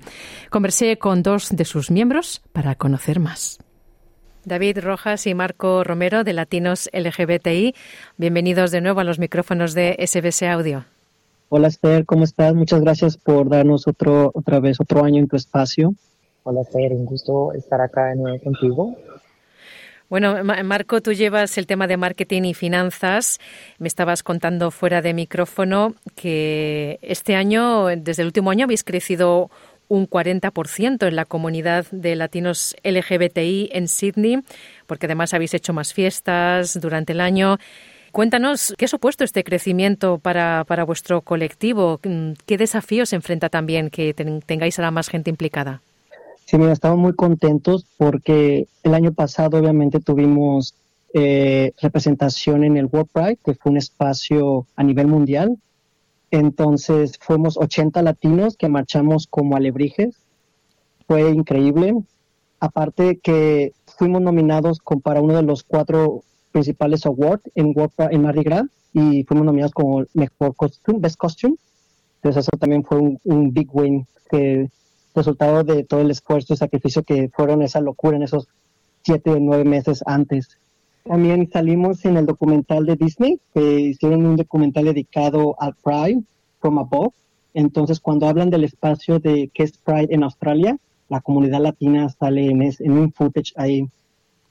Conversé 0.51 0.99
con 0.99 1.23
dos 1.23 1.49
de 1.57 1.65
sus 1.65 1.91
miembros 1.91 2.43
para 2.53 2.75
conocer 2.75 3.19
más. 3.19 3.59
David 4.45 4.81
Rojas 4.83 5.27
y 5.27 5.33
Marco 5.33 5.85
Romero 5.85 6.23
de 6.23 6.35
Latinos 6.35 6.91
LGBTI, 6.93 7.75
bienvenidos 8.19 8.73
de 8.73 8.83
nuevo 8.83 9.01
a 9.01 9.05
los 9.05 9.19
micrófonos 9.19 9.73
de 9.73 9.97
SBS 9.99 10.43
Audio. 10.43 10.85
Hola 11.49 11.69
Esther, 11.69 12.05
¿cómo 12.05 12.25
estás? 12.25 12.55
Muchas 12.55 12.83
gracias 12.83 13.17
por 13.17 13.49
darnos 13.49 13.89
otro, 13.89 14.33
otra 14.35 14.61
vez 14.61 14.79
otro 14.83 15.03
año 15.03 15.21
en 15.21 15.29
tu 15.29 15.37
espacio. 15.37 15.95
Hola 16.43 16.61
Esther, 16.61 16.93
un 16.93 17.07
gusto 17.07 17.55
estar 17.55 17.81
acá 17.81 18.09
de 18.09 18.17
nuevo 18.17 18.39
contigo. 18.39 18.95
Bueno, 20.09 20.45
Marco, 20.45 21.01
tú 21.01 21.13
llevas 21.13 21.59
el 21.59 21.67
tema 21.67 21.89
de 21.89 21.97
marketing 21.97 22.43
y 22.43 22.55
finanzas. 22.55 23.41
Me 23.79 23.89
estabas 23.89 24.23
contando 24.23 24.71
fuera 24.71 25.03
de 25.03 25.13
micrófono 25.15 25.95
que 26.15 27.01
este 27.03 27.35
año, 27.35 27.87
desde 27.87 28.23
el 28.23 28.27
último 28.27 28.51
año, 28.51 28.65
habéis 28.65 28.85
crecido 28.85 29.51
un 29.89 30.09
40% 30.09 31.09
en 31.09 31.17
la 31.17 31.25
comunidad 31.25 31.87
de 31.91 32.15
latinos 32.15 32.77
LGBTI 32.85 33.71
en 33.73 33.89
Sydney, 33.89 34.43
porque 34.87 35.07
además 35.07 35.35
habéis 35.35 35.55
hecho 35.55 35.73
más 35.73 35.93
fiestas 35.93 36.79
durante 36.81 37.13
el 37.13 37.21
año. 37.21 37.59
Cuéntanos, 38.13 38.75
¿qué 38.79 38.85
ha 38.85 38.89
supuesto 38.89 39.25
este 39.25 39.45
crecimiento 39.45 40.19
para, 40.19 40.65
para 40.67 40.85
vuestro 40.85 41.21
colectivo? 41.21 42.01
¿Qué 42.47 42.57
desafíos 42.57 43.13
enfrenta 43.13 43.49
también 43.49 43.91
que 43.91 44.15
tengáis 44.15 44.79
a 44.79 44.91
más 44.91 45.09
gente 45.09 45.31
implicada? 45.31 45.83
Sí, 46.47 46.59
mira, 46.59 46.73
estamos 46.73 46.99
muy 46.99 47.13
contentos 47.13 47.87
porque 47.99 48.69
el 48.85 48.95
año 48.95 49.13
pasado 49.13 49.59
obviamente 49.59 49.99
tuvimos 49.99 50.77
eh, 51.13 51.73
representación 51.83 52.63
en 52.63 52.77
el 52.77 52.87
World 52.87 53.11
Pride, 53.13 53.39
que 53.45 53.55
fue 53.55 53.73
un 53.73 53.79
espacio 53.79 54.65
a 54.77 54.85
nivel 54.85 55.09
mundial. 55.09 55.59
Entonces 56.31 57.19
fuimos 57.21 57.57
80 57.57 58.01
latinos 58.03 58.57
que 58.57 58.69
marchamos 58.69 59.27
como 59.27 59.57
alebrijes. 59.57 60.15
Fue 61.09 61.31
increíble. 61.31 61.97
Aparte 62.61 63.19
que 63.19 63.73
fuimos 63.99 64.23
nominados 64.23 64.79
para 65.03 65.21
uno 65.21 65.35
de 65.35 65.43
los 65.43 65.65
cuatro 65.65 66.23
principales 66.53 67.07
awards 67.07 67.43
en, 67.57 67.75
en 68.11 68.23
Mardi 68.23 68.45
Gras 68.45 68.67
y 68.93 69.25
fuimos 69.25 69.47
nominados 69.47 69.73
como 69.73 70.05
mejor 70.15 70.55
costume, 70.55 71.01
best 71.01 71.17
costume. 71.17 71.57
Entonces 72.17 72.45
eso 72.45 72.57
también 72.57 72.85
fue 72.85 72.99
un, 72.99 73.53
big 73.53 73.69
win, 73.73 74.07
que 74.31 74.71
resultado 75.17 75.65
de 75.65 75.85
todo 75.85 76.01
el 76.01 76.11
esfuerzo 76.11 76.55
y 76.55 76.57
sacrificio 76.57 77.03
que 77.03 77.29
fueron 77.35 77.63
esa 77.63 77.81
locura 77.81 78.17
en 78.17 78.23
esos 78.23 78.49
siete 79.03 79.31
o 79.31 79.41
nueve 79.41 79.65
meses 79.65 80.03
antes. 80.07 80.59
También 81.05 81.49
salimos 81.51 82.05
en 82.05 82.17
el 82.17 82.27
documental 82.27 82.85
de 82.87 82.97
Disney, 82.97 83.41
que 83.55 83.81
hicieron 83.81 84.27
un 84.27 84.37
documental 84.37 84.85
dedicado 84.85 85.57
al 85.59 85.75
Pride 85.75 86.23
from 86.61 86.79
Above. 86.79 87.15
Entonces, 87.55 88.01
cuando 88.01 88.27
hablan 88.27 88.51
del 88.51 88.65
espacio 88.65 89.19
de 89.19 89.51
qué 89.55 89.63
es 89.63 89.79
Pride 89.79 90.09
en 90.11 90.25
Australia, 90.25 90.77
la 91.09 91.21
comunidad 91.21 91.61
latina 91.61 92.09
sale 92.09 92.47
en, 92.47 92.63
en 92.63 92.93
un 92.93 93.13
footage 93.13 93.53
ahí 93.57 93.89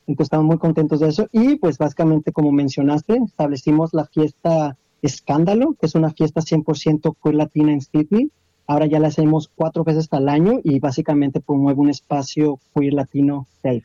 entonces 0.07 0.27
estamos 0.27 0.45
muy 0.45 0.57
contentos 0.57 0.99
de 0.99 1.09
eso. 1.09 1.27
Y 1.31 1.55
pues 1.55 1.77
básicamente, 1.77 2.31
como 2.31 2.51
mencionaste, 2.51 3.17
establecimos 3.25 3.93
la 3.93 4.05
fiesta 4.05 4.77
Escándalo, 5.01 5.75
que 5.79 5.85
es 5.85 5.95
una 5.95 6.11
fiesta 6.11 6.41
100% 6.41 7.15
queer 7.21 7.35
latina 7.35 7.71
en 7.71 7.81
Sydney. 7.81 8.31
Ahora 8.67 8.85
ya 8.85 8.99
la 8.99 9.09
hacemos 9.09 9.49
cuatro 9.53 9.83
veces 9.83 10.07
al 10.11 10.29
año 10.29 10.59
y 10.63 10.79
básicamente 10.79 11.39
promueve 11.39 11.79
un 11.79 11.89
espacio 11.89 12.59
queer 12.73 12.93
latino 12.93 13.47
safe. 13.61 13.83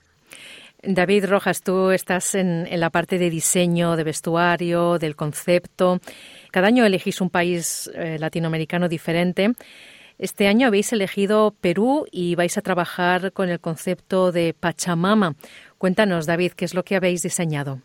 David 0.82 1.26
Rojas, 1.26 1.60
tú 1.60 1.90
estás 1.90 2.34
en, 2.34 2.66
la 2.80 2.88
parte 2.88 3.18
de 3.18 3.28
diseño, 3.28 3.96
de 3.96 4.04
vestuario, 4.04 4.98
del 4.98 5.14
concepto. 5.14 6.00
Cada 6.50 6.68
año 6.68 6.86
elegís 6.86 7.20
un 7.20 7.28
país 7.28 7.90
eh, 7.94 8.18
latinoamericano 8.18 8.88
diferente. 8.88 9.52
Este 10.18 10.48
año 10.48 10.66
habéis 10.66 10.92
elegido 10.92 11.54
Perú 11.60 12.06
y 12.10 12.34
vais 12.34 12.56
a 12.56 12.62
trabajar 12.62 13.32
con 13.32 13.50
el 13.50 13.60
concepto 13.60 14.32
de 14.32 14.54
Pachamama, 14.58 15.34
Cuéntanos, 15.80 16.26
David, 16.26 16.52
¿qué 16.52 16.66
es 16.66 16.74
lo 16.74 16.84
que 16.84 16.94
habéis 16.94 17.22
diseñado? 17.22 17.80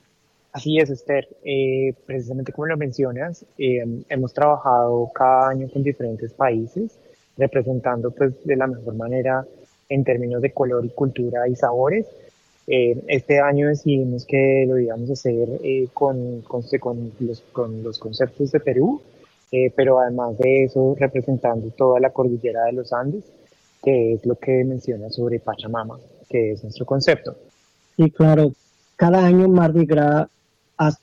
Así 0.56 0.78
es, 0.78 0.90
Esther. 0.90 1.28
Eh, 1.44 1.94
precisamente 2.06 2.54
como 2.54 2.68
lo 2.68 2.78
mencionas, 2.78 3.46
eh, 3.58 3.84
hemos 4.08 4.34
trabajado 4.34 5.12
cada 5.14 5.50
año 5.50 5.68
con 5.68 5.84
diferentes 5.84 6.32
países, 6.32 6.98
representando 7.38 8.10
pues 8.12 8.42
de 8.46 8.56
la 8.56 8.66
mejor 8.66 8.96
manera 8.96 9.46
en 9.90 10.06
términos 10.06 10.42
de 10.42 10.52
color 10.52 10.86
y 10.86 10.92
cultura 10.92 11.46
y 11.50 11.58
sabores. 11.58 12.06
Eh, 12.68 12.98
este 13.10 13.42
año 13.42 13.68
decidimos 13.68 14.26
que 14.26 14.66
lo 14.66 14.80
íbamos 14.80 15.10
a 15.10 15.14
hacer 15.14 15.50
con, 15.94 16.40
con, 16.44 16.64
los, 17.20 17.42
con, 17.52 17.84
los, 17.84 18.00
conceptos 18.00 18.54
de 18.54 18.62
Perú, 18.62 19.02
pero 19.76 20.00
además 20.00 20.38
de 20.38 20.64
eso 20.64 20.96
representando 20.98 21.70
toda 21.72 22.00
la 22.00 22.12
cordillera 22.12 22.64
de 22.64 22.72
los 22.72 22.94
Andes, 22.94 23.26
que 23.84 24.14
es 24.14 24.26
lo 24.26 24.36
que 24.36 24.64
menciona 24.64 25.10
sobre 25.10 25.42
Pachamama, 25.42 26.00
que 26.30 26.54
es 26.54 26.64
nuestro 26.64 26.86
concepto. 26.86 27.36
Sí, 27.98 28.10
claro. 28.10 28.54
Cada 28.96 29.26
año 29.26 29.50
Mardi 29.50 29.86
Gras 29.86 30.30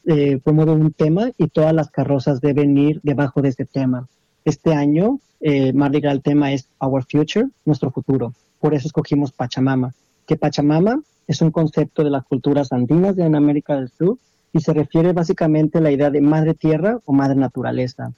eh, 0.06 0.38
promueve 0.42 0.72
un 0.72 0.92
tema 0.92 1.30
y 1.38 1.48
todas 1.48 1.72
las 1.72 1.90
carrozas 1.90 2.40
deben 2.40 2.76
ir 2.76 3.00
debajo 3.02 3.42
de 3.42 3.50
ese 3.50 3.64
tema. 3.64 4.08
Este 4.44 4.74
año 4.74 5.18
eh, 5.40 5.72
Mardi 5.72 6.00
Gras 6.00 6.22
tema 6.22 6.52
es 6.52 6.68
Our 6.78 7.04
Future, 7.04 7.48
nuestro 7.64 7.90
futuro. 7.90 8.32
Por 8.60 8.74
eso 8.74 8.86
escogimos 8.86 9.32
Pachamama. 9.32 9.92
Que 10.24 10.36
Pachamama 10.36 11.00
es 11.26 11.42
un 11.42 11.50
concepto 11.50 12.04
de 12.04 12.10
las 12.10 12.24
culturas 12.24 12.72
andinas 12.72 13.16
de 13.16 13.24
América 13.24 13.74
del 13.74 13.90
Sur 13.90 14.18
y 14.52 14.60
se 14.60 14.72
refiere 14.72 15.12
básicamente 15.12 15.78
a 15.78 15.80
la 15.80 15.90
idea 15.90 16.10
de 16.10 16.20
madre 16.20 16.54
tierra 16.54 17.00
o 17.04 17.12
madre 17.12 17.36
naturaleza. 17.36 18.12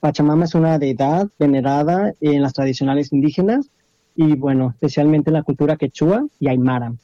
Pachamama 0.00 0.44
es 0.44 0.54
una 0.54 0.78
deidad 0.78 1.28
venerada 1.38 2.14
en 2.20 2.40
las 2.40 2.54
tradicionales 2.54 3.12
indígenas 3.12 3.68
y 4.16 4.34
bueno, 4.36 4.70
especialmente 4.70 5.30
en 5.30 5.34
la 5.34 5.42
cultura 5.42 5.76
quechua 5.76 6.26
y 6.40 6.48
aymara. 6.48 6.94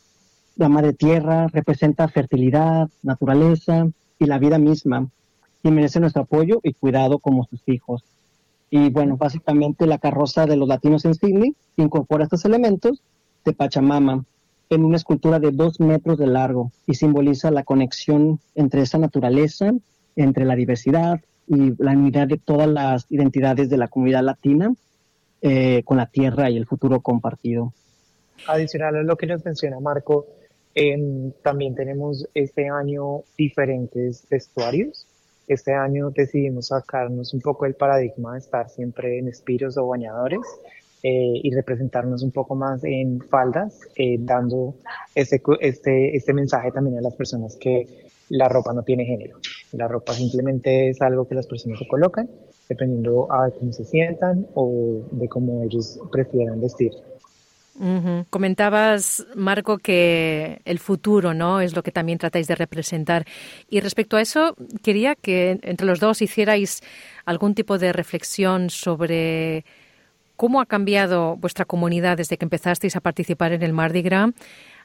La 0.56 0.68
madre 0.68 0.92
tierra 0.92 1.48
representa 1.48 2.06
fertilidad, 2.08 2.88
naturaleza 3.02 3.88
y 4.18 4.26
la 4.26 4.38
vida 4.38 4.58
misma 4.58 5.08
y 5.62 5.70
merece 5.70 5.98
nuestro 5.98 6.22
apoyo 6.22 6.60
y 6.62 6.74
cuidado 6.74 7.18
como 7.18 7.44
sus 7.44 7.60
hijos. 7.66 8.04
Y 8.70 8.90
bueno, 8.90 9.16
básicamente 9.16 9.86
la 9.86 9.98
carroza 9.98 10.46
de 10.46 10.56
los 10.56 10.68
latinos 10.68 11.04
en 11.04 11.14
Sydney 11.14 11.54
incorpora 11.76 12.24
estos 12.24 12.44
elementos 12.44 13.02
de 13.44 13.52
Pachamama 13.52 14.24
en 14.70 14.84
una 14.84 14.96
escultura 14.96 15.38
de 15.38 15.50
dos 15.50 15.80
metros 15.80 16.18
de 16.18 16.26
largo 16.26 16.70
y 16.86 16.94
simboliza 16.94 17.50
la 17.50 17.64
conexión 17.64 18.40
entre 18.54 18.82
esa 18.82 18.98
naturaleza, 18.98 19.72
entre 20.16 20.44
la 20.44 20.54
diversidad 20.54 21.20
y 21.46 21.74
la 21.82 21.92
unidad 21.92 22.28
de 22.28 22.38
todas 22.38 22.68
las 22.68 23.06
identidades 23.10 23.68
de 23.68 23.76
la 23.76 23.88
comunidad 23.88 24.22
latina 24.22 24.72
eh, 25.42 25.82
con 25.84 25.96
la 25.96 26.06
tierra 26.06 26.48
y 26.48 26.56
el 26.56 26.66
futuro 26.66 27.00
compartido. 27.00 27.72
Adicional 28.46 28.96
a 28.96 29.02
lo 29.02 29.16
que 29.16 29.26
nos 29.26 29.44
menciona 29.44 29.78
Marco, 29.80 30.26
también 31.42 31.74
tenemos 31.74 32.28
este 32.34 32.68
año 32.68 33.22
diferentes 33.38 34.26
vestuarios. 34.28 35.06
Este 35.46 35.72
año 35.72 36.10
decidimos 36.10 36.68
sacarnos 36.68 37.34
un 37.34 37.40
poco 37.40 37.66
el 37.66 37.74
paradigma 37.74 38.32
de 38.32 38.38
estar 38.38 38.68
siempre 38.70 39.18
en 39.18 39.28
espiros 39.28 39.76
o 39.76 39.86
bañadores 39.86 40.40
eh, 41.02 41.40
y 41.42 41.54
representarnos 41.54 42.22
un 42.22 42.30
poco 42.30 42.54
más 42.54 42.82
en 42.82 43.20
faldas, 43.20 43.78
eh, 43.94 44.16
dando 44.18 44.74
este, 45.14 45.42
este, 45.60 46.16
este 46.16 46.32
mensaje 46.32 46.72
también 46.72 46.98
a 46.98 47.02
las 47.02 47.14
personas 47.14 47.56
que 47.56 48.08
la 48.30 48.48
ropa 48.48 48.72
no 48.72 48.82
tiene 48.82 49.04
género. 49.04 49.38
La 49.72 49.86
ropa 49.86 50.14
simplemente 50.14 50.88
es 50.88 51.02
algo 51.02 51.28
que 51.28 51.34
las 51.34 51.46
personas 51.46 51.78
se 51.78 51.86
colocan 51.86 52.28
dependiendo 52.68 53.30
a 53.30 53.50
cómo 53.50 53.72
se 53.72 53.84
sientan 53.84 54.46
o 54.54 55.02
de 55.10 55.28
cómo 55.28 55.62
ellos 55.62 56.00
prefieran 56.10 56.60
vestir. 56.60 56.92
Comentabas, 58.30 59.26
Marco, 59.34 59.78
que 59.78 60.60
el 60.64 60.78
futuro 60.78 61.34
no 61.34 61.60
es 61.60 61.74
lo 61.74 61.82
que 61.82 61.90
también 61.90 62.18
tratáis 62.18 62.46
de 62.46 62.54
representar. 62.54 63.26
Y 63.68 63.80
respecto 63.80 64.16
a 64.16 64.20
eso, 64.20 64.54
quería 64.82 65.16
que 65.16 65.58
entre 65.62 65.86
los 65.86 65.98
dos 65.98 66.22
hicierais 66.22 66.82
algún 67.24 67.54
tipo 67.54 67.78
de 67.78 67.92
reflexión 67.92 68.70
sobre 68.70 69.64
cómo 70.36 70.60
ha 70.60 70.66
cambiado 70.66 71.36
vuestra 71.36 71.64
comunidad 71.64 72.16
desde 72.16 72.38
que 72.38 72.44
empezasteis 72.44 72.96
a 72.96 73.00
participar 73.00 73.52
en 73.52 73.62
el 73.62 73.72
Mardi 73.72 74.02
Gras 74.02 74.30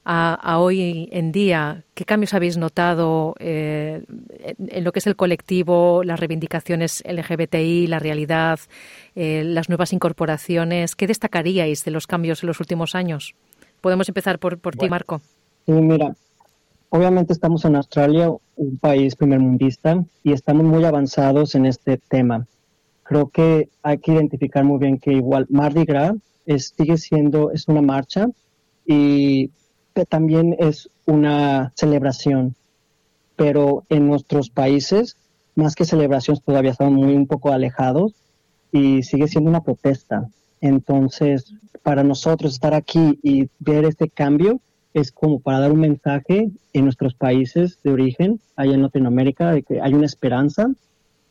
a, 0.05 0.59
hoy 0.59 1.09
en 1.11 1.31
día? 1.31 1.83
¿Qué 1.93 2.05
cambios 2.05 2.33
habéis 2.33 2.57
notado 2.57 3.35
eh, 3.39 4.03
en, 4.57 4.83
lo 4.83 4.91
que 4.91 4.99
es 4.99 5.07
el 5.07 5.15
colectivo, 5.15 6.03
las 6.03 6.19
reivindicaciones 6.19 7.03
LGBTI, 7.05 7.87
la 7.87 7.99
realidad, 7.99 8.59
eh, 9.15 9.43
las 9.45 9.69
nuevas 9.69 9.93
incorporaciones? 9.93 10.95
¿Qué 10.95 11.07
destacaríais 11.07 11.83
de 11.85 11.91
los 11.91 12.07
cambios 12.07 12.43
en 12.43 12.47
los 12.47 12.59
últimos 12.59 12.95
años? 12.95 13.35
Podemos 13.81 14.07
empezar 14.09 14.39
por, 14.39 14.57
por 14.59 14.75
ti, 14.75 14.89
Marco. 14.89 15.21
Sí, 15.65 15.71
mira, 15.71 16.15
obviamente 16.89 17.33
estamos 17.33 17.63
en 17.65 17.75
Australia, 17.75 18.31
un 18.55 18.77
país 18.77 19.15
primermundista, 19.15 20.03
y 20.23 20.33
estamos 20.33 20.65
muy 20.65 20.83
avanzados 20.83 21.55
en 21.55 21.65
este 21.65 21.97
tema. 21.97 22.45
Creo 23.03 23.29
que 23.29 23.69
hay 23.81 23.97
que 23.97 24.13
identificar 24.13 24.63
muy 24.63 24.79
bien 24.79 24.99
que 24.99 25.13
igual 25.13 25.47
Mardi 25.49 25.85
Gras 25.85 26.13
es, 26.45 26.73
sigue 26.75 26.97
siendo, 26.97 27.51
es 27.51 27.67
una 27.67 27.81
marcha 27.81 28.27
y 28.85 29.51
también 30.09 30.55
es 30.59 30.89
una 31.05 31.71
celebración, 31.75 32.55
pero 33.35 33.83
en 33.89 34.07
nuestros 34.07 34.49
países, 34.49 35.17
más 35.55 35.75
que 35.75 35.85
celebraciones, 35.85 36.43
todavía 36.43 36.71
estamos 36.71 36.93
muy 36.93 37.15
un 37.15 37.27
poco 37.27 37.51
alejados 37.51 38.13
y 38.71 39.03
sigue 39.03 39.27
siendo 39.27 39.49
una 39.49 39.63
protesta. 39.63 40.29
Entonces, 40.61 41.53
para 41.83 42.03
nosotros 42.03 42.53
estar 42.53 42.73
aquí 42.73 43.19
y 43.23 43.49
ver 43.59 43.85
este 43.85 44.09
cambio 44.09 44.59
es 44.93 45.11
como 45.11 45.39
para 45.39 45.59
dar 45.59 45.71
un 45.71 45.79
mensaje 45.79 46.49
en 46.73 46.83
nuestros 46.83 47.13
países 47.13 47.79
de 47.83 47.91
origen, 47.91 48.39
allá 48.55 48.73
en 48.73 48.81
Latinoamérica, 48.81 49.51
de 49.51 49.63
que 49.63 49.81
hay 49.81 49.93
una 49.93 50.05
esperanza, 50.05 50.71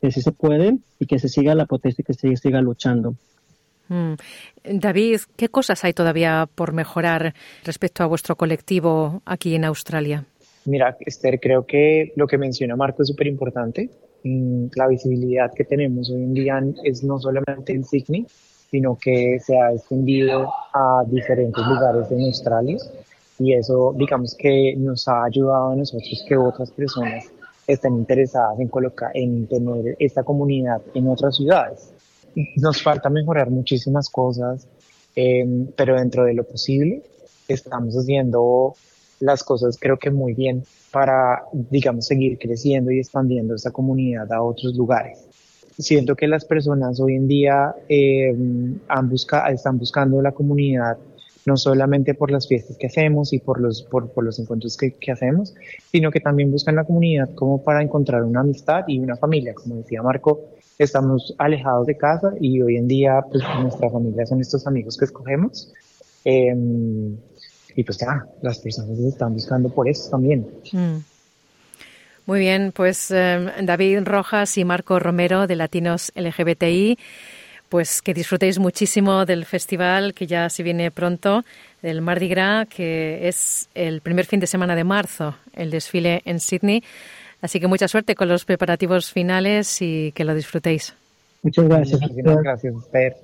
que 0.01 0.11
sí 0.11 0.21
se 0.21 0.31
puede 0.31 0.77
y 0.99 1.05
que 1.05 1.19
se 1.19 1.27
siga 1.27 1.55
la 1.55 1.65
protesta 1.65 2.01
y 2.01 2.05
que 2.05 2.13
se 2.13 2.35
siga 2.37 2.61
luchando. 2.61 3.15
Mm. 3.89 4.13
David, 4.63 5.19
¿qué 5.35 5.49
cosas 5.49 5.83
hay 5.83 5.93
todavía 5.93 6.47
por 6.53 6.73
mejorar 6.73 7.33
respecto 7.63 8.03
a 8.03 8.07
vuestro 8.07 8.35
colectivo 8.35 9.21
aquí 9.25 9.55
en 9.55 9.65
Australia? 9.65 10.25
Mira, 10.65 10.95
Esther, 10.99 11.39
creo 11.39 11.65
que 11.65 12.13
lo 12.15 12.27
que 12.27 12.37
menciona 12.37 12.75
Marco 12.75 13.01
es 13.01 13.07
súper 13.09 13.27
importante. 13.27 13.89
Mm, 14.23 14.67
la 14.75 14.87
visibilidad 14.87 15.51
que 15.53 15.63
tenemos 15.63 16.09
hoy 16.11 16.23
en 16.23 16.33
día 16.33 16.61
es 16.83 17.03
no 17.03 17.19
solamente 17.19 17.73
en 17.73 17.83
Sydney, 17.83 18.25
sino 18.69 18.97
que 18.97 19.39
se 19.39 19.57
ha 19.57 19.73
extendido 19.73 20.51
a 20.73 21.03
diferentes 21.07 21.65
lugares 21.65 22.11
en 22.11 22.21
Australia. 22.21 22.77
Y 23.39 23.53
eso, 23.53 23.95
digamos 23.97 24.35
que 24.35 24.75
nos 24.77 25.07
ha 25.07 25.23
ayudado 25.23 25.71
a 25.71 25.75
nosotros 25.75 26.23
que 26.27 26.37
otras 26.37 26.69
personas 26.71 27.25
estén 27.65 27.95
interesadas 27.95 28.59
en 28.59 28.67
colocar, 28.67 29.11
en 29.13 29.47
tener 29.47 29.95
esta 29.97 30.23
comunidad 30.23 30.81
en 30.93 31.07
otras 31.07 31.37
ciudades 31.37 31.93
nos 32.57 32.81
falta 32.81 33.09
mejorar 33.09 33.49
muchísimas 33.49 34.09
cosas, 34.09 34.67
em, 35.15 35.67
pero 35.75 35.95
dentro 35.95 36.23
de 36.25 36.33
lo 36.33 36.43
posible 36.43 37.03
estamos 37.47 37.95
haciendo 37.95 38.75
las 39.19 39.43
cosas 39.43 39.77
creo 39.79 39.97
que 39.97 40.11
muy 40.11 40.33
bien 40.33 40.63
para, 40.91 41.43
digamos, 41.51 42.05
seguir 42.05 42.37
creciendo 42.37 42.91
y 42.91 42.99
expandiendo 42.99 43.53
esta 43.55 43.71
comunidad 43.71 44.31
a 44.31 44.41
otros 44.41 44.75
lugares. 44.75 45.19
Siento 45.77 46.15
que 46.15 46.27
las 46.27 46.45
personas 46.45 46.99
hoy 46.99 47.15
en 47.15 47.27
día 47.27 47.73
em, 47.87 48.79
están 49.49 49.77
buscando 49.77 50.21
la 50.21 50.31
comunidad 50.31 50.97
no 51.45 51.57
solamente 51.57 52.13
por 52.13 52.31
las 52.31 52.47
fiestas 52.47 52.77
que 52.77 52.87
hacemos 52.87 53.33
y 53.33 53.39
por 53.39 53.59
los, 53.59 53.87
encuentros 54.39 54.77
que, 54.77 55.11
hacemos, 55.11 55.55
sino 55.91 56.11
que 56.11 56.19
también 56.19 56.51
buscan 56.51 56.75
la 56.75 56.83
comunidad 56.83 57.29
como 57.33 57.63
para 57.63 57.81
encontrar 57.81 58.23
una 58.23 58.41
amistad 58.41 58.83
y 58.87 58.99
una 58.99 59.15
familia. 59.15 59.53
Como 59.53 59.75
decía 59.75 60.03
Marco, 60.03 60.49
estamos 60.79 61.35
alejados 61.37 61.85
de 61.87 61.97
casa 61.97 62.33
y 62.39 62.61
hoy 62.61 62.77
en 62.77 62.87
día 62.87 63.21
pues 63.29 63.43
nuestra 63.61 63.89
familia 63.89 64.25
son 64.25 64.39
estos 64.39 64.65
amigos 64.65 64.97
que 64.97 65.05
escogemos. 65.05 65.71
Em, 66.23 67.17
y 67.75 67.83
pues 67.83 67.97
ya, 67.97 68.25
las 68.41 68.59
personas 68.59 68.97
están 68.99 69.33
buscando 69.33 69.69
por 69.69 69.87
eso 69.87 70.09
también. 70.09 70.47
Mm. 70.71 70.97
Muy 72.25 72.39
bien, 72.39 72.71
pues 72.73 73.11
em, 73.11 73.49
David 73.65 74.01
Rojas 74.03 74.57
y 74.57 74.63
Marco 74.63 74.99
Romero 74.99 75.47
de 75.47 75.55
Latinos 75.55 76.11
LGBTI, 76.15 76.97
pues 77.67 78.01
que 78.01 78.13
disfrutéis 78.13 78.57
muchísimo 78.57 79.25
del 79.25 79.45
festival 79.45 80.13
que 80.13 80.27
ya 80.27 80.49
se 80.49 80.63
viene 80.63 80.91
pronto, 80.91 81.43
del 81.81 82.01
Mardi 82.01 82.27
Gras, 82.27 82.67
que 82.67 83.27
es 83.27 83.69
el 83.75 84.01
primer 84.01 84.25
fin 84.25 84.39
de 84.39 84.47
semana 84.47 84.75
de 84.75 84.83
marzo, 84.83 85.35
el 85.53 85.71
desfile 85.71 86.21
en 86.25 86.39
Sydney. 86.39 86.83
Así 87.41 87.59
que 87.59 87.67
mucha 87.67 87.87
suerte 87.87 88.15
con 88.15 88.27
los 88.27 88.45
preparativos 88.45 89.11
finales 89.11 89.81
y 89.81 90.11
que 90.11 90.25
lo 90.25 90.35
disfrutéis. 90.35 90.93
Muchas 91.41 91.65
gracias. 91.65 92.01
Muchas 92.01 92.43
gracias, 92.43 92.75
Esther. 92.75 93.15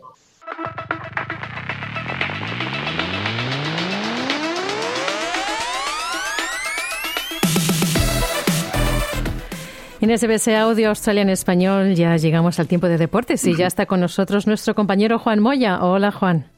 En 10.01 10.16
SBS 10.16 10.49
Audio 10.49 10.89
Australia 10.89 11.24
en 11.24 11.30
Español 11.30 11.95
ya 11.95 12.16
llegamos 12.18 12.59
al 12.59 12.68
tiempo 12.68 12.88
de 12.88 12.99
deportes 12.99 13.43
y 13.47 13.55
ya 13.55 13.66
está 13.68 13.88
con 13.88 13.99
nosotros 13.99 14.45
nuestro 14.45 14.76
compañero 14.76 15.18
Juan 15.18 15.39
Moya. 15.39 15.84
Hola 15.84 16.11
Juan. 16.11 16.55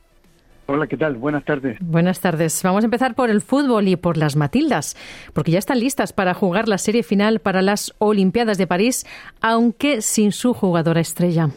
Hola, 0.69 0.87
¿qué 0.87 0.97
tal? 0.97 1.15
Buenas 1.15 1.45
tardes. 1.45 1.77
Buenas 1.79 2.19
tardes. 2.19 2.61
Vamos 2.61 2.83
a 2.83 2.87
empezar 2.87 3.15
por 3.15 3.29
el 3.29 3.39
fútbol 3.39 3.87
y 3.87 3.95
por 3.95 4.17
las 4.17 4.35
Matildas, 4.35 4.97
porque 5.33 5.51
ya 5.51 5.59
están 5.59 5.79
listas 5.79 6.11
para 6.11 6.33
jugar 6.33 6.67
la 6.67 6.77
serie 6.77 7.03
final 7.03 7.39
para 7.39 7.61
las 7.61 7.95
Olimpiadas 7.99 8.57
de 8.57 8.67
París, 8.67 9.05
aunque 9.39 10.01
sin 10.01 10.33
su 10.33 10.53
jugadora 10.53 10.99
estrella. 10.99 11.47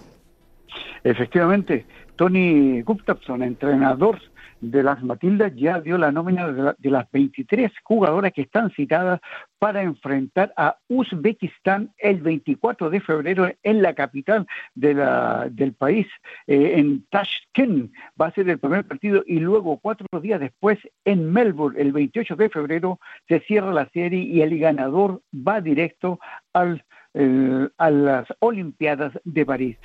Efectivamente, 1.03 1.87
Tony 2.15 2.83
Gustafsson, 2.83 3.43
entrenador 3.43 4.21
de 4.61 4.83
las 4.83 5.03
Matildas 5.03 5.53
ya 5.57 5.81
dio 5.81 5.97
la 5.99 6.13
nómina 6.13 6.49
de, 6.49 6.91
las 6.91 7.11
23 7.11 7.73
jugadoras 7.83 8.33
que 8.33 8.43
están 8.43 8.71
citadas 8.71 9.21
para 9.59 9.83
enfrentar 9.83 10.53
a 10.57 10.77
Uzbekistán 10.89 11.93
el 11.99 12.21
24 12.21 12.91
de 12.91 13.01
febrero 13.01 13.51
en 13.63 13.83
la 13.83 13.95
capital 13.95 14.47
de 14.75 14.95
la, 14.95 15.49
del 15.51 15.73
país, 15.73 16.07
eh, 16.47 16.75
en 16.77 17.07
Tashkent. 17.11 17.93
Va 18.21 18.27
a 18.27 18.33
ser 18.33 18.49
el 18.49 18.59
primer 18.59 18.87
partido 18.87 19.23
y 19.27 19.39
luego 19.39 19.79
cuatro 19.79 20.07
días 20.21 20.41
después 20.41 20.79
en 21.05 21.33
Melbourne, 21.33 21.81
el 21.81 21.93
28 21.93 22.37
de 22.37 22.49
febrero, 22.49 23.01
se 23.29 23.41
cierra 23.41 23.73
la 23.73 23.89
serie 23.91 24.21
y 24.21 24.43
el 24.43 24.59
ganador 24.59 25.23
va 25.35 25.61
directo 25.61 26.19
al 26.53 26.85
eh, 27.15 27.69
a 27.77 27.91
las 27.91 28.27
Olimpiadas 28.39 29.13
de 29.25 29.45
París. 29.45 29.77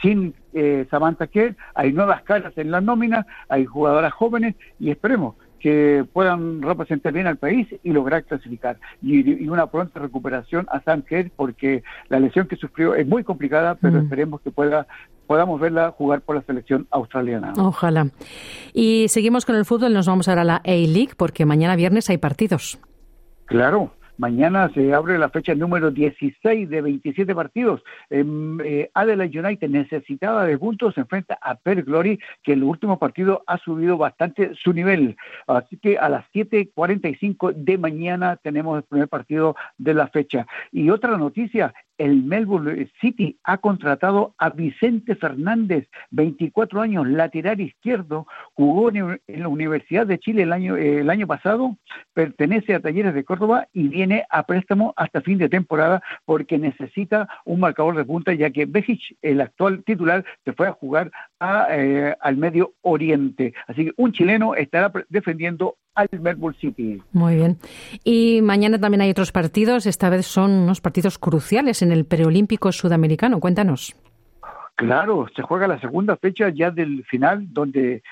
Sin 0.00 0.34
eh, 0.54 0.86
Samantha 0.90 1.26
Kerr 1.26 1.56
hay 1.74 1.92
nuevas 1.92 2.22
caras 2.22 2.56
en 2.56 2.70
la 2.70 2.80
nómina, 2.80 3.26
hay 3.48 3.66
jugadoras 3.66 4.12
jóvenes 4.12 4.54
y 4.78 4.90
esperemos 4.90 5.34
que 5.58 6.06
puedan 6.12 6.62
representar 6.62 7.12
bien 7.12 7.26
al 7.26 7.36
país 7.36 7.68
y 7.82 7.90
lograr 7.92 8.24
clasificar. 8.24 8.78
Y, 9.02 9.46
una 9.46 9.66
pronta 9.66 10.00
recuperación 10.00 10.66
a 10.70 10.80
Sam 10.80 11.02
Kerr 11.02 11.30
porque 11.36 11.82
la 12.08 12.18
lesión 12.18 12.48
que 12.48 12.56
sufrió 12.56 12.94
es 12.94 13.06
muy 13.06 13.24
complicada, 13.24 13.74
pero 13.74 14.00
mm. 14.00 14.04
esperemos 14.04 14.40
que 14.40 14.50
pueda 14.50 14.86
podamos 15.26 15.60
verla 15.60 15.92
jugar 15.92 16.22
por 16.22 16.34
la 16.34 16.42
selección 16.42 16.88
australiana. 16.90 17.52
Ojalá. 17.56 18.08
Y 18.72 19.06
seguimos 19.08 19.46
con 19.46 19.54
el 19.54 19.64
fútbol, 19.64 19.92
nos 19.92 20.06
vamos 20.06 20.26
ahora 20.26 20.40
a 20.40 20.44
la 20.44 20.56
A-League 20.56 21.12
porque 21.16 21.46
mañana 21.46 21.76
viernes 21.76 22.10
hay 22.10 22.18
partidos. 22.18 22.80
Claro, 23.44 23.92
Mañana 24.20 24.70
se 24.74 24.92
abre 24.92 25.16
la 25.16 25.30
fecha 25.30 25.54
número 25.54 25.90
16 25.90 26.68
de 26.68 26.82
27 26.82 27.34
partidos. 27.34 27.82
Eh, 28.10 28.90
Adelaide 28.92 29.40
United, 29.40 29.70
necesitada 29.70 30.44
de 30.44 30.58
puntos, 30.58 30.92
se 30.92 31.00
enfrenta 31.00 31.38
a 31.40 31.54
Per 31.54 31.84
Glory, 31.84 32.20
que 32.42 32.52
en 32.52 32.58
el 32.58 32.64
último 32.64 32.98
partido 32.98 33.42
ha 33.46 33.56
subido 33.56 33.96
bastante 33.96 34.54
su 34.62 34.74
nivel. 34.74 35.16
Así 35.46 35.78
que 35.78 35.96
a 35.96 36.10
las 36.10 36.26
7.45 36.34 37.54
de 37.54 37.78
mañana 37.78 38.36
tenemos 38.36 38.76
el 38.76 38.82
primer 38.82 39.08
partido 39.08 39.56
de 39.78 39.94
la 39.94 40.08
fecha. 40.08 40.46
Y 40.70 40.90
otra 40.90 41.16
noticia, 41.16 41.72
el 42.00 42.22
Melbourne 42.22 42.90
City 42.98 43.38
ha 43.44 43.58
contratado 43.58 44.34
a 44.38 44.48
Vicente 44.48 45.16
Fernández, 45.16 45.86
24 46.10 46.80
años, 46.80 47.06
lateral 47.06 47.60
izquierdo, 47.60 48.26
jugó 48.54 48.90
en 48.90 49.20
la 49.26 49.48
Universidad 49.48 50.06
de 50.06 50.18
Chile 50.18 50.44
el 50.44 50.52
año, 50.54 50.76
el 50.76 51.10
año 51.10 51.26
pasado, 51.26 51.76
pertenece 52.14 52.74
a 52.74 52.80
Talleres 52.80 53.12
de 53.12 53.24
Córdoba 53.24 53.68
y 53.74 53.88
viene 53.88 54.24
a 54.30 54.44
préstamo 54.44 54.94
hasta 54.96 55.20
fin 55.20 55.36
de 55.36 55.50
temporada 55.50 56.02
porque 56.24 56.56
necesita 56.56 57.28
un 57.44 57.60
marcador 57.60 57.94
de 57.94 58.06
punta, 58.06 58.32
ya 58.32 58.48
que 58.48 58.64
Bejic, 58.64 59.18
el 59.20 59.42
actual 59.42 59.84
titular, 59.84 60.24
se 60.46 60.54
fue 60.54 60.68
a 60.68 60.72
jugar 60.72 61.12
eh, 61.70 62.14
al 62.18 62.38
Medio 62.38 62.72
Oriente. 62.80 63.52
Así 63.66 63.84
que 63.84 63.92
un 63.98 64.12
chileno 64.12 64.54
estará 64.54 64.90
defendiendo 65.10 65.76
al 66.00 66.20
Melbourne 66.20 66.56
City. 66.60 67.02
Muy 67.12 67.36
bien. 67.36 67.58
Y 68.04 68.40
mañana 68.42 68.78
también 68.78 69.02
hay 69.02 69.10
otros 69.10 69.32
partidos. 69.32 69.86
Esta 69.86 70.10
vez 70.10 70.26
son 70.26 70.50
unos 70.50 70.80
partidos 70.80 71.18
cruciales 71.18 71.82
en 71.82 71.92
el 71.92 72.04
preolímpico 72.04 72.72
sudamericano. 72.72 73.40
Cuéntanos. 73.40 73.94
Claro, 74.76 75.26
se 75.36 75.42
juega 75.42 75.68
la 75.68 75.78
segunda 75.78 76.16
fecha 76.16 76.48
ya 76.48 76.70
del 76.70 77.04
final, 77.04 77.52
donde 77.52 78.02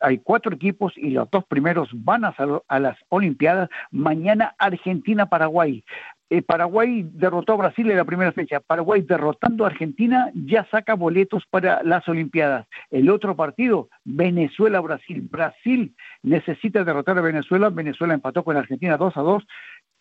hay 0.00 0.18
cuatro 0.18 0.52
equipos 0.52 0.92
y 0.96 1.10
los 1.10 1.30
dos 1.30 1.44
primeros 1.44 1.90
van 1.92 2.24
a, 2.24 2.34
a 2.66 2.80
las 2.80 2.98
Olimpiadas. 3.08 3.68
Mañana 3.92 4.56
Argentina-Paraguay. 4.58 5.84
Eh, 6.30 6.42
Paraguay 6.42 7.08
derrotó 7.10 7.54
a 7.54 7.56
Brasil 7.56 7.90
en 7.90 7.96
la 7.96 8.04
primera 8.04 8.32
fecha. 8.32 8.60
Paraguay 8.60 9.00
derrotando 9.00 9.64
a 9.64 9.68
Argentina 9.68 10.30
ya 10.34 10.66
saca 10.70 10.94
boletos 10.94 11.44
para 11.48 11.82
las 11.82 12.06
Olimpiadas. 12.06 12.66
El 12.90 13.08
otro 13.08 13.34
partido, 13.34 13.88
Venezuela-Brasil. 14.04 15.26
Brasil 15.30 15.94
necesita 16.22 16.84
derrotar 16.84 17.16
a 17.16 17.22
Venezuela. 17.22 17.70
Venezuela 17.70 18.14
empató 18.14 18.44
con 18.44 18.56
Argentina 18.56 18.98
2 18.98 19.16
a 19.16 19.20
2. 19.20 19.46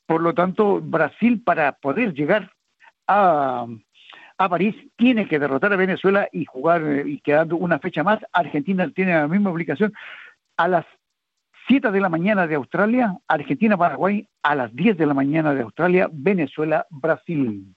Por 0.06 0.22
lo 0.22 0.34
tanto, 0.34 0.82
Brasil 0.82 1.42
para 1.44 1.74
poder 1.74 2.14
llegar 2.14 2.52
a, 3.08 3.66
París 4.38 4.76
tiene 4.98 5.28
que 5.28 5.40
derrotar 5.40 5.74
a 5.74 5.78
Venezuela 5.78 6.28
y 6.32 6.46
jugar 6.46 6.84
eh, 6.84 7.04
y 7.06 7.20
quedando 7.22 7.56
una 7.56 7.80
fecha 7.80 8.04
más. 8.04 8.20
Argentina 8.34 8.90
tiene 8.94 9.14
la 9.14 9.28
misma 9.30 9.50
obligación. 9.50 9.94
A 10.58 10.68
las 10.68 10.86
7 11.68 11.92
de 11.92 12.00
la 12.00 12.10
mañana 12.10 12.48
de 12.48 12.56
Australia, 12.56 13.18
Argentina-Paraguay, 13.28 14.28
a 14.42 14.56
las 14.56 14.74
10 14.74 14.98
de 14.98 15.06
la 15.06 15.14
mañana 15.14 15.54
de 15.54 15.62
Australia, 15.62 16.10
Venezuela-Brasil. 16.12 17.76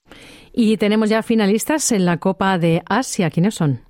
Y 0.53 0.77
tenemos 0.77 1.11
ya 1.11 1.23
finalistas 1.23 1.91
en 1.91 2.05
la 2.05 2.19
Copa 2.19 2.59
de 2.59 2.83
Asia. 2.89 3.31
¿Quiénes 3.31 3.55
son? 3.55 3.81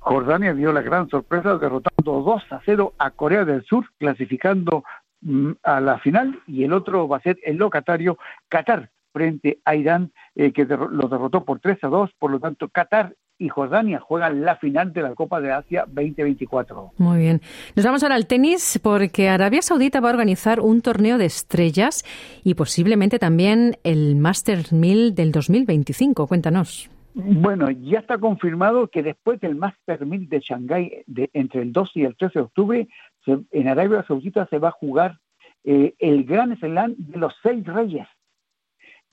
Jordania 0.00 0.54
dio 0.54 0.72
la 0.72 0.82
gran 0.82 1.08
sorpresa 1.08 1.56
derrotando 1.58 2.22
2 2.22 2.42
a 2.50 2.60
0 2.64 2.94
a 2.98 3.10
Corea 3.10 3.44
del 3.44 3.64
Sur, 3.64 3.86
clasificando 3.98 4.84
mm, 5.20 5.52
a 5.62 5.80
la 5.80 5.98
final, 5.98 6.40
y 6.46 6.64
el 6.64 6.72
otro 6.72 7.06
va 7.06 7.18
a 7.18 7.22
ser 7.22 7.38
el 7.42 7.56
locatario 7.56 8.18
Qatar 8.48 8.90
frente 9.12 9.60
a 9.64 9.74
Irán, 9.74 10.12
eh, 10.34 10.52
que 10.52 10.64
lo 10.64 11.08
derrotó 11.08 11.44
por 11.44 11.60
3 11.60 11.84
a 11.84 11.88
2. 11.88 12.10
Por 12.18 12.30
lo 12.30 12.40
tanto, 12.40 12.68
Qatar 12.68 13.14
y 13.38 13.48
Jordania 13.48 14.00
juegan 14.00 14.44
la 14.44 14.56
final 14.56 14.92
de 14.92 15.02
la 15.02 15.14
Copa 15.14 15.40
de 15.40 15.52
Asia 15.52 15.84
2024. 15.86 16.92
Muy 16.98 17.18
bien. 17.18 17.40
Nos 17.74 17.84
vamos 17.84 18.02
ahora 18.02 18.14
al 18.14 18.26
tenis 18.26 18.80
porque 18.82 19.28
Arabia 19.28 19.62
Saudita 19.62 20.00
va 20.00 20.08
a 20.08 20.12
organizar 20.12 20.60
un 20.60 20.80
torneo 20.82 21.18
de 21.18 21.26
estrellas 21.26 22.04
y 22.44 22.54
posiblemente 22.54 23.18
también 23.18 23.76
el 23.84 24.16
Masters 24.16 24.72
1000 24.72 25.14
del 25.14 25.32
2025. 25.32 26.26
Cuéntanos. 26.26 26.90
Bueno, 27.14 27.70
ya 27.70 28.00
está 28.00 28.18
confirmado 28.18 28.88
que 28.88 29.02
después 29.02 29.40
del 29.40 29.54
Master 29.54 30.04
1000 30.04 30.28
de 30.28 30.40
Shanghái, 30.40 31.04
de, 31.06 31.30
entre 31.32 31.62
el 31.62 31.72
2 31.72 31.90
y 31.94 32.02
el 32.02 32.16
13 32.16 32.40
de 32.40 32.44
octubre, 32.44 32.88
en 33.26 33.68
Arabia 33.68 34.04
Saudita 34.06 34.46
se 34.48 34.58
va 34.58 34.68
a 34.68 34.72
jugar 34.72 35.18
eh, 35.62 35.94
el 35.98 36.24
Gran 36.24 36.58
Slam 36.58 36.94
de 36.98 37.18
los 37.18 37.32
seis 37.42 37.64
reyes. 37.64 38.06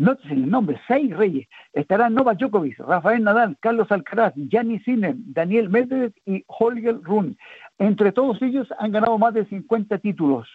Nótese 0.02 0.34
el 0.34 0.50
nombre, 0.50 0.82
seis 0.88 1.16
reyes. 1.16 1.48
Estarán 1.74 2.16
Novak 2.16 2.40
Djokovic, 2.40 2.80
Rafael 2.80 3.24
Nadal, 3.24 3.56
Carlos 3.60 3.92
Alcaraz, 3.92 4.34
Gianni 4.36 4.80
Sinner, 4.80 5.14
Daniel 5.16 5.70
Medvedev 5.70 6.12
y 6.26 6.44
Holger 6.48 7.00
Rune. 7.04 7.36
Entre 7.78 8.12
todos 8.12 8.42
ellos 8.42 8.68
han 8.80 8.94
ganado 8.94 9.20
más 9.20 9.36
de 9.36 9.46
50 9.46 10.00
títulos. 10.00 10.48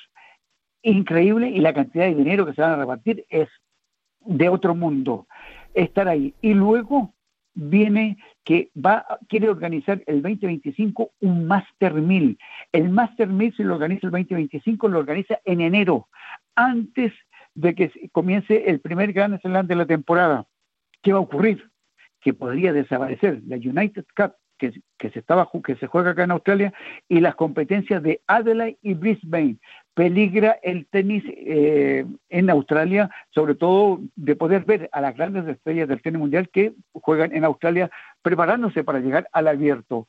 Increíble 0.82 1.48
y 1.48 1.60
la 1.60 1.72
cantidad 1.72 2.06
de 2.06 2.16
dinero 2.16 2.44
que 2.44 2.54
se 2.54 2.60
van 2.60 2.72
a 2.72 2.76
repartir 2.76 3.24
es 3.28 3.48
de 4.24 4.48
otro 4.48 4.74
mundo. 4.74 5.28
Estar 5.74 6.08
ahí. 6.08 6.34
Y 6.40 6.52
luego 6.52 7.14
viene 7.54 8.18
que 8.42 8.70
va 8.74 9.06
quiere 9.28 9.48
organizar 9.48 10.02
el 10.06 10.22
2025 10.22 11.12
un 11.20 11.46
Master 11.46 11.94
1000. 11.94 12.36
El 12.72 12.88
Master 12.88 13.28
1000 13.28 13.56
si 13.56 13.62
lo 13.62 13.74
organiza 13.74 14.08
el 14.08 14.10
2025 14.10 14.88
lo 14.88 14.98
organiza 14.98 15.38
en 15.44 15.60
enero, 15.60 16.08
antes 16.56 17.12
de 17.56 17.74
que 17.74 17.90
comience 18.12 18.70
el 18.70 18.80
primer 18.80 19.12
Grand 19.12 19.40
Slam 19.40 19.66
de 19.66 19.74
la 19.74 19.86
temporada. 19.86 20.46
¿Qué 21.02 21.12
va 21.12 21.18
a 21.18 21.22
ocurrir? 21.22 21.70
Que 22.20 22.34
podría 22.34 22.72
desaparecer 22.72 23.40
la 23.46 23.56
United 23.56 24.04
Cup 24.16 24.34
que, 24.58 24.72
se 25.10 25.18
estaba 25.18 25.48
que 25.64 25.76
se 25.76 25.86
juega 25.86 26.10
acá 26.10 26.24
en 26.24 26.30
Australia 26.30 26.72
y 27.08 27.20
las 27.20 27.34
competencias 27.34 28.02
de 28.02 28.20
Adelaide 28.26 28.78
y 28.82 28.94
Brisbane. 28.94 29.56
Peligra 29.94 30.58
el 30.62 30.86
tenis 30.86 31.24
eh, 31.26 32.06
en 32.28 32.50
Australia, 32.50 33.10
sobre 33.30 33.54
todo 33.54 34.00
de 34.14 34.36
poder 34.36 34.64
ver 34.64 34.88
a 34.92 35.00
las 35.00 35.16
grandes 35.16 35.46
estrellas 35.48 35.88
del 35.88 36.02
tenis 36.02 36.20
mundial 36.20 36.48
que 36.50 36.74
juegan 36.92 37.34
en 37.34 37.44
Australia 37.44 37.90
preparándose 38.22 38.84
para 38.84 39.00
llegar 39.00 39.28
al 39.32 39.48
abierto. 39.48 40.06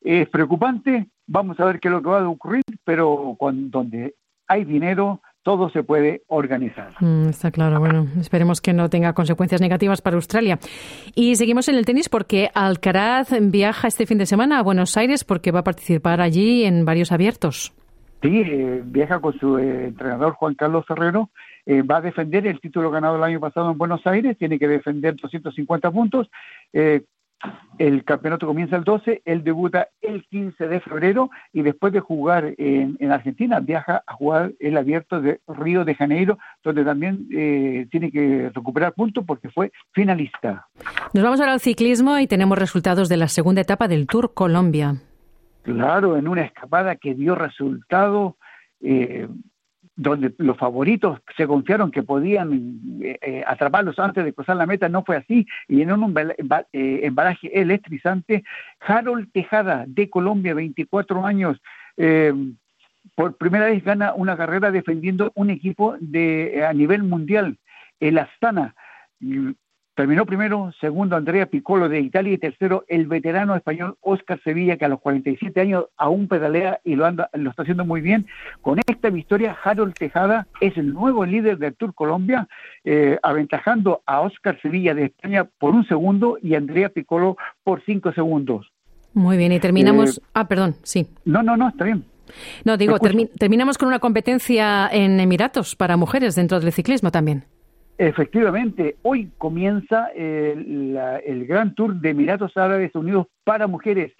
Es 0.00 0.28
preocupante, 0.28 1.08
vamos 1.26 1.58
a 1.60 1.64
ver 1.64 1.80
qué 1.80 1.88
es 1.88 1.92
lo 1.92 2.02
que 2.02 2.08
va 2.08 2.20
a 2.20 2.28
ocurrir, 2.28 2.62
pero 2.84 3.36
cuando, 3.38 3.78
donde 3.78 4.14
hay 4.46 4.64
dinero, 4.64 5.20
todo 5.42 5.70
se 5.70 5.82
puede 5.82 6.22
organizar. 6.26 6.94
Mm, 7.00 7.28
está 7.28 7.50
claro, 7.50 7.78
bueno, 7.80 8.06
esperemos 8.20 8.60
que 8.60 8.72
no 8.72 8.90
tenga 8.90 9.12
consecuencias 9.12 9.60
negativas 9.60 10.02
para 10.02 10.16
Australia. 10.16 10.58
Y 11.14 11.36
seguimos 11.36 11.68
en 11.68 11.76
el 11.76 11.86
tenis 11.86 12.08
porque 12.08 12.50
Alcaraz 12.54 13.30
viaja 13.40 13.88
este 13.88 14.06
fin 14.06 14.18
de 14.18 14.26
semana 14.26 14.58
a 14.58 14.62
Buenos 14.62 14.96
Aires 14.96 15.24
porque 15.24 15.52
va 15.52 15.60
a 15.60 15.64
participar 15.64 16.20
allí 16.20 16.64
en 16.64 16.84
varios 16.84 17.12
abiertos. 17.12 17.72
Sí, 18.20 18.42
eh, 18.44 18.82
viaja 18.84 19.20
con 19.20 19.38
su 19.38 19.58
eh, 19.58 19.86
entrenador 19.86 20.32
Juan 20.32 20.54
Carlos 20.54 20.84
Herrero, 20.88 21.30
eh, 21.64 21.82
va 21.82 21.98
a 21.98 22.00
defender 22.00 22.46
el 22.48 22.60
título 22.60 22.90
ganado 22.90 23.16
el 23.16 23.22
año 23.22 23.38
pasado 23.38 23.70
en 23.70 23.78
Buenos 23.78 24.04
Aires, 24.06 24.36
tiene 24.36 24.58
que 24.58 24.66
defender 24.66 25.14
250 25.14 25.90
puntos, 25.92 26.28
el 27.78 28.04
campeonato 28.04 28.46
comienza 28.46 28.76
el 28.76 28.84
12, 28.84 29.22
él 29.24 29.44
debuta 29.44 29.88
el 30.00 30.24
15 30.24 30.66
de 30.66 30.80
febrero 30.80 31.30
y 31.52 31.62
después 31.62 31.92
de 31.92 32.00
jugar 32.00 32.54
en, 32.58 32.96
Argentina 33.10 33.60
viaja 33.60 34.02
a 34.06 34.14
jugar 34.14 34.52
el 34.58 34.76
abierto 34.76 35.20
de 35.20 35.40
Río 35.46 35.84
de 35.84 35.94
Janeiro, 35.94 36.38
donde 36.64 36.84
también 36.84 37.28
eh, 37.32 37.86
tiene 37.90 38.10
que 38.10 38.50
recuperar 38.52 38.94
puntos 38.94 39.24
porque 39.24 39.48
fue 39.50 39.70
finalista. 39.92 40.66
Nos 41.14 41.22
vamos 41.22 41.40
ahora 41.40 41.52
al 41.52 41.60
ciclismo 41.60 42.18
y 42.18 42.26
tenemos 42.26 42.58
resultados 42.58 43.08
de 43.08 43.16
la 43.16 43.28
segunda 43.28 43.60
etapa 43.60 43.86
del 43.86 44.06
Tour 44.06 44.34
Colombia. 44.34 44.96
Claro, 45.62 46.16
en 46.16 46.26
una 46.26 46.42
escapada 46.42 46.96
que 46.96 47.14
dio 47.14 47.34
resultado. 47.34 48.36
Eh, 48.80 49.28
donde 49.98 50.32
los 50.38 50.56
favoritos 50.56 51.18
se 51.36 51.48
confiaron 51.48 51.90
que 51.90 52.04
podían 52.04 52.80
eh, 53.02 53.18
eh, 53.20 53.44
atraparlos 53.44 53.98
antes 53.98 54.24
de 54.24 54.32
cruzar 54.32 54.56
la 54.56 54.64
meta, 54.64 54.88
no 54.88 55.02
fue 55.02 55.16
así, 55.16 55.44
y 55.66 55.82
en 55.82 55.90
un 55.90 56.14
eh, 56.72 57.00
embalaje 57.02 57.60
electrizante, 57.60 58.44
Harold 58.78 59.32
Tejada, 59.32 59.84
de 59.88 60.08
Colombia, 60.08 60.54
24 60.54 61.26
años, 61.26 61.60
por 63.16 63.36
primera 63.36 63.66
vez 63.66 63.82
gana 63.82 64.14
una 64.14 64.36
carrera 64.36 64.70
defendiendo 64.70 65.32
un 65.34 65.50
equipo 65.50 65.96
de 65.98 66.64
a 66.64 66.72
nivel 66.72 67.02
mundial, 67.02 67.58
el 67.98 68.18
Astana, 68.18 68.76
Terminó 69.98 70.26
primero, 70.26 70.72
segundo 70.80 71.16
Andrea 71.16 71.46
Piccolo 71.46 71.88
de 71.88 71.98
Italia 71.98 72.32
y 72.32 72.38
tercero 72.38 72.84
el 72.86 73.08
veterano 73.08 73.56
español 73.56 73.96
Oscar 74.00 74.40
Sevilla, 74.44 74.76
que 74.76 74.84
a 74.84 74.88
los 74.88 75.00
47 75.00 75.60
años 75.60 75.86
aún 75.96 76.28
pedalea 76.28 76.78
y 76.84 76.94
lo, 76.94 77.04
anda, 77.04 77.28
lo 77.32 77.50
está 77.50 77.62
haciendo 77.62 77.84
muy 77.84 78.00
bien. 78.00 78.24
Con 78.60 78.78
esta 78.86 79.10
victoria, 79.10 79.56
Harold 79.60 79.94
Tejada 79.94 80.46
es 80.60 80.76
el 80.76 80.94
nuevo 80.94 81.26
líder 81.26 81.58
del 81.58 81.74
Tour 81.74 81.94
Colombia, 81.94 82.46
eh, 82.84 83.18
aventajando 83.24 84.02
a 84.06 84.20
Oscar 84.20 84.56
Sevilla 84.62 84.94
de 84.94 85.06
España 85.06 85.48
por 85.58 85.74
un 85.74 85.84
segundo 85.88 86.38
y 86.40 86.54
Andrea 86.54 86.90
Piccolo 86.90 87.36
por 87.64 87.82
cinco 87.84 88.12
segundos. 88.12 88.70
Muy 89.14 89.36
bien, 89.36 89.50
y 89.50 89.58
terminamos. 89.58 90.18
Eh, 90.18 90.22
ah, 90.34 90.46
perdón, 90.46 90.76
sí. 90.84 91.08
No, 91.24 91.42
no, 91.42 91.56
no, 91.56 91.70
está 91.70 91.82
bien. 91.82 92.04
No, 92.64 92.76
digo, 92.76 93.00
terminamos 93.00 93.76
con 93.76 93.88
una 93.88 93.98
competencia 93.98 94.88
en 94.92 95.18
Emiratos 95.18 95.74
para 95.74 95.96
mujeres 95.96 96.36
dentro 96.36 96.60
del 96.60 96.72
ciclismo 96.72 97.10
también. 97.10 97.46
Efectivamente, 97.98 98.96
hoy 99.02 99.32
comienza 99.38 100.06
el, 100.14 101.46
Gran 101.48 101.74
Tour 101.74 101.96
de 101.96 102.10
Emiratos 102.10 102.56
Árabes 102.56 102.94
Unidos 102.94 103.26
para 103.42 103.66
mujeres. 103.66 104.12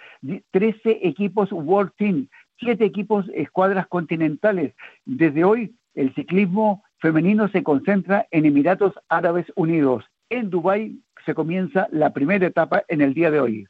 13 0.51 0.99
equipos 1.03 1.53
World 1.53 1.93
Team, 1.97 2.27
7 2.59 2.85
equipos 2.85 3.27
escuadras 3.33 3.87
continentales. 3.87 4.75
Desde 5.05 5.45
hoy, 5.45 5.77
el 5.95 6.13
ciclismo 6.15 6.83
femenino 6.99 7.49
se 7.49 7.63
concentra 7.63 8.27
en 8.33 8.47
Emiratos 8.47 8.95
Árabes 9.09 9.47
Unidos. 9.55 10.05
En 10.29 10.51
Dubái 10.51 10.99
se 11.25 11.35
comienza 11.35 11.87
la 11.93 12.13
primera 12.13 12.49
etapa 12.49 12.83
en 12.89 13.01
el 13.01 13.15
día 13.15 13.31
de 13.31 13.39
hoy. 13.39 13.67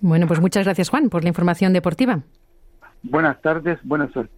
Bueno, 0.00 0.28
pues 0.28 0.40
muchas 0.40 0.64
gracias, 0.64 0.88
Juan, 0.88 1.08
por 1.08 1.24
la 1.24 1.30
información 1.30 1.72
deportiva. 1.72 2.22
Buenas 3.02 3.40
tardes, 3.42 3.80
buena 3.82 4.08
suerte. 4.12 4.37